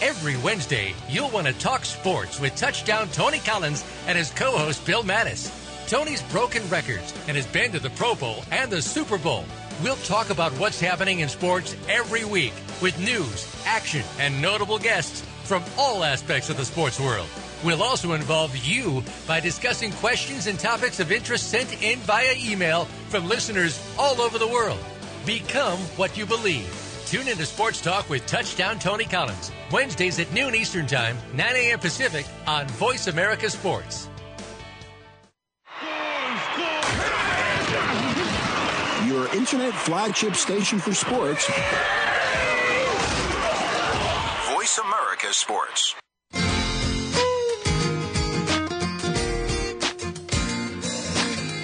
Every 0.00 0.36
Wednesday, 0.38 0.94
you'll 1.08 1.30
want 1.30 1.46
to 1.46 1.52
talk 1.54 1.84
sports 1.84 2.38
with 2.40 2.54
touchdown 2.56 3.08
Tony 3.08 3.38
Collins 3.38 3.84
and 4.06 4.16
his 4.16 4.30
co 4.30 4.56
host 4.56 4.84
Bill 4.86 5.02
Mattis. 5.02 5.50
Tony's 5.88 6.22
broken 6.24 6.68
records 6.68 7.14
and 7.26 7.36
has 7.36 7.46
been 7.46 7.72
to 7.72 7.80
the 7.80 7.90
Pro 7.90 8.14
Bowl 8.14 8.44
and 8.50 8.70
the 8.70 8.82
Super 8.82 9.18
Bowl. 9.18 9.44
We'll 9.82 9.96
talk 9.96 10.30
about 10.30 10.52
what's 10.52 10.80
happening 10.80 11.20
in 11.20 11.28
sports 11.28 11.76
every 11.88 12.24
week 12.24 12.54
with 12.80 12.98
news, 12.98 13.52
action, 13.66 14.02
and 14.18 14.40
notable 14.40 14.78
guests 14.78 15.22
from 15.44 15.62
all 15.78 16.02
aspects 16.02 16.50
of 16.50 16.56
the 16.56 16.64
sports 16.64 16.98
world. 16.98 17.28
We'll 17.62 17.82
also 17.82 18.12
involve 18.12 18.56
you 18.56 19.02
by 19.26 19.40
discussing 19.40 19.92
questions 19.92 20.46
and 20.46 20.58
topics 20.58 21.00
of 21.00 21.12
interest 21.12 21.50
sent 21.50 21.82
in 21.82 21.98
via 22.00 22.34
email 22.38 22.84
from 23.08 23.28
listeners 23.28 23.80
all 23.98 24.20
over 24.20 24.38
the 24.38 24.48
world. 24.48 24.80
Become 25.24 25.78
what 25.96 26.16
you 26.18 26.26
believe. 26.26 26.68
Tune 27.06 27.28
into 27.28 27.46
Sports 27.46 27.80
Talk 27.80 28.08
with 28.10 28.26
Touchdown 28.26 28.78
Tony 28.78 29.04
Collins, 29.04 29.52
Wednesdays 29.70 30.18
at 30.18 30.32
noon 30.32 30.54
Eastern 30.54 30.86
Time, 30.86 31.16
9 31.34 31.46
a.m. 31.54 31.78
Pacific 31.78 32.26
on 32.46 32.66
Voice 32.68 33.06
America 33.06 33.48
Sports. 33.48 34.08
Your 39.06 39.32
internet 39.34 39.74
flagship 39.74 40.34
station 40.34 40.78
for 40.78 40.92
sports. 40.94 41.50
America 45.24 45.34
Sports. 45.34 45.94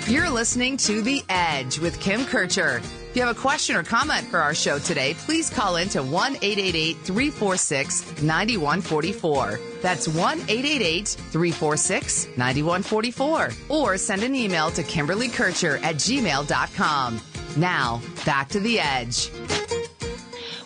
You're 0.09 0.31
listening 0.31 0.77
to 0.79 1.03
The 1.03 1.23
Edge 1.29 1.79
with 1.79 2.01
Kim 2.01 2.25
Kircher. 2.25 2.79
If 3.11 3.17
you 3.17 3.23
have 3.23 3.37
a 3.37 3.41
question 3.41 3.77
or 3.77 3.83
comment 3.83 4.27
for 4.27 4.39
our 4.39 4.55
show 4.55 4.79
today, 4.79 5.15
please 5.15 5.51
call 5.51 5.77
in 5.77 5.89
to 5.91 6.03
1 6.03 6.37
888 6.43 6.97
346 6.99 8.23
9144. 8.23 9.61
That's 9.83 10.09
1 10.09 10.41
888 10.49 11.09
346 11.09 12.29
9144. 12.37 13.51
Or 13.69 13.99
send 13.99 14.23
an 14.23 14.35
email 14.35 14.71
to 14.71 14.83
Kimberly 14.83 15.29
Kircher 15.29 15.77
at 15.79 15.97
gmail.com. 15.97 17.21
Now, 17.57 18.01
back 18.25 18.49
to 18.51 18.61
The 18.61 18.79
Edge. 18.81 19.31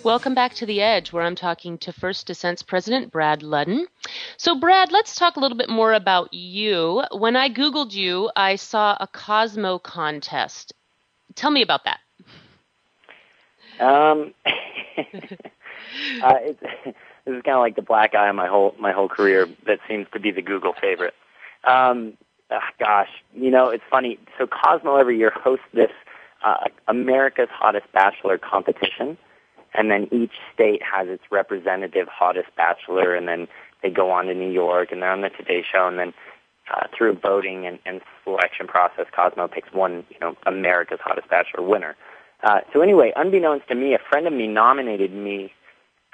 Welcome 0.05 0.35
back 0.35 0.53
to 0.57 0.67
The 0.67 0.83
Edge, 0.83 1.15
where 1.15 1.23
I'm 1.23 1.35
talking 1.35 1.79
to 1.79 1.91
First 1.91 2.27
Descent's 2.27 2.63
President 2.63 3.11
Brad 3.11 3.41
Ludden. 3.41 3.87
So, 4.37 4.55
Brad, 4.55 4.93
let's 4.93 5.17
talk 5.17 5.37
a 5.37 5.41
little 5.41 5.57
bit 5.57 5.71
more 5.71 5.95
about 5.95 6.35
you. 6.35 7.03
When 7.11 7.37
I 7.37 7.49
Googled 7.49 7.95
you, 7.95 8.31
I 8.37 8.57
saw 8.57 8.99
a 9.01 9.07
Cosmo 9.07 9.79
contest. 9.79 10.75
Tell 11.37 11.51
me 11.51 11.63
about 11.63 11.87
that. 11.87 12.01
Um, 13.81 14.35
uh, 16.23 16.35
it's, 16.43 16.61
this 16.61 16.95
is 17.25 17.43
kind 17.43 17.57
of 17.57 17.61
like 17.61 17.77
the 17.77 17.83
black 17.83 18.15
eye 18.15 18.29
of 18.29 18.37
my 18.37 18.47
whole 18.47 18.75
my 18.79 18.93
whole 18.93 19.09
career. 19.09 19.49
That 19.67 19.79
seems 19.89 20.07
to 20.13 20.21
be 20.21 20.31
the 20.31 20.43
Google 20.43 20.75
favorite. 20.79 21.15
Um, 21.67 22.19
uh, 22.51 22.59
gosh, 22.79 23.09
you 23.35 23.51
know, 23.51 23.71
it's 23.71 23.85
funny. 23.91 24.19
So 24.37 24.47
Cosmo 24.47 24.97
every 24.97 25.17
year 25.17 25.33
hosts 25.35 25.65
this 25.73 25.93
uh, 26.45 26.69
America's 26.89 27.49
Hottest 27.51 27.91
Bachelor 27.93 28.37
competition 28.37 29.17
and 29.75 29.91
then 29.91 30.09
each 30.13 30.33
state 30.53 30.83
has 30.83 31.09
its 31.09 31.23
representative 31.31 32.09
hottest 32.09 32.49
bachelor, 32.57 33.15
and 33.15 33.29
then 33.29 33.49
they 33.83 33.91
go 33.91 34.11
on 34.11 34.27
to 34.27 34.35
New 34.35 34.51
York, 34.51 34.93
and 34.93 35.03
they're 35.03 35.11
on 35.11 35.21
the 35.21 35.31
Today 35.31 35.65
Show, 35.71 35.87
and 35.87 35.99
then 35.99 36.15
uh, 36.73 36.87
through 36.97 37.19
voting 37.19 37.67
and, 37.67 37.79
and 37.85 38.01
selection 38.23 38.67
process, 38.67 39.07
Cosmo 39.15 39.49
picks 39.49 39.73
one, 39.73 40.05
you 40.11 40.19
know, 40.21 40.35
America's 40.47 41.01
Hottest 41.03 41.29
Bachelor 41.29 41.63
winner. 41.63 41.97
Uh, 42.43 42.61
so 42.73 42.81
anyway, 42.81 43.13
unbeknownst 43.17 43.69
to 43.69 43.75
me, 43.75 43.95
a 43.95 43.99
friend 44.11 44.27
of 44.27 44.33
me 44.33 44.47
nominated 44.47 45.13
me. 45.13 45.53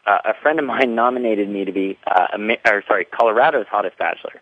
Uh, 0.07 0.19
a 0.25 0.35
friend 0.41 0.59
of 0.59 0.65
mine 0.65 0.95
nominated 0.95 1.49
me 1.49 1.65
to 1.65 1.73
be, 1.73 1.99
uh, 2.07 2.27
or 2.67 2.83
sorry, 2.87 3.05
Colorado's 3.05 3.67
Hottest 3.71 3.99
Bachelor. 3.99 4.41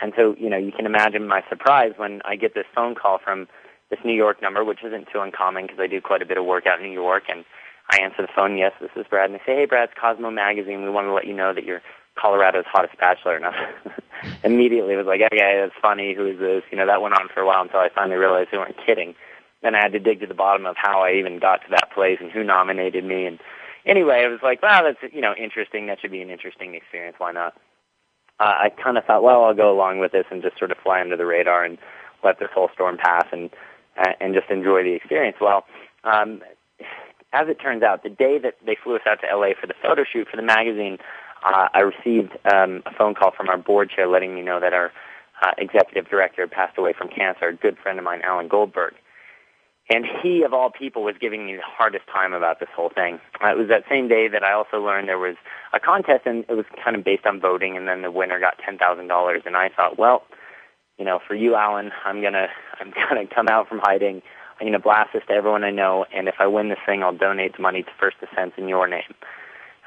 And 0.00 0.12
so, 0.16 0.34
you 0.38 0.48
know, 0.48 0.56
you 0.56 0.72
can 0.72 0.86
imagine 0.86 1.26
my 1.26 1.42
surprise 1.48 1.92
when 1.96 2.22
I 2.24 2.36
get 2.36 2.54
this 2.54 2.64
phone 2.74 2.94
call 2.94 3.18
from 3.18 3.48
this 3.90 3.98
New 4.04 4.14
York 4.14 4.40
number, 4.40 4.64
which 4.64 4.82
isn't 4.84 5.08
too 5.12 5.20
uncommon 5.20 5.66
because 5.66 5.80
I 5.80 5.88
do 5.88 6.00
quite 6.00 6.22
a 6.22 6.26
bit 6.26 6.38
of 6.38 6.44
work 6.44 6.66
out 6.66 6.80
in 6.80 6.86
New 6.86 6.92
York, 6.92 7.24
and 7.28 7.44
I 7.90 7.98
answer 7.98 8.22
the 8.22 8.28
phone, 8.34 8.56
yes, 8.56 8.72
this 8.80 8.90
is 8.96 9.06
Brad, 9.08 9.30
and 9.30 9.34
they 9.38 9.42
say, 9.44 9.56
hey, 9.56 9.66
Brad, 9.66 9.88
it's 9.90 9.98
Cosmo 10.00 10.30
Magazine. 10.30 10.82
We 10.82 10.90
want 10.90 11.06
to 11.06 11.12
let 11.12 11.26
you 11.26 11.34
know 11.34 11.52
that 11.52 11.64
you're 11.64 11.82
Colorado's 12.20 12.64
hottest 12.66 12.96
bachelor. 12.98 13.36
And 13.36 13.46
I 13.46 13.52
immediately 14.44 14.96
was 14.96 15.06
like, 15.06 15.20
okay, 15.20 15.60
that's 15.60 15.80
funny. 15.80 16.14
Who 16.14 16.26
is 16.26 16.38
this? 16.38 16.62
You 16.70 16.78
know, 16.78 16.86
that 16.86 17.02
went 17.02 17.14
on 17.14 17.28
for 17.32 17.40
a 17.40 17.46
while 17.46 17.62
until 17.62 17.80
I 17.80 17.88
finally 17.94 18.16
realized 18.16 18.50
they 18.52 18.58
weren't 18.58 18.76
kidding. 18.84 19.14
Then 19.62 19.74
I 19.74 19.78
had 19.78 19.92
to 19.92 19.98
dig 19.98 20.20
to 20.20 20.26
the 20.26 20.34
bottom 20.34 20.66
of 20.66 20.76
how 20.76 21.02
I 21.02 21.12
even 21.14 21.38
got 21.38 21.62
to 21.62 21.70
that 21.70 21.92
place 21.92 22.18
and 22.20 22.30
who 22.30 22.44
nominated 22.44 23.04
me. 23.04 23.26
And 23.26 23.38
anyway, 23.84 24.24
it 24.24 24.28
was 24.28 24.40
like, 24.42 24.62
wow, 24.62 24.82
that's, 24.82 25.12
you 25.12 25.20
know, 25.20 25.34
interesting. 25.34 25.86
That 25.86 26.00
should 26.00 26.10
be 26.10 26.22
an 26.22 26.30
interesting 26.30 26.74
experience. 26.74 27.16
Why 27.18 27.32
not? 27.32 27.54
Uh, 28.38 28.54
I 28.56 28.70
kind 28.82 28.96
of 28.96 29.04
thought, 29.04 29.22
well, 29.22 29.44
I'll 29.44 29.54
go 29.54 29.70
along 29.70 29.98
with 29.98 30.12
this 30.12 30.24
and 30.30 30.42
just 30.42 30.58
sort 30.58 30.70
of 30.70 30.78
fly 30.78 31.00
under 31.00 31.16
the 31.16 31.26
radar 31.26 31.64
and 31.64 31.76
let 32.24 32.38
this 32.38 32.48
whole 32.54 32.70
storm 32.72 32.96
pass 32.96 33.26
and, 33.32 33.50
uh, 33.98 34.12
and 34.20 34.34
just 34.34 34.50
enjoy 34.50 34.82
the 34.82 34.94
experience. 34.94 35.36
Well, 35.40 35.64
um, 36.04 36.40
as 37.32 37.48
it 37.48 37.60
turns 37.60 37.82
out, 37.82 38.02
the 38.02 38.10
day 38.10 38.38
that 38.38 38.54
they 38.64 38.76
flew 38.82 38.96
us 38.96 39.02
out 39.06 39.20
to 39.20 39.36
LA 39.36 39.50
for 39.60 39.66
the 39.66 39.74
photo 39.82 40.04
shoot 40.04 40.28
for 40.28 40.36
the 40.36 40.42
magazine, 40.42 40.98
uh, 41.44 41.68
I 41.72 41.80
received 41.80 42.32
um, 42.52 42.82
a 42.86 42.92
phone 42.96 43.14
call 43.14 43.30
from 43.30 43.48
our 43.48 43.56
board 43.58 43.90
chair 43.90 44.06
letting 44.08 44.34
me 44.34 44.42
know 44.42 44.60
that 44.60 44.72
our 44.72 44.92
uh, 45.42 45.52
executive 45.56 46.08
director 46.08 46.42
had 46.42 46.50
passed 46.50 46.76
away 46.76 46.92
from 46.92 47.08
cancer, 47.08 47.48
a 47.48 47.54
good 47.54 47.78
friend 47.78 47.98
of 47.98 48.04
mine, 48.04 48.20
Alan 48.24 48.48
Goldberg. 48.48 48.94
And 49.88 50.04
he, 50.22 50.42
of 50.44 50.52
all 50.52 50.70
people, 50.70 51.02
was 51.02 51.16
giving 51.20 51.46
me 51.46 51.56
the 51.56 51.62
hardest 51.64 52.06
time 52.12 52.32
about 52.32 52.60
this 52.60 52.68
whole 52.74 52.90
thing. 52.90 53.18
Uh, 53.42 53.48
it 53.48 53.58
was 53.58 53.68
that 53.68 53.84
same 53.88 54.06
day 54.06 54.28
that 54.28 54.44
I 54.44 54.52
also 54.52 54.80
learned 54.80 55.08
there 55.08 55.18
was 55.18 55.34
a 55.72 55.80
contest, 55.80 56.26
and 56.26 56.44
it 56.48 56.54
was 56.54 56.66
kind 56.84 56.94
of 56.94 57.02
based 57.02 57.26
on 57.26 57.40
voting, 57.40 57.76
and 57.76 57.88
then 57.88 58.02
the 58.02 58.10
winner 58.10 58.38
got 58.38 58.58
ten 58.64 58.78
thousand 58.78 59.08
dollars. 59.08 59.42
And 59.46 59.56
I 59.56 59.68
thought, 59.68 59.98
well, 59.98 60.22
you 60.96 61.04
know, 61.04 61.18
for 61.26 61.34
you, 61.34 61.56
Alan, 61.56 61.90
I'm 62.04 62.22
gonna, 62.22 62.48
I'm 62.78 62.92
gonna 63.08 63.26
come 63.26 63.48
out 63.48 63.68
from 63.68 63.80
hiding 63.80 64.22
Going 64.60 64.72
to 64.74 64.78
blast 64.78 65.14
this 65.14 65.22
to 65.28 65.32
everyone 65.32 65.64
I 65.64 65.70
know, 65.70 66.04
and 66.14 66.28
if 66.28 66.34
I 66.38 66.46
win 66.46 66.68
this 66.68 66.78
thing, 66.84 67.02
I'll 67.02 67.16
donate 67.16 67.56
the 67.56 67.62
money 67.62 67.82
to 67.82 67.90
First 67.98 68.18
Descent 68.20 68.52
in 68.58 68.68
your 68.68 68.86
name. 68.86 69.14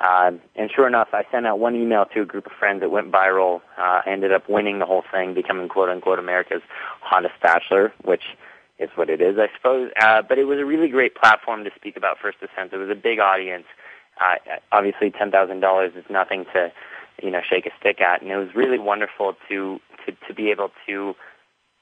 Uh, 0.01 0.31
and 0.55 0.71
sure 0.75 0.87
enough, 0.87 1.09
I 1.13 1.23
sent 1.31 1.45
out 1.45 1.59
one 1.59 1.75
email 1.75 2.05
to 2.13 2.21
a 2.23 2.25
group 2.25 2.47
of 2.47 2.53
friends 2.53 2.81
that 2.81 2.89
went 2.89 3.11
viral. 3.11 3.61
Uh, 3.77 4.01
ended 4.07 4.33
up 4.33 4.49
winning 4.49 4.79
the 4.79 4.85
whole 4.87 5.03
thing, 5.11 5.35
becoming 5.35 5.69
quote 5.69 5.89
unquote 5.89 6.17
America's 6.17 6.63
hottest 7.01 7.35
bachelor, 7.41 7.93
which 8.03 8.23
is 8.79 8.89
what 8.95 9.11
it 9.11 9.21
is, 9.21 9.37
I 9.37 9.47
suppose. 9.55 9.91
Uh, 10.01 10.23
but 10.27 10.39
it 10.39 10.45
was 10.45 10.57
a 10.57 10.65
really 10.65 10.89
great 10.89 11.15
platform 11.15 11.63
to 11.65 11.69
speak 11.75 11.95
about 11.95 12.17
First 12.19 12.39
Descent. 12.39 12.73
It 12.73 12.77
was 12.77 12.89
a 12.89 12.95
big 12.95 13.19
audience. 13.19 13.65
Uh, 14.19 14.35
obviously, 14.71 15.11
ten 15.11 15.29
thousand 15.29 15.59
dollars 15.59 15.93
is 15.95 16.03
nothing 16.09 16.45
to, 16.53 16.71
you 17.21 17.29
know, 17.29 17.41
shake 17.47 17.67
a 17.67 17.71
stick 17.79 18.01
at, 18.01 18.23
and 18.23 18.31
it 18.31 18.37
was 18.37 18.55
really 18.55 18.79
wonderful 18.79 19.35
to 19.49 19.79
to 20.05 20.13
to 20.27 20.33
be 20.33 20.49
able 20.49 20.71
to 20.87 21.15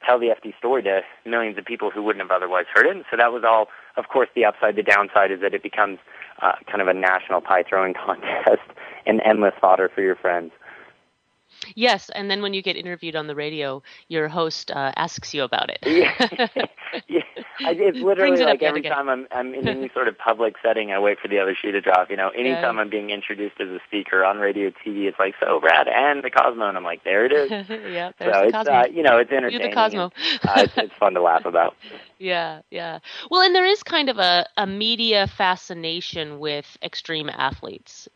tell 0.05 0.19
the 0.19 0.27
FD 0.27 0.57
story 0.57 0.83
to 0.83 1.01
millions 1.25 1.57
of 1.57 1.65
people 1.65 1.91
who 1.91 2.03
wouldn't 2.03 2.21
have 2.23 2.31
otherwise 2.31 2.65
heard 2.73 2.85
it. 2.85 3.05
So 3.09 3.17
that 3.17 3.31
was 3.31 3.43
all, 3.45 3.67
of 3.97 4.07
course, 4.07 4.29
the 4.35 4.45
upside. 4.45 4.75
The 4.75 4.83
downside 4.83 5.31
is 5.31 5.41
that 5.41 5.53
it 5.53 5.63
becomes 5.63 5.99
uh, 6.41 6.53
kind 6.67 6.81
of 6.81 6.87
a 6.87 6.93
national 6.93 7.41
pie 7.41 7.63
throwing 7.67 7.93
contest 8.05 8.67
and 9.05 9.21
endless 9.25 9.53
fodder 9.59 9.89
for 9.93 10.01
your 10.01 10.15
friends. 10.15 10.51
Yes, 11.75 12.09
and 12.13 12.29
then 12.29 12.41
when 12.41 12.53
you 12.53 12.61
get 12.61 12.75
interviewed 12.75 13.15
on 13.15 13.27
the 13.27 13.35
radio, 13.35 13.83
your 14.07 14.27
host 14.27 14.71
uh, 14.71 14.91
asks 14.95 15.33
you 15.33 15.43
about 15.43 15.69
it. 15.69 15.79
yeah, 15.85 16.47
yeah. 17.07 17.21
I, 17.59 17.71
it's 17.71 17.99
literally 17.99 18.41
it 18.41 18.45
like 18.45 18.63
every 18.63 18.79
again. 18.79 18.91
time 18.91 19.09
I'm 19.09 19.27
I'm 19.31 19.53
in 19.53 19.67
any 19.67 19.89
sort 19.93 20.07
of 20.07 20.17
public 20.17 20.55
setting, 20.63 20.91
I 20.91 20.99
wait 20.99 21.19
for 21.19 21.27
the 21.27 21.39
other 21.39 21.55
shoe 21.55 21.71
to 21.71 21.81
drop. 21.81 22.09
You 22.09 22.17
know, 22.17 22.29
anytime 22.29 22.75
yeah. 22.75 22.81
I'm 22.81 22.89
being 22.89 23.09
introduced 23.09 23.59
as 23.59 23.69
a 23.69 23.79
speaker 23.87 24.25
on 24.25 24.37
radio, 24.39 24.69
TV, 24.69 25.07
it's 25.07 25.19
like 25.19 25.35
so 25.39 25.59
Brad 25.59 25.87
and 25.87 26.23
the 26.23 26.29
Cosmo, 26.29 26.67
and 26.67 26.77
I'm 26.77 26.83
like, 26.83 27.03
there 27.03 27.25
it 27.25 27.31
is. 27.31 27.51
yeah, 27.69 28.11
so 28.17 28.25
the 28.25 28.43
it's 28.43 28.51
Cosmo. 28.51 28.73
Uh, 28.73 28.85
you 28.91 29.03
know 29.03 29.17
it's 29.17 29.31
entertaining. 29.31 29.61
You're 29.61 29.69
the 29.69 29.75
Cosmo. 29.75 30.11
and, 30.41 30.49
uh, 30.49 30.53
it's, 30.63 30.77
it's 30.77 30.93
fun 30.99 31.13
to 31.13 31.21
laugh 31.21 31.45
about. 31.45 31.75
Yeah, 32.19 32.61
yeah. 32.69 32.99
Well, 33.29 33.41
and 33.41 33.55
there 33.55 33.65
is 33.65 33.83
kind 33.83 34.09
of 34.09 34.17
a, 34.17 34.47
a 34.57 34.67
media 34.67 35.27
fascination 35.27 36.39
with 36.39 36.77
extreme 36.83 37.29
athletes. 37.29 38.07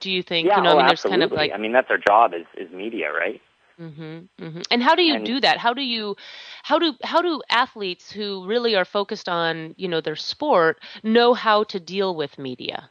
Do 0.00 0.10
you 0.10 0.22
think? 0.22 0.48
Yeah, 0.48 0.58
you 0.58 0.62
know, 0.62 0.70
oh, 0.70 0.72
I 0.74 0.76
mean, 0.78 0.86
there's 0.86 1.04
absolutely. 1.04 1.20
kind 1.20 1.32
of 1.32 1.36
like. 1.36 1.52
I 1.52 1.58
mean, 1.58 1.72
that's 1.72 1.90
our 1.90 1.98
job 1.98 2.34
is 2.34 2.46
is 2.56 2.70
media, 2.72 3.12
right? 3.12 3.40
Mm-hmm, 3.80 4.02
mm-hmm. 4.42 4.60
And 4.70 4.82
how 4.82 4.94
do 4.94 5.02
you 5.02 5.16
And- 5.16 5.26
do 5.26 5.40
that? 5.40 5.58
How 5.58 5.74
do 5.74 5.82
you, 5.82 6.16
how 6.62 6.78
do 6.78 6.94
how 7.02 7.20
do 7.20 7.42
athletes 7.50 8.10
who 8.10 8.46
really 8.46 8.74
are 8.74 8.86
focused 8.86 9.28
on 9.28 9.74
you 9.76 9.88
know 9.88 10.00
their 10.00 10.16
sport 10.16 10.80
know 11.02 11.34
how 11.34 11.64
to 11.64 11.78
deal 11.78 12.14
with 12.14 12.38
media? 12.38 12.88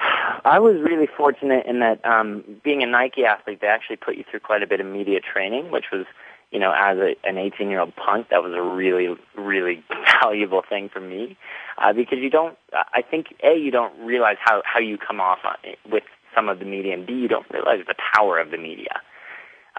I 0.44 0.58
was 0.58 0.76
really 0.80 1.06
fortunate 1.16 1.66
in 1.66 1.80
that 1.80 2.04
um, 2.04 2.44
being 2.64 2.82
a 2.82 2.86
Nike 2.86 3.24
athlete, 3.24 3.60
they 3.60 3.66
actually 3.68 3.96
put 3.96 4.16
you 4.16 4.24
through 4.28 4.40
quite 4.40 4.62
a 4.62 4.66
bit 4.66 4.80
of 4.80 4.86
media 4.86 5.20
training, 5.20 5.70
which 5.70 5.86
was, 5.92 6.06
you 6.50 6.58
know, 6.58 6.72
as 6.72 6.96
a, 6.98 7.14
an 7.28 7.36
18-year-old 7.36 7.94
punk, 7.96 8.28
that 8.30 8.42
was 8.42 8.52
a 8.54 8.62
really, 8.62 9.14
really 9.36 9.84
valuable 10.22 10.62
thing 10.66 10.88
for 10.88 11.00
me 11.00 11.36
uh, 11.76 11.92
because 11.92 12.18
you 12.20 12.30
don't. 12.30 12.56
I 12.72 13.02
think 13.02 13.34
a 13.44 13.56
you 13.56 13.70
don't 13.70 13.98
realize 14.00 14.36
how 14.40 14.62
how 14.64 14.80
you 14.80 14.98
come 14.98 15.20
off 15.20 15.38
on, 15.44 15.56
it 15.62 15.78
with 15.90 16.04
some 16.34 16.48
of 16.48 16.58
the 16.58 16.64
media, 16.64 16.94
and 16.94 17.06
b 17.06 17.12
you 17.12 17.28
don't 17.28 17.46
realize 17.50 17.80
the 17.86 17.94
power 18.14 18.38
of 18.38 18.50
the 18.50 18.58
media. 18.58 19.00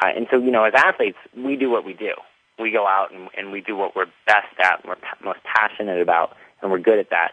Uh, 0.01 0.09
and 0.15 0.27
so, 0.31 0.37
you 0.37 0.51
know, 0.51 0.63
as 0.63 0.73
athletes, 0.75 1.17
we 1.35 1.55
do 1.55 1.69
what 1.69 1.85
we 1.85 1.93
do. 1.93 2.13
We 2.57 2.71
go 2.71 2.87
out 2.87 3.11
and, 3.13 3.29
and 3.37 3.51
we 3.51 3.61
do 3.61 3.75
what 3.75 3.95
we're 3.95 4.07
best 4.25 4.53
at, 4.59 4.81
and 4.81 4.89
we're 4.89 4.95
pa- 4.95 5.17
most 5.23 5.39
passionate 5.43 6.01
about, 6.01 6.35
and 6.61 6.71
we're 6.71 6.79
good 6.79 6.99
at 6.99 7.09
that. 7.09 7.31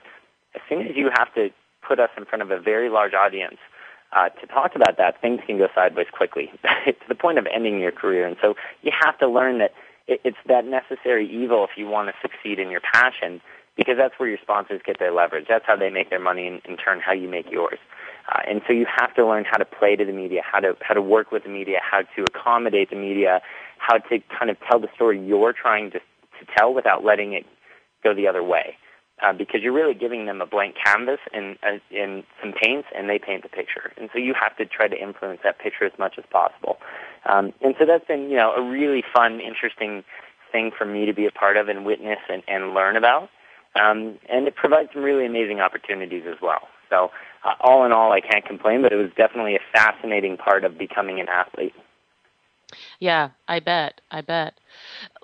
As 0.54 0.62
soon 0.68 0.82
as 0.82 0.96
you 0.96 1.10
have 1.16 1.32
to 1.34 1.50
put 1.86 2.00
us 2.00 2.10
in 2.16 2.24
front 2.24 2.42
of 2.42 2.50
a 2.50 2.58
very 2.58 2.88
large 2.88 3.12
audience 3.14 3.58
uh, 4.16 4.30
to 4.30 4.46
talk 4.46 4.74
about 4.74 4.96
that, 4.96 5.20
things 5.20 5.40
can 5.46 5.58
go 5.58 5.68
sideways 5.74 6.06
quickly 6.10 6.50
to 6.86 6.94
the 7.08 7.14
point 7.14 7.38
of 7.38 7.46
ending 7.54 7.78
your 7.78 7.92
career. 7.92 8.26
And 8.26 8.36
so 8.40 8.54
you 8.82 8.90
have 9.04 9.18
to 9.18 9.28
learn 9.28 9.58
that 9.58 9.72
it, 10.08 10.20
it's 10.24 10.38
that 10.48 10.64
necessary 10.64 11.28
evil 11.28 11.64
if 11.64 11.76
you 11.76 11.86
want 11.86 12.08
to 12.08 12.14
succeed 12.22 12.58
in 12.58 12.70
your 12.70 12.80
passion, 12.80 13.42
because 13.76 13.96
that's 13.98 14.14
where 14.16 14.28
your 14.28 14.38
sponsors 14.40 14.80
get 14.84 14.98
their 14.98 15.12
leverage. 15.12 15.44
That's 15.48 15.66
how 15.66 15.76
they 15.76 15.90
make 15.90 16.08
their 16.08 16.20
money, 16.20 16.46
and 16.46 16.62
in 16.64 16.78
turn, 16.78 17.00
how 17.04 17.12
you 17.12 17.28
make 17.28 17.50
yours. 17.50 17.78
Uh, 18.32 18.40
and 18.48 18.62
so 18.66 18.72
you 18.72 18.86
have 18.98 19.14
to 19.14 19.26
learn 19.26 19.44
how 19.44 19.58
to 19.58 19.66
play 19.66 19.94
to 19.96 20.04
the 20.04 20.12
media, 20.12 20.40
how 20.42 20.60
to 20.60 20.74
how 20.80 20.94
to 20.94 21.02
work 21.02 21.30
with 21.30 21.44
the 21.44 21.50
media, 21.50 21.78
how 21.82 22.00
to 22.00 22.24
accommodate 22.24 22.90
the 22.90 22.96
media, 22.96 23.40
how 23.78 23.98
to 23.98 24.18
kind 24.36 24.50
of 24.50 24.56
tell 24.68 24.80
the 24.80 24.88
story 24.94 25.24
you're 25.24 25.52
trying 25.52 25.90
to 25.90 25.98
to 25.98 26.46
tell 26.56 26.74
without 26.74 27.04
letting 27.04 27.34
it 27.34 27.44
go 28.02 28.14
the 28.14 28.26
other 28.26 28.42
way. 28.42 28.76
Uh, 29.22 29.32
because 29.32 29.62
you're 29.62 29.72
really 29.72 29.94
giving 29.94 30.26
them 30.26 30.42
a 30.42 30.46
blank 30.46 30.74
canvas 30.84 31.20
and 31.32 31.56
uh, 31.62 31.78
and 31.90 32.22
some 32.38 32.52
paints, 32.52 32.86
and 32.94 33.08
they 33.08 33.18
paint 33.18 33.42
the 33.42 33.48
picture. 33.48 33.90
And 33.96 34.10
so 34.12 34.18
you 34.18 34.34
have 34.38 34.54
to 34.58 34.66
try 34.66 34.88
to 34.88 34.94
influence 34.94 35.40
that 35.42 35.58
picture 35.58 35.86
as 35.86 35.98
much 35.98 36.16
as 36.18 36.24
possible. 36.30 36.76
Um, 37.24 37.54
and 37.62 37.74
so 37.78 37.86
that's 37.86 38.06
been 38.06 38.28
you 38.28 38.36
know 38.36 38.52
a 38.52 38.62
really 38.62 39.02
fun, 39.14 39.40
interesting 39.40 40.04
thing 40.52 40.70
for 40.76 40.84
me 40.84 41.06
to 41.06 41.14
be 41.14 41.24
a 41.24 41.30
part 41.30 41.56
of 41.56 41.68
and 41.68 41.86
witness 41.86 42.18
and, 42.28 42.42
and 42.46 42.74
learn 42.74 42.96
about. 42.96 43.30
Um, 43.74 44.18
and 44.28 44.46
it 44.46 44.54
provides 44.54 44.90
some 44.92 45.02
really 45.02 45.26
amazing 45.26 45.60
opportunities 45.60 46.24
as 46.28 46.36
well. 46.40 46.68
So 46.88 47.10
uh, 47.44 47.54
all 47.60 47.84
in 47.84 47.92
all, 47.92 48.12
I 48.12 48.20
can't 48.20 48.44
complain, 48.44 48.82
but 48.82 48.92
it 48.92 48.96
was 48.96 49.10
definitely 49.16 49.56
a 49.56 49.60
fascinating 49.72 50.36
part 50.36 50.64
of 50.64 50.78
becoming 50.78 51.20
an 51.20 51.28
athlete. 51.28 51.74
Yeah, 52.98 53.30
I 53.48 53.60
bet. 53.60 54.00
I 54.10 54.22
bet. 54.22 54.54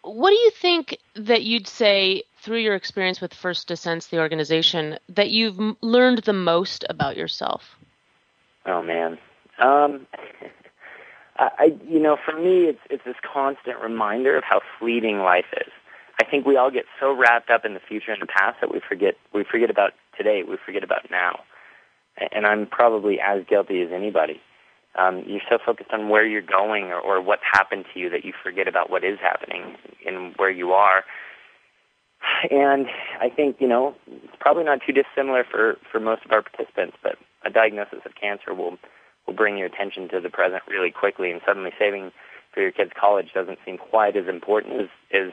What 0.02 0.30
do 0.30 0.36
you 0.36 0.50
think 0.50 0.98
that 1.14 1.42
you'd 1.42 1.66
say 1.66 2.24
through 2.42 2.58
your 2.58 2.74
experience 2.74 3.20
with 3.20 3.32
First 3.32 3.68
Descents, 3.68 4.08
the 4.08 4.18
organization, 4.18 4.98
that 5.08 5.30
you've 5.30 5.58
learned 5.80 6.18
the 6.18 6.32
most 6.32 6.84
about 6.88 7.16
yourself? 7.16 7.76
Oh 8.66 8.82
man, 8.82 9.18
um, 9.58 10.06
I, 11.36 11.48
I 11.58 11.64
you 11.88 12.00
know 12.00 12.16
for 12.24 12.36
me 12.36 12.64
it's 12.64 12.80
it's 12.90 13.04
this 13.04 13.16
constant 13.32 13.80
reminder 13.80 14.36
of 14.36 14.44
how 14.44 14.60
fleeting 14.78 15.18
life 15.18 15.46
is. 15.56 15.72
I 16.20 16.24
think 16.24 16.44
we 16.46 16.56
all 16.56 16.70
get 16.70 16.84
so 17.00 17.14
wrapped 17.14 17.50
up 17.50 17.64
in 17.64 17.74
the 17.74 17.80
future 17.80 18.12
and 18.12 18.20
the 18.20 18.26
past 18.26 18.58
that 18.60 18.72
we 18.72 18.80
forget 18.86 19.14
we 19.32 19.44
forget 19.44 19.70
about 19.70 19.92
today. 20.16 20.42
We 20.42 20.56
forget 20.64 20.82
about 20.82 21.10
now, 21.10 21.40
and 22.32 22.46
I'm 22.46 22.66
probably 22.66 23.20
as 23.20 23.44
guilty 23.48 23.82
as 23.82 23.90
anybody. 23.92 24.40
Um, 24.94 25.22
you're 25.26 25.40
so 25.48 25.56
focused 25.64 25.90
on 25.92 26.10
where 26.10 26.26
you're 26.26 26.42
going 26.42 26.92
or, 26.92 27.00
or 27.00 27.22
what's 27.22 27.42
happened 27.50 27.86
to 27.94 27.98
you 27.98 28.10
that 28.10 28.26
you 28.26 28.34
forget 28.42 28.68
about 28.68 28.90
what 28.90 29.04
is 29.04 29.18
happening 29.20 29.76
and 30.06 30.34
where 30.36 30.50
you 30.50 30.72
are. 30.72 31.04
And 32.50 32.86
I 33.20 33.28
think 33.28 33.56
you 33.60 33.68
know 33.68 33.94
it's 34.06 34.36
probably 34.40 34.64
not 34.64 34.80
too 34.86 34.92
dissimilar 34.92 35.44
for 35.44 35.76
for 35.90 36.00
most 36.00 36.24
of 36.24 36.32
our 36.32 36.42
participants, 36.42 36.96
but 37.02 37.16
a 37.44 37.50
diagnosis 37.50 38.00
of 38.04 38.14
cancer 38.20 38.54
will 38.54 38.78
will 39.26 39.34
bring 39.34 39.56
your 39.56 39.66
attention 39.66 40.08
to 40.08 40.20
the 40.20 40.30
present 40.30 40.62
really 40.68 40.90
quickly, 40.90 41.30
and 41.30 41.40
suddenly 41.46 41.70
saving 41.78 42.12
for 42.52 42.60
your 42.60 42.72
kid's 42.72 42.92
college 42.98 43.28
doesn't 43.34 43.58
seem 43.64 43.78
quite 43.78 44.16
as 44.16 44.28
important 44.28 44.80
as 44.82 44.88
as 45.12 45.32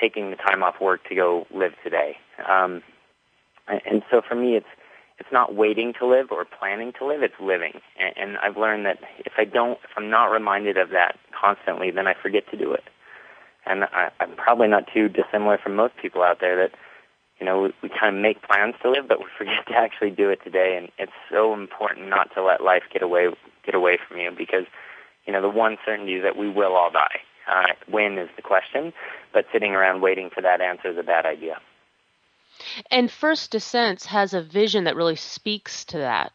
taking 0.00 0.30
the 0.30 0.36
time 0.36 0.62
off 0.62 0.80
work 0.80 1.00
to 1.08 1.14
go 1.14 1.46
live 1.54 1.72
today. 1.82 2.16
Um, 2.48 2.82
and, 3.68 4.02
so 4.10 4.20
for 4.26 4.34
me, 4.34 4.56
it's 4.56 4.66
it's 5.18 5.32
not 5.32 5.54
waiting 5.54 5.94
to 5.98 6.06
live 6.06 6.30
or 6.30 6.44
planning 6.44 6.92
to 6.98 7.06
live; 7.06 7.22
it's 7.22 7.40
living. 7.40 7.80
And, 7.98 8.14
and 8.16 8.38
I've 8.38 8.56
learned 8.56 8.86
that 8.86 8.98
if 9.24 9.32
I 9.38 9.44
don't, 9.44 9.78
if 9.84 9.90
I'm 9.96 10.10
not 10.10 10.26
reminded 10.26 10.76
of 10.76 10.90
that 10.90 11.18
constantly, 11.38 11.90
then 11.90 12.06
I 12.06 12.14
forget 12.20 12.48
to 12.50 12.56
do 12.56 12.72
it. 12.72 12.84
And 13.66 13.84
I, 13.84 14.10
I'm 14.20 14.36
probably 14.36 14.68
not 14.68 14.84
too 14.92 15.08
dissimilar 15.08 15.58
from 15.58 15.76
most 15.76 15.94
people 16.00 16.22
out 16.22 16.38
there 16.40 16.56
that 16.56 16.78
you 17.40 17.44
know, 17.44 17.62
we, 17.62 17.74
we 17.82 17.88
kind 17.88 18.16
of 18.16 18.22
make 18.22 18.42
plans 18.42 18.74
to 18.82 18.90
live, 18.90 19.08
but 19.08 19.18
we 19.18 19.26
forget 19.38 19.66
to 19.68 19.74
actually 19.74 20.10
do 20.10 20.30
it 20.30 20.40
today. 20.42 20.76
And 20.78 20.90
it's 20.98 21.12
so 21.30 21.54
important 21.54 22.08
not 22.08 22.32
to 22.34 22.42
let 22.42 22.62
life 22.62 22.84
get 22.92 23.02
away 23.02 23.28
get 23.64 23.74
away 23.74 23.98
from 24.08 24.18
you 24.18 24.30
because, 24.36 24.64
you 25.26 25.32
know, 25.32 25.42
the 25.42 25.48
one 25.48 25.76
certainty 25.84 26.14
is 26.14 26.22
that 26.22 26.36
we 26.36 26.48
will 26.48 26.74
all 26.74 26.90
die. 26.90 27.20
Uh, 27.48 27.72
when 27.88 28.18
is 28.18 28.28
the 28.34 28.42
question, 28.42 28.92
but 29.32 29.44
sitting 29.52 29.72
around 29.72 30.00
waiting 30.00 30.30
for 30.34 30.40
that 30.40 30.60
answer 30.60 30.90
is 30.90 30.98
a 30.98 31.02
bad 31.04 31.24
idea. 31.24 31.60
And 32.90 33.08
First 33.08 33.52
Descents 33.52 34.06
has 34.06 34.34
a 34.34 34.42
vision 34.42 34.82
that 34.84 34.96
really 34.96 35.14
speaks 35.14 35.84
to 35.86 35.98
that. 35.98 36.32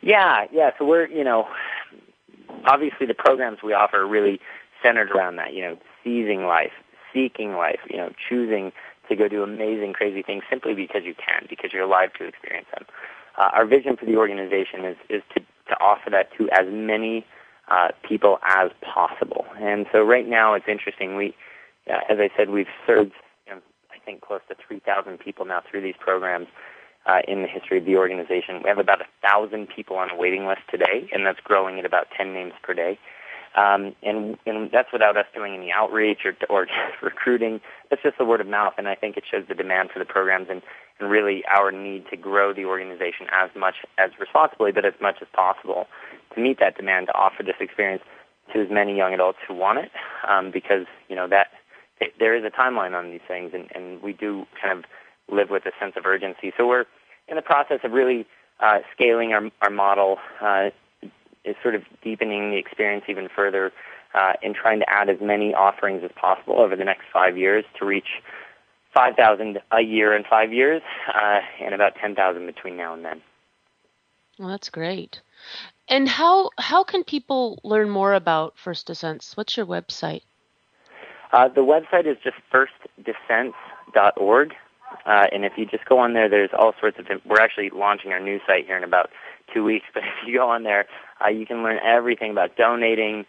Yeah, 0.00 0.46
yeah. 0.52 0.70
So 0.76 0.84
we're, 0.84 1.06
you 1.06 1.22
know, 1.22 1.46
obviously 2.64 3.06
the 3.06 3.14
programs 3.14 3.58
we 3.62 3.74
offer 3.74 3.98
are 3.98 4.08
really 4.08 4.40
centered 4.84 5.10
around 5.10 5.36
that. 5.36 5.54
You 5.54 5.62
know, 5.62 5.78
seizing 6.02 6.44
life, 6.44 6.72
seeking 7.12 7.54
life. 7.54 7.80
You 7.88 7.96
know, 7.98 8.10
choosing 8.28 8.72
to 9.08 9.16
go 9.16 9.28
do 9.28 9.42
amazing, 9.42 9.92
crazy 9.92 10.22
things 10.22 10.44
simply 10.50 10.74
because 10.74 11.02
you 11.04 11.14
can, 11.14 11.46
because 11.48 11.72
you're 11.72 11.84
alive 11.84 12.12
to 12.18 12.26
experience 12.26 12.68
them. 12.74 12.86
Uh, 13.36 13.50
our 13.52 13.66
vision 13.66 13.96
for 13.96 14.06
the 14.06 14.16
organization 14.16 14.84
is 14.84 14.96
is 15.08 15.22
to 15.34 15.40
to 15.68 15.74
offer 15.80 16.10
that 16.10 16.28
to 16.38 16.48
as 16.50 16.66
many 16.70 17.24
uh, 17.68 17.88
people 18.06 18.38
as 18.46 18.70
possible. 18.82 19.46
And 19.58 19.86
so 19.92 20.02
right 20.02 20.28
now 20.28 20.54
it's 20.54 20.68
interesting. 20.68 21.16
We, 21.16 21.34
uh, 21.90 22.00
as 22.08 22.18
I 22.20 22.30
said, 22.36 22.50
we've 22.50 22.66
served 22.86 23.12
you 23.46 23.54
know, 23.54 23.60
I 23.90 23.98
think 24.04 24.20
close 24.20 24.40
to 24.48 24.54
3,000 24.66 25.18
people 25.18 25.46
now 25.46 25.62
through 25.70 25.82
these 25.82 25.94
programs 25.98 26.48
uh, 27.06 27.20
in 27.26 27.42
the 27.42 27.48
history 27.48 27.78
of 27.78 27.84
the 27.84 27.96
organization. 27.96 28.60
We 28.62 28.68
have 28.68 28.78
about 28.78 29.00
a 29.00 29.06
thousand 29.22 29.68
people 29.74 29.96
on 29.96 30.10
a 30.10 30.16
waiting 30.16 30.46
list 30.46 30.62
today, 30.70 31.08
and 31.12 31.26
that's 31.26 31.40
growing 31.40 31.78
at 31.78 31.84
about 31.84 32.08
10 32.16 32.32
names 32.32 32.52
per 32.62 32.74
day. 32.74 32.98
Um, 33.56 33.94
and, 34.02 34.36
and 34.46 34.70
that's 34.72 34.92
without 34.92 35.16
us 35.16 35.26
doing 35.34 35.54
any 35.54 35.70
outreach 35.70 36.20
or, 36.24 36.34
or 36.50 36.66
recruiting. 37.02 37.60
That's 37.88 38.02
just 38.02 38.18
the 38.18 38.24
word 38.24 38.40
of 38.40 38.48
mouth, 38.48 38.74
and 38.78 38.88
I 38.88 38.96
think 38.96 39.16
it 39.16 39.24
shows 39.30 39.44
the 39.48 39.54
demand 39.54 39.90
for 39.92 40.00
the 40.00 40.04
programs 40.04 40.48
and, 40.50 40.60
and 40.98 41.10
really 41.10 41.44
our 41.46 41.70
need 41.70 42.04
to 42.10 42.16
grow 42.16 42.52
the 42.52 42.64
organization 42.64 43.26
as 43.32 43.50
much 43.56 43.76
as 43.98 44.10
responsibly, 44.18 44.72
but 44.72 44.84
as 44.84 44.94
much 45.00 45.16
as 45.22 45.28
possible 45.32 45.86
to 46.34 46.40
meet 46.40 46.58
that 46.58 46.76
demand 46.76 47.06
to 47.06 47.14
offer 47.14 47.42
this 47.42 47.54
experience 47.60 48.02
to 48.52 48.60
as 48.60 48.68
many 48.70 48.96
young 48.96 49.14
adults 49.14 49.38
who 49.46 49.54
want 49.54 49.78
it, 49.78 49.90
um, 50.28 50.50
because 50.50 50.86
you 51.08 51.16
know 51.16 51.28
that 51.28 51.48
there 52.18 52.36
is 52.36 52.44
a 52.44 52.50
timeline 52.50 52.92
on 52.92 53.10
these 53.10 53.20
things, 53.26 53.52
and, 53.54 53.68
and 53.74 54.02
we 54.02 54.12
do 54.12 54.46
kind 54.60 54.78
of 54.78 54.84
live 55.34 55.50
with 55.50 55.64
a 55.66 55.72
sense 55.80 55.94
of 55.96 56.04
urgency. 56.04 56.52
So 56.56 56.66
we're 56.66 56.84
in 57.28 57.36
the 57.36 57.42
process 57.42 57.80
of 57.84 57.92
really 57.92 58.26
uh, 58.60 58.78
scaling 58.94 59.32
our, 59.32 59.50
our 59.62 59.70
model 59.70 60.18
uh, 60.40 60.70
is 61.44 61.56
sort 61.62 61.74
of 61.74 61.82
deepening 62.02 62.50
the 62.50 62.56
experience 62.56 63.04
even 63.08 63.28
further 63.34 63.72
uh, 64.14 64.34
and 64.42 64.54
trying 64.54 64.80
to 64.80 64.88
add 64.88 65.08
as 65.08 65.18
many 65.20 65.54
offerings 65.54 66.02
as 66.04 66.10
possible 66.14 66.58
over 66.58 66.76
the 66.76 66.84
next 66.84 67.04
five 67.12 67.36
years 67.36 67.64
to 67.78 67.84
reach 67.84 68.22
5,000 68.94 69.58
a 69.72 69.80
year 69.80 70.16
in 70.16 70.24
five 70.28 70.52
years 70.52 70.82
uh, 71.08 71.40
and 71.60 71.74
about 71.74 71.94
10,000 72.00 72.46
between 72.46 72.76
now 72.76 72.94
and 72.94 73.04
then. 73.04 73.20
Well, 74.38 74.48
that's 74.48 74.70
great. 74.70 75.20
And 75.88 76.08
how 76.08 76.50
how 76.58 76.82
can 76.82 77.04
people 77.04 77.60
learn 77.62 77.90
more 77.90 78.14
about 78.14 78.54
First 78.56 78.86
Descents? 78.86 79.36
What's 79.36 79.56
your 79.56 79.66
website? 79.66 80.22
Uh, 81.32 81.48
the 81.48 81.60
website 81.60 82.06
is 82.06 82.16
just 82.24 82.36
firstdescents.org. 82.52 84.54
Uh, 85.06 85.26
and 85.32 85.44
if 85.44 85.52
you 85.56 85.66
just 85.66 85.84
go 85.86 85.98
on 85.98 86.14
there, 86.14 86.28
there's 86.28 86.50
all 86.56 86.72
sorts 86.80 86.98
of. 86.98 87.06
We're 87.26 87.40
actually 87.40 87.70
launching 87.70 88.12
our 88.12 88.20
new 88.20 88.40
site 88.46 88.66
here 88.66 88.76
in 88.76 88.84
about 88.84 89.10
two 89.52 89.64
weeks, 89.64 89.86
but 89.94 90.02
if 90.02 90.26
you 90.26 90.36
go 90.36 90.48
on 90.48 90.62
there, 90.62 90.86
uh, 91.24 91.28
you 91.28 91.46
can 91.46 91.62
learn 91.62 91.78
everything 91.84 92.30
about 92.30 92.56
donating, 92.56 93.24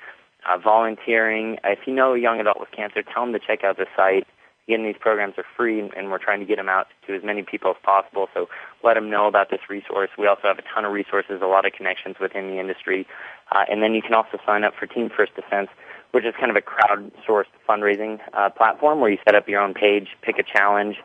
uh, 0.49 0.57
volunteering. 0.57 1.57
If 1.63 1.79
you 1.85 1.93
know 1.93 2.13
a 2.13 2.19
young 2.19 2.39
adult 2.39 2.59
with 2.59 2.71
cancer, 2.71 3.01
tell 3.03 3.23
them 3.23 3.33
to 3.33 3.39
check 3.39 3.63
out 3.63 3.77
the 3.77 3.87
site. 3.95 4.27
Again, 4.67 4.83
these 4.83 4.95
programs 4.99 5.35
are 5.37 5.45
free, 5.55 5.79
and 5.79 6.09
we're 6.09 6.17
trying 6.17 6.39
to 6.39 6.45
get 6.45 6.57
them 6.57 6.69
out 6.69 6.87
to 7.05 7.15
as 7.15 7.23
many 7.23 7.43
people 7.43 7.69
as 7.69 7.77
possible. 7.83 8.27
So 8.33 8.49
let 8.83 8.95
them 8.95 9.11
know 9.11 9.27
about 9.27 9.51
this 9.51 9.59
resource. 9.69 10.09
We 10.17 10.25
also 10.25 10.41
have 10.45 10.57
a 10.57 10.63
ton 10.73 10.85
of 10.85 10.91
resources, 10.91 11.39
a 11.43 11.45
lot 11.45 11.67
of 11.67 11.73
connections 11.73 12.15
within 12.19 12.49
the 12.49 12.59
industry. 12.59 13.05
Uh, 13.51 13.65
and 13.69 13.83
then 13.83 13.93
you 13.93 14.01
can 14.01 14.15
also 14.15 14.39
sign 14.43 14.63
up 14.63 14.73
for 14.73 14.87
Team 14.87 15.11
First 15.15 15.33
Descents, 15.35 15.69
which 16.11 16.25
is 16.25 16.33
kind 16.39 16.49
of 16.49 16.57
a 16.57 16.61
crowdsourced 16.61 17.53
fundraising 17.69 18.19
uh, 18.33 18.49
platform 18.49 19.01
where 19.01 19.11
you 19.11 19.19
set 19.23 19.35
up 19.35 19.47
your 19.47 19.61
own 19.61 19.75
page, 19.75 20.07
pick 20.23 20.39
a 20.39 20.43
challenge, 20.43 20.95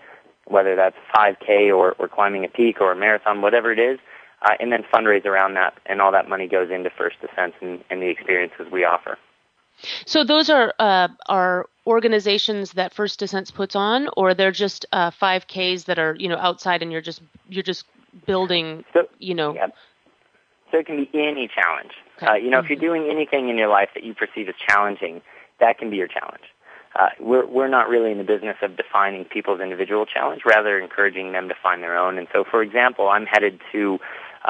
whether 0.47 0.75
that's 0.75 0.97
5K 1.15 1.69
or, 1.69 1.93
or 1.99 2.09
climbing 2.09 2.47
a 2.47 2.49
peak 2.49 2.81
or 2.81 2.93
a 2.93 2.97
marathon, 2.97 3.43
whatever 3.43 3.73
it 3.73 3.79
is, 3.79 3.99
uh, 4.43 4.55
and 4.59 4.73
then 4.73 4.85
fundraise 4.93 5.25
around 5.25 5.55
that. 5.55 5.75
And 5.87 6.01
all 6.01 6.13
that 6.13 6.29
money 6.29 6.49
goes 6.49 6.71
into 6.71 6.91
First 6.91 7.17
Descents 7.21 7.57
and, 7.61 7.83
and 7.91 8.03
the 8.03 8.09
experiences 8.09 8.67
we 8.73 8.85
offer. 8.85 9.19
So 10.07 10.25
those 10.25 10.51
are 10.51 10.75
uh, 10.79 11.09
are 11.27 11.67
organizations 11.87 12.73
that 12.73 12.93
First 12.93 13.19
Descents 13.19 13.51
puts 13.51 13.75
on, 13.75 14.09
or 14.17 14.35
they're 14.35 14.53
just 14.53 14.85
uh, 14.93 15.11
5Ks 15.11 15.87
that 15.87 15.99
are 15.99 16.15
you 16.19 16.29
know 16.29 16.37
outside, 16.37 16.83
and 16.83 16.93
you're 16.93 17.01
just 17.01 17.23
you're 17.49 17.63
just 17.63 17.87
building, 18.27 18.85
so, 18.93 19.09
you 19.19 19.35
know. 19.35 19.55
Yeah. 19.55 19.69
So 20.71 20.79
it 20.79 20.87
can 20.87 20.97
be 20.97 21.09
any 21.15 21.49
challenge. 21.49 21.93
Okay. 22.17 22.27
Uh, 22.27 22.35
you 22.35 22.51
know, 22.51 22.59
mm-hmm. 22.59 22.65
if 22.65 22.71
you're 22.71 22.79
doing 22.79 23.11
anything 23.11 23.49
in 23.49 23.57
your 23.57 23.69
life 23.69 23.89
that 23.95 24.05
you 24.05 24.15
perceive 24.15 24.49
as 24.49 24.55
challenging, 24.69 25.21
that 25.59 25.79
can 25.79 25.91
be 25.91 25.97
your 25.97 26.09
challenge. 26.09 26.45
Uh, 26.99 27.09
we're 27.21 27.47
we're 27.47 27.69
not 27.69 27.89
really 27.89 28.11
in 28.11 28.19
the 28.19 28.25
business 28.25 28.57
of 28.63 28.77
defining 28.77 29.25
people's 29.25 29.61
individual 29.61 30.07
challenge, 30.07 30.43
rather 30.45 30.79
encouraging 30.79 31.33
them 31.33 31.49
to 31.49 31.55
find 31.63 31.83
their 31.83 31.97
own. 31.97 32.19
And 32.19 32.27
so, 32.33 32.45
for 32.45 32.63
example, 32.63 33.09
I'm 33.09 33.27
headed 33.27 33.61
to 33.73 33.99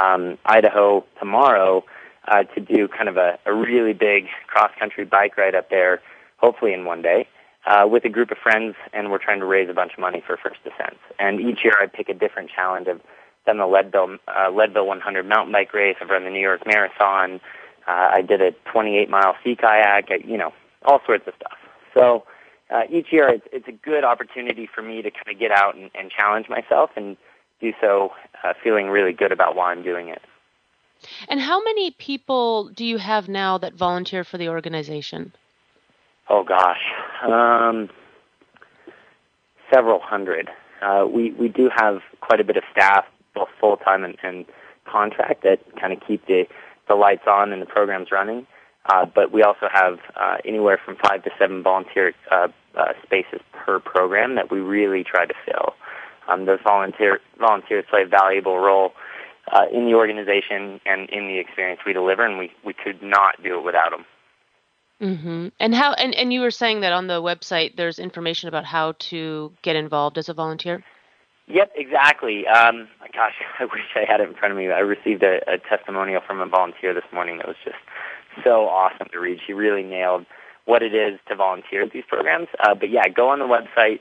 um, 0.01 0.39
Idaho 0.45 1.05
tomorrow 1.19 1.85
uh, 2.29 2.45
to 2.45 2.61
do 2.61 2.89
kind 2.89 3.09
of 3.09 3.17
a, 3.17 3.39
a 3.47 3.55
really 3.55 3.93
big 3.93 4.27
cross 4.47 4.71
country 4.79 5.05
bike 5.05 5.37
ride 5.37 5.55
up 5.55 5.71
there, 5.71 6.01
hopefully 6.37 6.73
in 6.73 6.85
one 6.85 7.03
day, 7.03 7.29
uh, 7.67 7.87
with 7.87 8.05
a 8.05 8.09
group 8.09 8.31
of 8.31 8.39
friends, 8.39 8.75
and 8.93 9.11
we're 9.11 9.19
trying 9.19 9.41
to 9.41 9.47
raise 9.47 9.69
a 9.69 9.75
bunch 9.75 9.93
of 9.93 9.99
money 9.99 10.23
for 10.25 10.37
First 10.37 10.63
Descents. 10.65 11.01
And 11.19 11.41
each 11.41 11.65
year 11.65 11.75
I 11.81 11.87
pick 11.87 12.09
a 12.09 12.15
different 12.15 12.51
challenge. 12.51 12.89
I've 12.89 13.01
done 13.47 13.59
the 13.59 13.67
Leadville, 13.67 14.19
uh, 14.29 14.51
Leadville 14.51 14.87
100 14.87 15.27
mountain 15.27 15.53
bike 15.53 15.73
race. 15.75 15.97
I've 16.01 16.09
run 16.09 16.25
the 16.25 16.31
New 16.31 16.41
York 16.41 16.67
Marathon. 16.67 17.41
Uh, 17.87 18.11
I 18.13 18.23
did 18.23 18.41
a 18.41 18.53
28 18.73 19.09
mile 19.11 19.35
sea 19.43 19.57
kayak. 19.57 20.11
I, 20.11 20.17
you 20.25 20.37
know, 20.37 20.53
all 20.85 21.01
sorts 21.07 21.27
of 21.27 21.35
stuff. 21.35 21.59
So 21.95 22.25
uh, 22.71 22.83
each 22.91 23.07
year 23.11 23.29
it's, 23.29 23.47
it's 23.53 23.69
a 23.69 23.73
good 23.73 24.05
opportunity 24.05 24.69
for 24.73 24.83
me 24.83 25.03
to 25.03 25.11
kind 25.11 25.29
of 25.33 25.39
get 25.39 25.51
out 25.51 25.75
and, 25.75 25.91
and 25.95 26.11
challenge 26.11 26.49
myself 26.49 26.91
and 26.97 27.17
do 27.61 27.73
so 27.81 28.11
uh, 28.45 28.53
feeling 28.63 28.89
really 28.89 29.13
good 29.13 29.33
about 29.33 29.57
why 29.57 29.73
I'm 29.73 29.83
doing 29.83 30.09
it. 30.09 30.23
And 31.29 31.41
how 31.41 31.63
many 31.63 31.93
people 31.93 32.69
do 32.69 32.85
you 32.85 32.99
have 32.99 33.29
now 33.29 33.59
that 33.59 33.75
volunteer 33.75 34.25
for 34.25 34.39
the 34.39 34.49
organization? 34.49 35.33
Oh 36.29 36.45
gosh, 36.45 36.81
um, 37.27 37.89
several 39.73 40.01
hundred. 40.01 40.51
Uh, 40.83 41.07
we 41.07 41.33
we 41.33 41.49
do 41.49 41.71
have 41.75 42.01
quite 42.21 42.41
a 42.41 42.45
bit 42.45 42.57
of 42.57 42.63
staff, 42.71 43.05
both 43.35 43.49
full 43.61 43.77
time 43.79 44.05
and, 44.05 44.17
and 44.23 44.45
contract, 44.85 45.43
that 45.43 45.59
kind 45.81 45.93
of 45.93 46.01
keep 46.07 46.27
the 46.27 46.45
the 46.89 46.95
lights 46.95 47.27
on 47.27 47.53
and 47.53 47.63
the 47.63 47.67
programs 47.67 48.11
running. 48.13 48.47
Uh, 48.87 49.07
but 49.07 49.31
we 49.31 49.43
also 49.43 49.69
have 49.73 49.99
uh, 50.17 50.37
anywhere 50.45 50.79
from 50.85 50.97
five 50.97 51.23
to 51.23 51.31
seven 51.39 51.63
volunteer 51.63 52.13
uh, 52.31 52.49
uh, 52.77 52.93
spaces 53.03 53.41
per 53.53 53.79
program 53.79 54.35
that 54.35 54.51
we 54.51 54.59
really 54.59 55.05
try 55.05 55.27
to 55.27 55.35
fill. 55.45 55.75
Um, 56.31 56.47
those 56.47 56.61
volunteer 56.63 57.21
volunteers 57.39 57.85
play 57.91 58.03
a 58.03 58.07
valuable 58.07 58.59
role 58.59 58.93
uh, 59.53 59.65
in 59.73 59.87
the 59.87 59.95
organization 59.95 60.81
and 60.87 61.09
in 61.11 61.27
the 61.27 61.39
experience 61.39 61.81
we 61.85 61.93
deliver, 61.93 62.25
and 62.25 62.39
we, 62.39 62.51
we 62.65 62.73
could 62.73 63.03
not 63.03 63.43
do 63.43 63.59
it 63.59 63.65
without 63.65 63.91
them. 63.91 64.05
Mm-hmm. 65.01 65.49
And 65.59 65.75
how? 65.75 65.95
And, 65.95 66.15
and 66.15 66.33
you 66.33 66.41
were 66.41 66.51
saying 66.51 66.81
that 66.81 66.93
on 66.93 67.07
the 67.07 67.23
website, 67.23 67.77
there's 67.77 67.99
information 67.99 68.49
about 68.49 68.65
how 68.65 68.93
to 68.99 69.53
get 69.63 69.77
involved 69.77 70.19
as 70.19 70.29
a 70.29 70.35
volunteer. 70.35 70.85
Yep, 71.49 71.73
exactly. 71.75 72.47
Um, 72.47 72.87
gosh, 73.13 73.35
I 73.59 73.65
wish 73.65 73.83
I 73.97 74.05
had 74.07 74.21
it 74.21 74.29
in 74.29 74.35
front 74.35 74.53
of 74.53 74.59
me. 74.59 74.71
I 74.71 74.81
received 74.81 75.23
a, 75.23 75.41
a 75.51 75.59
testimonial 75.59 76.21
from 76.27 76.41
a 76.41 76.47
volunteer 76.47 76.95
this 76.95 77.05
morning 77.13 77.39
that 77.39 77.49
was 77.49 77.57
just 77.65 77.79
so 78.45 78.69
awesome 78.69 79.09
to 79.13 79.19
read. 79.19 79.41
She 79.45 79.53
really 79.53 79.83
nailed 79.83 80.27
what 80.67 80.83
it 80.83 80.95
is 80.95 81.19
to 81.29 81.35
volunteer 81.35 81.83
at 81.83 81.93
these 81.93 82.05
programs. 82.07 82.49
Uh, 82.63 82.75
but 82.75 82.91
yeah, 82.91 83.09
go 83.09 83.31
on 83.31 83.39
the 83.39 83.47
website, 83.47 84.01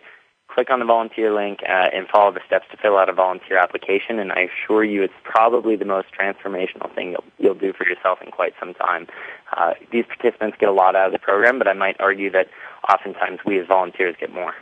click 0.54 0.70
on 0.70 0.80
the 0.80 0.86
volunteer 0.86 1.34
link 1.34 1.60
uh, 1.64 1.90
and 1.94 2.08
follow 2.08 2.32
the 2.32 2.42
steps 2.46 2.66
to 2.72 2.78
fill 2.78 2.98
out 2.98 3.10
a 3.10 3.14
volunteer 3.14 3.58
application. 3.58 4.20
And 4.20 4.32
I 4.32 4.50
assure 4.50 4.84
you, 4.84 5.04
it's 5.04 5.14
probably 5.24 5.76
the 5.76 5.86
most 5.86 6.08
transformational 6.18 6.94
thing 6.94 7.12
you'll, 7.12 7.24
you'll 7.38 7.54
do 7.56 7.74
for 7.74 7.88
yourself 7.88 8.20
in 8.22 8.32
quite 8.32 8.54
some 8.60 8.74
time. 8.74 9.08
Uh, 9.56 9.74
these 9.92 10.06
participants 10.06 10.58
get 10.60 10.70
a 10.70 10.74
lot 10.74 10.96
out 10.96 11.08
of 11.08 11.12
the 11.14 11.20
program, 11.20 11.58
but 11.58 11.68
I 11.68 11.74
might 11.74 12.00
argue 12.00 12.32
that 12.32 12.48
oftentimes 12.92 13.40
we 13.46 13.60
as 13.60 13.68
volunteers 13.68 14.16
get 14.20 14.34
more. 14.34 14.54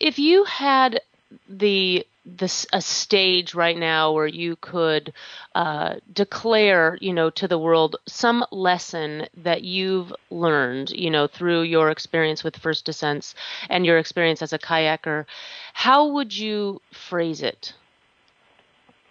If 0.00 0.18
you 0.18 0.44
had 0.44 1.00
the 1.48 2.06
this 2.24 2.66
a 2.72 2.80
stage 2.80 3.54
right 3.54 3.76
now 3.76 4.12
where 4.12 4.26
you 4.26 4.56
could 4.56 5.12
uh, 5.54 5.96
declare, 6.12 6.96
you 7.00 7.12
know, 7.12 7.30
to 7.30 7.48
the 7.48 7.58
world 7.58 7.96
some 8.06 8.44
lesson 8.52 9.26
that 9.36 9.62
you've 9.62 10.12
learned, 10.30 10.90
you 10.90 11.10
know, 11.10 11.26
through 11.26 11.62
your 11.62 11.90
experience 11.90 12.44
with 12.44 12.56
First 12.56 12.84
Descents 12.84 13.34
and 13.68 13.84
your 13.84 13.98
experience 13.98 14.42
as 14.42 14.52
a 14.52 14.58
kayaker. 14.58 15.26
How 15.72 16.06
would 16.06 16.36
you 16.36 16.80
phrase 16.92 17.42
it? 17.42 17.74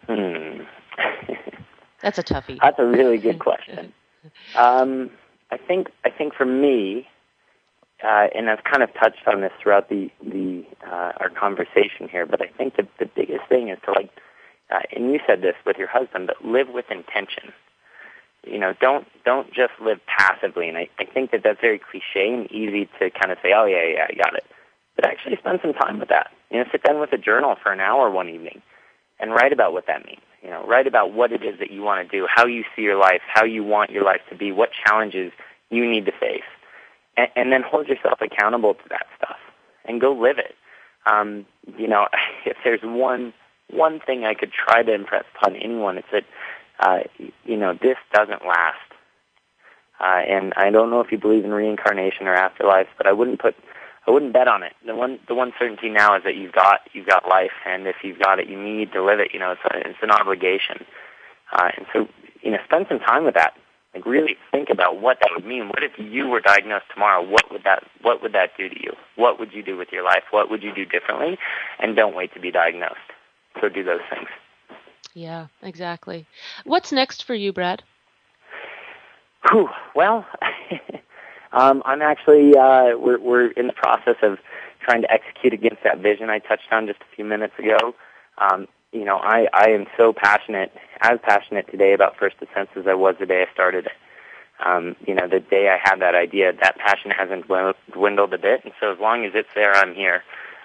Hmm. 0.07 0.63
That's 2.01 2.17
a 2.17 2.23
toughie. 2.23 2.59
That's 2.61 2.79
a 2.79 2.85
really 2.85 3.17
good 3.17 3.39
question. 3.39 3.93
Um, 4.55 5.09
I 5.49 5.57
think 5.57 5.89
I 6.05 6.11
think 6.11 6.35
for 6.35 6.45
me, 6.45 7.07
uh, 8.03 8.27
and 8.33 8.49
I've 8.49 8.63
kind 8.63 8.81
of 8.81 8.89
touched 8.93 9.27
on 9.27 9.41
this 9.41 9.51
throughout 9.61 9.89
the 9.89 10.09
the 10.23 10.65
uh, 10.85 11.11
our 11.19 11.29
conversation 11.29 12.09
here, 12.09 12.25
but 12.25 12.41
I 12.41 12.47
think 12.47 12.75
the 12.75 12.87
the 12.99 13.05
biggest 13.05 13.47
thing 13.47 13.69
is 13.69 13.77
to 13.85 13.91
like, 13.91 14.09
uh, 14.71 14.79
and 14.95 15.11
you 15.11 15.19
said 15.27 15.41
this 15.41 15.55
with 15.65 15.77
your 15.77 15.87
husband, 15.87 16.27
but 16.27 16.43
live 16.43 16.69
with 16.69 16.85
intention. 16.89 17.53
You 18.45 18.57
know, 18.57 18.73
don't 18.81 19.05
don't 19.23 19.47
just 19.53 19.73
live 19.79 19.99
passively. 20.07 20.67
And 20.67 20.77
I, 20.77 20.89
I 20.97 21.05
think 21.05 21.31
that 21.31 21.41
that's 21.43 21.61
very 21.61 21.79
cliche 21.79 22.33
and 22.33 22.51
easy 22.51 22.89
to 22.99 23.11
kind 23.11 23.31
of 23.31 23.37
say, 23.43 23.53
oh 23.55 23.65
yeah, 23.65 23.85
yeah, 23.85 24.07
I 24.09 24.13
got 24.15 24.35
it. 24.35 24.45
But 24.95 25.05
actually 25.05 25.37
spend 25.37 25.59
some 25.61 25.73
time 25.73 25.99
with 25.99 26.09
that. 26.09 26.31
You 26.49 26.59
know, 26.59 26.65
sit 26.71 26.83
down 26.83 26.99
with 26.99 27.13
a 27.13 27.17
journal 27.17 27.55
for 27.61 27.71
an 27.71 27.79
hour 27.79 28.09
one 28.09 28.29
evening 28.29 28.61
and 29.19 29.31
write 29.31 29.53
about 29.53 29.73
what 29.73 29.85
that 29.85 30.05
means. 30.05 30.21
You 30.41 30.49
know, 30.49 30.65
write 30.65 30.87
about 30.87 31.13
what 31.13 31.31
it 31.31 31.43
is 31.43 31.59
that 31.59 31.69
you 31.69 31.83
want 31.83 32.09
to 32.09 32.17
do, 32.17 32.27
how 32.27 32.47
you 32.47 32.63
see 32.75 32.81
your 32.81 32.97
life, 32.97 33.21
how 33.31 33.45
you 33.45 33.63
want 33.63 33.91
your 33.91 34.03
life 34.03 34.21
to 34.31 34.35
be, 34.35 34.51
what 34.51 34.71
challenges 34.87 35.31
you 35.69 35.87
need 35.89 36.07
to 36.07 36.11
face 36.11 36.41
and, 37.17 37.27
and 37.35 37.51
then 37.51 37.61
hold 37.65 37.87
yourself 37.87 38.19
accountable 38.21 38.73
to 38.75 38.89
that 38.89 39.05
stuff 39.17 39.37
and 39.85 40.01
go 40.01 40.13
live 40.13 40.37
it. 40.37 40.55
Um, 41.05 41.45
you 41.77 41.87
know, 41.87 42.07
if 42.45 42.57
there's 42.63 42.81
one 42.83 43.33
one 43.69 44.01
thing 44.05 44.25
I 44.25 44.33
could 44.33 44.51
try 44.51 44.83
to 44.83 44.93
impress 44.93 45.23
upon 45.35 45.55
anyone, 45.55 45.97
it's 45.97 46.07
that 46.11 46.25
uh, 46.79 46.99
you 47.45 47.57
know 47.57 47.73
this 47.73 47.97
doesn't 48.13 48.45
last. 48.45 48.77
Uh, 49.99 50.21
and 50.27 50.53
I 50.57 50.71
don't 50.71 50.89
know 50.89 51.01
if 51.01 51.11
you 51.11 51.19
believe 51.19 51.45
in 51.45 51.51
reincarnation 51.51 52.27
or 52.27 52.33
afterlife, 52.33 52.87
but 52.97 53.05
I 53.05 53.11
wouldn't 53.11 53.39
put 53.39 53.55
I 54.07 54.11
wouldn't 54.11 54.33
bet 54.33 54.47
on 54.47 54.63
it. 54.63 54.73
The 54.85 54.95
one 54.95 55.19
the 55.27 55.35
one 55.35 55.53
certainty 55.59 55.89
now 55.89 56.17
is 56.17 56.23
that 56.23 56.35
you've 56.35 56.53
got 56.53 56.79
you've 56.93 57.07
got 57.07 57.27
life, 57.29 57.51
and 57.65 57.85
if 57.87 57.97
you've 58.03 58.19
got 58.19 58.39
it, 58.39 58.47
you 58.47 58.61
need 58.61 58.91
to 58.93 59.03
live 59.03 59.19
it. 59.19 59.29
You 59.33 59.39
know, 59.39 59.51
it's 59.51 59.61
a, 59.65 59.89
it's 59.89 59.99
an 60.01 60.11
obligation. 60.11 60.85
Uh, 61.53 61.69
and 61.77 61.85
so 61.93 62.07
you 62.41 62.51
know, 62.51 62.57
spend 62.65 62.87
some 62.89 62.99
time 62.99 63.25
with 63.25 63.35
that. 63.35 63.53
Like 63.93 64.05
really 64.05 64.37
think 64.51 64.69
about 64.69 65.01
what 65.01 65.17
that 65.21 65.31
would 65.35 65.45
mean. 65.45 65.67
What 65.67 65.83
if 65.83 65.91
you 65.97 66.27
were 66.27 66.39
diagnosed 66.39 66.85
tomorrow? 66.93 67.21
What 67.21 67.51
would 67.51 67.63
that 67.65 67.83
what 68.01 68.21
would 68.21 68.33
that 68.33 68.51
do 68.57 68.69
to 68.69 68.75
you? 68.81 68.93
What 69.15 69.39
would 69.39 69.51
you 69.53 69.61
do 69.61 69.77
with 69.77 69.89
your 69.91 70.03
life? 70.03 70.23
What 70.31 70.49
would 70.49 70.63
you 70.63 70.73
do 70.73 70.85
differently? 70.85 71.37
And 71.79 71.95
don't 71.95 72.15
wait 72.15 72.33
to 72.33 72.39
be 72.39 72.51
diagnosed. 72.51 72.95
So 73.59 73.67
do 73.67 73.83
those 73.83 73.99
things. 74.09 74.29
Yeah, 75.13 75.47
exactly. 75.61 76.25
What's 76.63 76.93
next 76.93 77.25
for 77.25 77.35
you, 77.35 77.51
Brad? 77.51 77.83
Whew, 79.49 79.69
well, 79.93 80.25
um, 81.51 81.81
I'm 81.85 82.01
actually 82.01 82.55
uh, 82.55 82.97
we're 82.97 83.19
we're 83.19 83.51
in 83.51 83.67
the 83.67 83.73
process 83.73 84.15
of 84.21 84.37
trying 84.81 85.01
to 85.01 85.11
execute 85.11 85.53
against 85.53 85.83
that 85.83 85.99
vision 85.99 86.29
I 86.29 86.39
touched 86.39 86.71
on 86.71 86.87
just 86.87 87.01
a 87.01 87.15
few 87.15 87.25
minutes 87.25 87.53
ago. 87.59 87.93
Um, 88.37 88.67
you 88.91 89.05
know, 89.05 89.17
I, 89.17 89.47
I 89.53 89.69
am 89.69 89.85
so 89.97 90.13
passionate, 90.13 90.71
as 91.01 91.19
passionate 91.23 91.69
today 91.69 91.93
about 91.93 92.17
First 92.17 92.37
Descents 92.39 92.71
as 92.75 92.87
I 92.87 92.93
was 92.93 93.15
the 93.19 93.25
day 93.25 93.45
I 93.47 93.53
started. 93.53 93.87
Um, 94.63 94.95
you 95.07 95.15
know, 95.15 95.27
the 95.27 95.39
day 95.39 95.69
I 95.69 95.79
had 95.81 96.01
that 96.01 96.13
idea, 96.13 96.53
that 96.61 96.77
passion 96.77 97.11
hasn't 97.11 97.47
dwindled 97.47 98.33
a 98.33 98.37
bit, 98.37 98.63
and 98.63 98.73
so 98.79 98.91
as 98.91 98.99
long 98.99 99.25
as 99.25 99.31
it's 99.33 99.49
there, 99.55 99.73
I'm 99.73 99.95
here. 99.95 100.23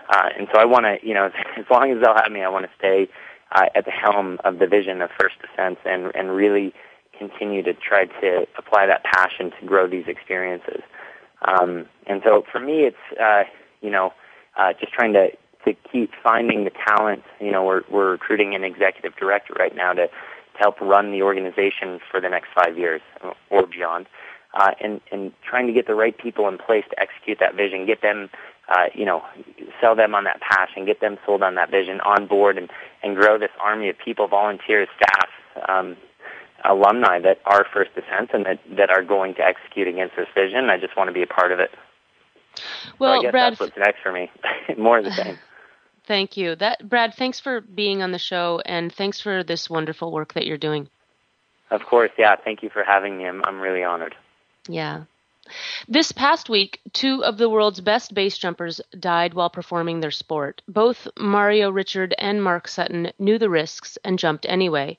Uh, 0.08 0.28
and 0.38 0.48
so 0.52 0.60
I 0.60 0.64
want 0.64 0.84
to, 0.84 1.06
you 1.06 1.14
know, 1.14 1.26
as 1.56 1.64
long 1.70 1.90
as 1.90 2.02
they'll 2.02 2.16
have 2.16 2.30
me, 2.30 2.42
I 2.42 2.48
want 2.48 2.66
to 2.66 2.70
stay 2.78 3.08
uh, 3.52 3.66
at 3.74 3.84
the 3.84 3.90
helm 3.90 4.38
of 4.44 4.58
the 4.58 4.66
vision 4.66 5.00
of 5.02 5.10
First 5.18 5.36
Descents 5.40 5.80
and 5.84 6.14
and 6.14 6.34
really 6.34 6.74
continue 7.18 7.62
to 7.62 7.72
try 7.72 8.04
to 8.04 8.46
apply 8.58 8.86
that 8.86 9.02
passion 9.04 9.50
to 9.58 9.66
grow 9.66 9.88
these 9.88 10.06
experiences. 10.06 10.82
Um, 11.42 11.86
and 12.06 12.20
so 12.24 12.44
for 12.50 12.60
me, 12.60 12.84
it's 12.84 13.20
uh, 13.20 13.44
you 13.80 13.90
know 13.90 14.12
uh, 14.56 14.72
just 14.78 14.92
trying 14.92 15.12
to 15.14 15.28
to 15.66 15.74
keep 15.90 16.12
finding 16.22 16.64
the 16.64 16.70
talent. 16.70 17.22
You 17.40 17.50
know, 17.50 17.64
we're 17.64 17.82
we're 17.90 18.12
recruiting 18.12 18.54
an 18.54 18.64
executive 18.64 19.16
director 19.16 19.54
right 19.58 19.74
now 19.74 19.92
to 19.92 20.06
to 20.06 20.58
help 20.58 20.80
run 20.80 21.12
the 21.12 21.22
organization 21.22 22.00
for 22.10 22.20
the 22.20 22.28
next 22.28 22.48
five 22.54 22.78
years 22.78 23.02
or 23.50 23.66
beyond, 23.66 24.06
uh, 24.54 24.70
and 24.80 25.00
and 25.12 25.32
trying 25.48 25.66
to 25.66 25.72
get 25.72 25.86
the 25.86 25.94
right 25.94 26.16
people 26.16 26.48
in 26.48 26.58
place 26.58 26.84
to 26.90 27.00
execute 27.00 27.38
that 27.40 27.54
vision, 27.54 27.86
get 27.86 28.00
them, 28.02 28.30
uh, 28.68 28.86
you 28.94 29.04
know, 29.04 29.22
sell 29.80 29.94
them 29.94 30.14
on 30.14 30.24
that 30.24 30.40
passion, 30.40 30.86
get 30.86 31.00
them 31.00 31.18
sold 31.26 31.42
on 31.42 31.54
that 31.56 31.70
vision, 31.70 32.00
on 32.00 32.26
board, 32.26 32.56
and 32.56 32.70
and 33.02 33.16
grow 33.16 33.38
this 33.38 33.50
army 33.60 33.88
of 33.88 33.96
people, 34.02 34.28
volunteers, 34.28 34.88
staff. 34.96 35.28
Um, 35.68 35.96
alumni 36.64 37.20
that 37.20 37.38
are 37.44 37.64
First 37.72 37.90
Descents 37.94 38.32
and 38.32 38.44
that, 38.46 38.58
that 38.76 38.90
are 38.90 39.02
going 39.02 39.34
to 39.34 39.42
execute 39.42 39.86
against 39.86 40.16
this 40.16 40.26
vision. 40.34 40.68
I 40.70 40.78
just 40.78 40.96
want 40.96 41.08
to 41.08 41.14
be 41.14 41.22
a 41.22 41.26
part 41.26 41.52
of 41.52 41.60
it. 41.60 41.70
Well, 42.98 43.14
so 43.14 43.18
I 43.18 43.22
guess 43.22 43.30
Brad, 43.30 43.52
that's 43.52 43.60
what's 43.60 43.76
next 43.76 44.02
for 44.02 44.10
me. 44.10 44.30
More 44.78 44.98
of 44.98 45.04
the 45.04 45.10
same. 45.12 45.38
Thank 46.06 46.36
you. 46.36 46.54
That 46.56 46.88
Brad, 46.88 47.14
thanks 47.14 47.40
for 47.40 47.60
being 47.60 48.02
on 48.02 48.12
the 48.12 48.18
show 48.18 48.62
and 48.64 48.92
thanks 48.92 49.20
for 49.20 49.42
this 49.42 49.68
wonderful 49.68 50.12
work 50.12 50.34
that 50.34 50.46
you're 50.46 50.56
doing. 50.56 50.88
Of 51.70 51.84
course, 51.84 52.12
yeah. 52.16 52.36
Thank 52.36 52.62
you 52.62 52.70
for 52.70 52.84
having 52.84 53.18
me. 53.18 53.26
I'm 53.26 53.44
I'm 53.44 53.60
really 53.60 53.82
honored. 53.82 54.14
Yeah. 54.68 55.04
This 55.86 56.10
past 56.10 56.48
week, 56.48 56.80
two 56.92 57.22
of 57.24 57.38
the 57.38 57.48
world's 57.48 57.80
best 57.80 58.14
base 58.14 58.36
jumpers 58.36 58.80
died 58.98 59.32
while 59.32 59.48
performing 59.48 60.00
their 60.00 60.10
sport. 60.10 60.60
Both 60.66 61.06
Mario 61.16 61.70
Richard 61.70 62.16
and 62.18 62.42
Mark 62.42 62.66
Sutton 62.66 63.12
knew 63.20 63.38
the 63.38 63.50
risks 63.50 63.96
and 64.02 64.18
jumped 64.18 64.44
anyway. 64.48 64.98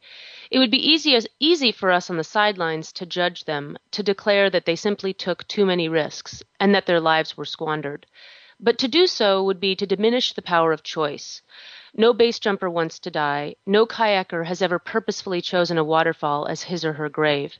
It 0.50 0.60
would 0.60 0.72
be 0.72 0.90
easy, 0.90 1.16
as, 1.16 1.28
easy 1.42 1.74
for 1.74 1.92
us 1.92 2.10
on 2.10 2.16
the 2.16 2.24
sidelines 2.24 2.94
to 2.94 3.06
judge 3.06 3.44
them, 3.44 3.78
to 3.92 4.02
declare 4.02 4.50
that 4.50 4.64
they 4.64 4.78
simply 4.78 5.14
took 5.14 5.46
too 5.50 5.66
many 5.66 5.90
risks 5.90 6.42
and 6.62 6.74
that 6.74 6.86
their 6.86 7.02
lives 7.02 7.36
were 7.36 7.44
squandered. 7.44 8.06
But 8.60 8.78
to 8.80 8.88
do 8.88 9.06
so 9.06 9.44
would 9.44 9.60
be 9.60 9.76
to 9.76 9.86
diminish 9.86 10.34
the 10.34 10.42
power 10.42 10.72
of 10.72 10.82
choice. 10.82 11.42
No 11.94 12.12
base 12.14 12.40
jumper 12.40 12.70
wants 12.70 13.00
to 13.00 13.12
die. 13.12 13.56
No 13.66 13.86
kayaker 13.86 14.46
has 14.46 14.62
ever 14.62 14.80
purposefully 14.80 15.42
chosen 15.42 15.78
a 15.78 15.84
waterfall 15.84 16.48
as 16.48 16.64
his 16.64 16.84
or 16.84 16.94
her 16.94 17.10
grave. 17.10 17.60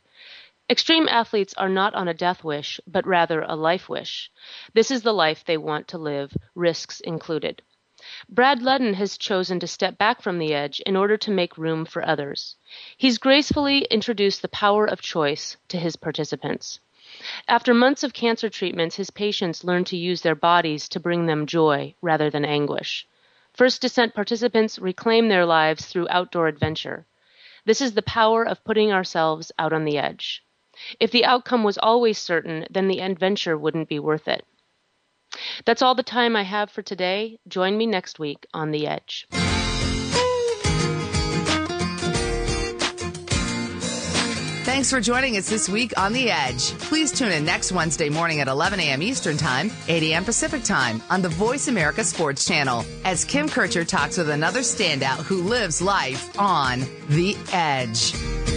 Extreme 0.70 1.08
athletes 1.08 1.54
are 1.56 1.70
not 1.70 1.94
on 1.94 2.08
a 2.08 2.14
death 2.14 2.44
wish, 2.44 2.80
but 2.86 3.08
rather 3.08 3.42
a 3.42 3.56
life 3.56 3.88
wish. 3.88 4.32
This 4.74 4.92
is 4.92 5.04
the 5.04 5.14
life 5.14 5.46
they 5.46 5.58
want 5.58 5.88
to 5.90 5.98
live, 5.98 6.36
risks 6.56 7.00
included. 7.00 7.62
Brad 8.28 8.60
Ludden 8.60 8.96
has 8.96 9.18
chosen 9.18 9.60
to 9.60 9.68
step 9.68 9.98
back 9.98 10.22
from 10.22 10.40
the 10.40 10.54
edge 10.54 10.80
in 10.82 10.96
order 10.96 11.18
to 11.18 11.32
make 11.32 11.58
room 11.58 11.86
for 11.86 12.06
others. 12.06 12.56
He's 12.98 13.18
gracefully 13.18 13.86
introduced 13.92 14.42
the 14.42 14.50
power 14.50 14.86
of 14.86 15.02
choice 15.02 15.58
to 15.70 15.78
his 15.78 15.96
participants. 15.96 16.80
After 17.48 17.74
months 17.74 18.04
of 18.04 18.14
cancer 18.14 18.50
treatments, 18.50 18.96
his 18.96 19.10
patients 19.10 19.64
learned 19.64 19.88
to 19.88 19.98
use 19.98 20.22
their 20.22 20.36
bodies 20.36 20.90
to 20.90 21.00
bring 21.00 21.26
them 21.26 21.46
joy 21.46 21.96
rather 22.02 22.30
than 22.30 22.46
anguish. 22.46 23.08
First 23.54 23.82
Descent 23.82 24.14
participants 24.14 24.78
reclaim 24.78 25.30
their 25.30 25.46
lives 25.46 25.86
through 25.86 26.08
outdoor 26.10 26.48
adventure. 26.48 27.06
This 27.66 27.82
is 27.82 27.94
the 27.94 28.02
power 28.02 28.44
of 28.44 28.64
putting 28.64 28.92
ourselves 28.92 29.52
out 29.58 29.74
on 29.74 29.84
the 29.84 29.98
edge. 29.98 30.44
If 31.00 31.12
the 31.12 31.26
outcome 31.26 31.64
was 31.64 31.78
always 31.78 32.18
certain, 32.18 32.68
then 32.70 32.88
the 32.88 33.02
adventure 33.02 33.58
wouldn't 33.58 33.90
be 33.90 34.00
worth 34.00 34.28
it. 34.28 34.46
That's 35.66 35.82
all 35.82 35.96
the 35.96 36.04
time 36.04 36.36
I 36.36 36.44
have 36.44 36.70
for 36.72 36.82
today. 36.82 37.40
Join 37.48 37.78
me 37.78 37.86
next 37.86 38.20
week 38.20 38.46
on 38.54 38.72
The 38.72 38.88
Edge. 38.88 39.28
Thanks 44.78 44.92
for 44.92 45.02
joining 45.02 45.38
us 45.38 45.50
this 45.50 45.68
week 45.68 45.98
on 45.98 46.14
The 46.14 46.30
Edge. 46.30 46.70
Please 46.82 47.12
tune 47.12 47.32
in 47.32 47.44
next 47.44 47.72
Wednesday 47.72 48.10
morning 48.10 48.42
at 48.42 48.48
11 48.48 48.80
a.m. 48.80 49.02
Eastern 49.02 49.36
Time, 49.36 49.72
8 49.88 50.04
a.m. 50.04 50.24
Pacific 50.24 50.64
Time 50.64 51.02
on 51.10 51.24
the 51.24 51.30
Voice 51.30 51.68
America 51.68 52.04
Sports 52.04 52.46
Channel 52.46 52.86
as 53.04 53.26
Kim 53.26 53.50
Kircher 53.50 53.84
talks 53.84 54.20
with 54.20 54.30
another 54.30 54.60
standout 54.60 55.24
who 55.24 55.42
lives 55.42 55.82
life 55.82 56.40
on 56.40 56.82
The 57.10 57.36
Edge. 57.52 58.57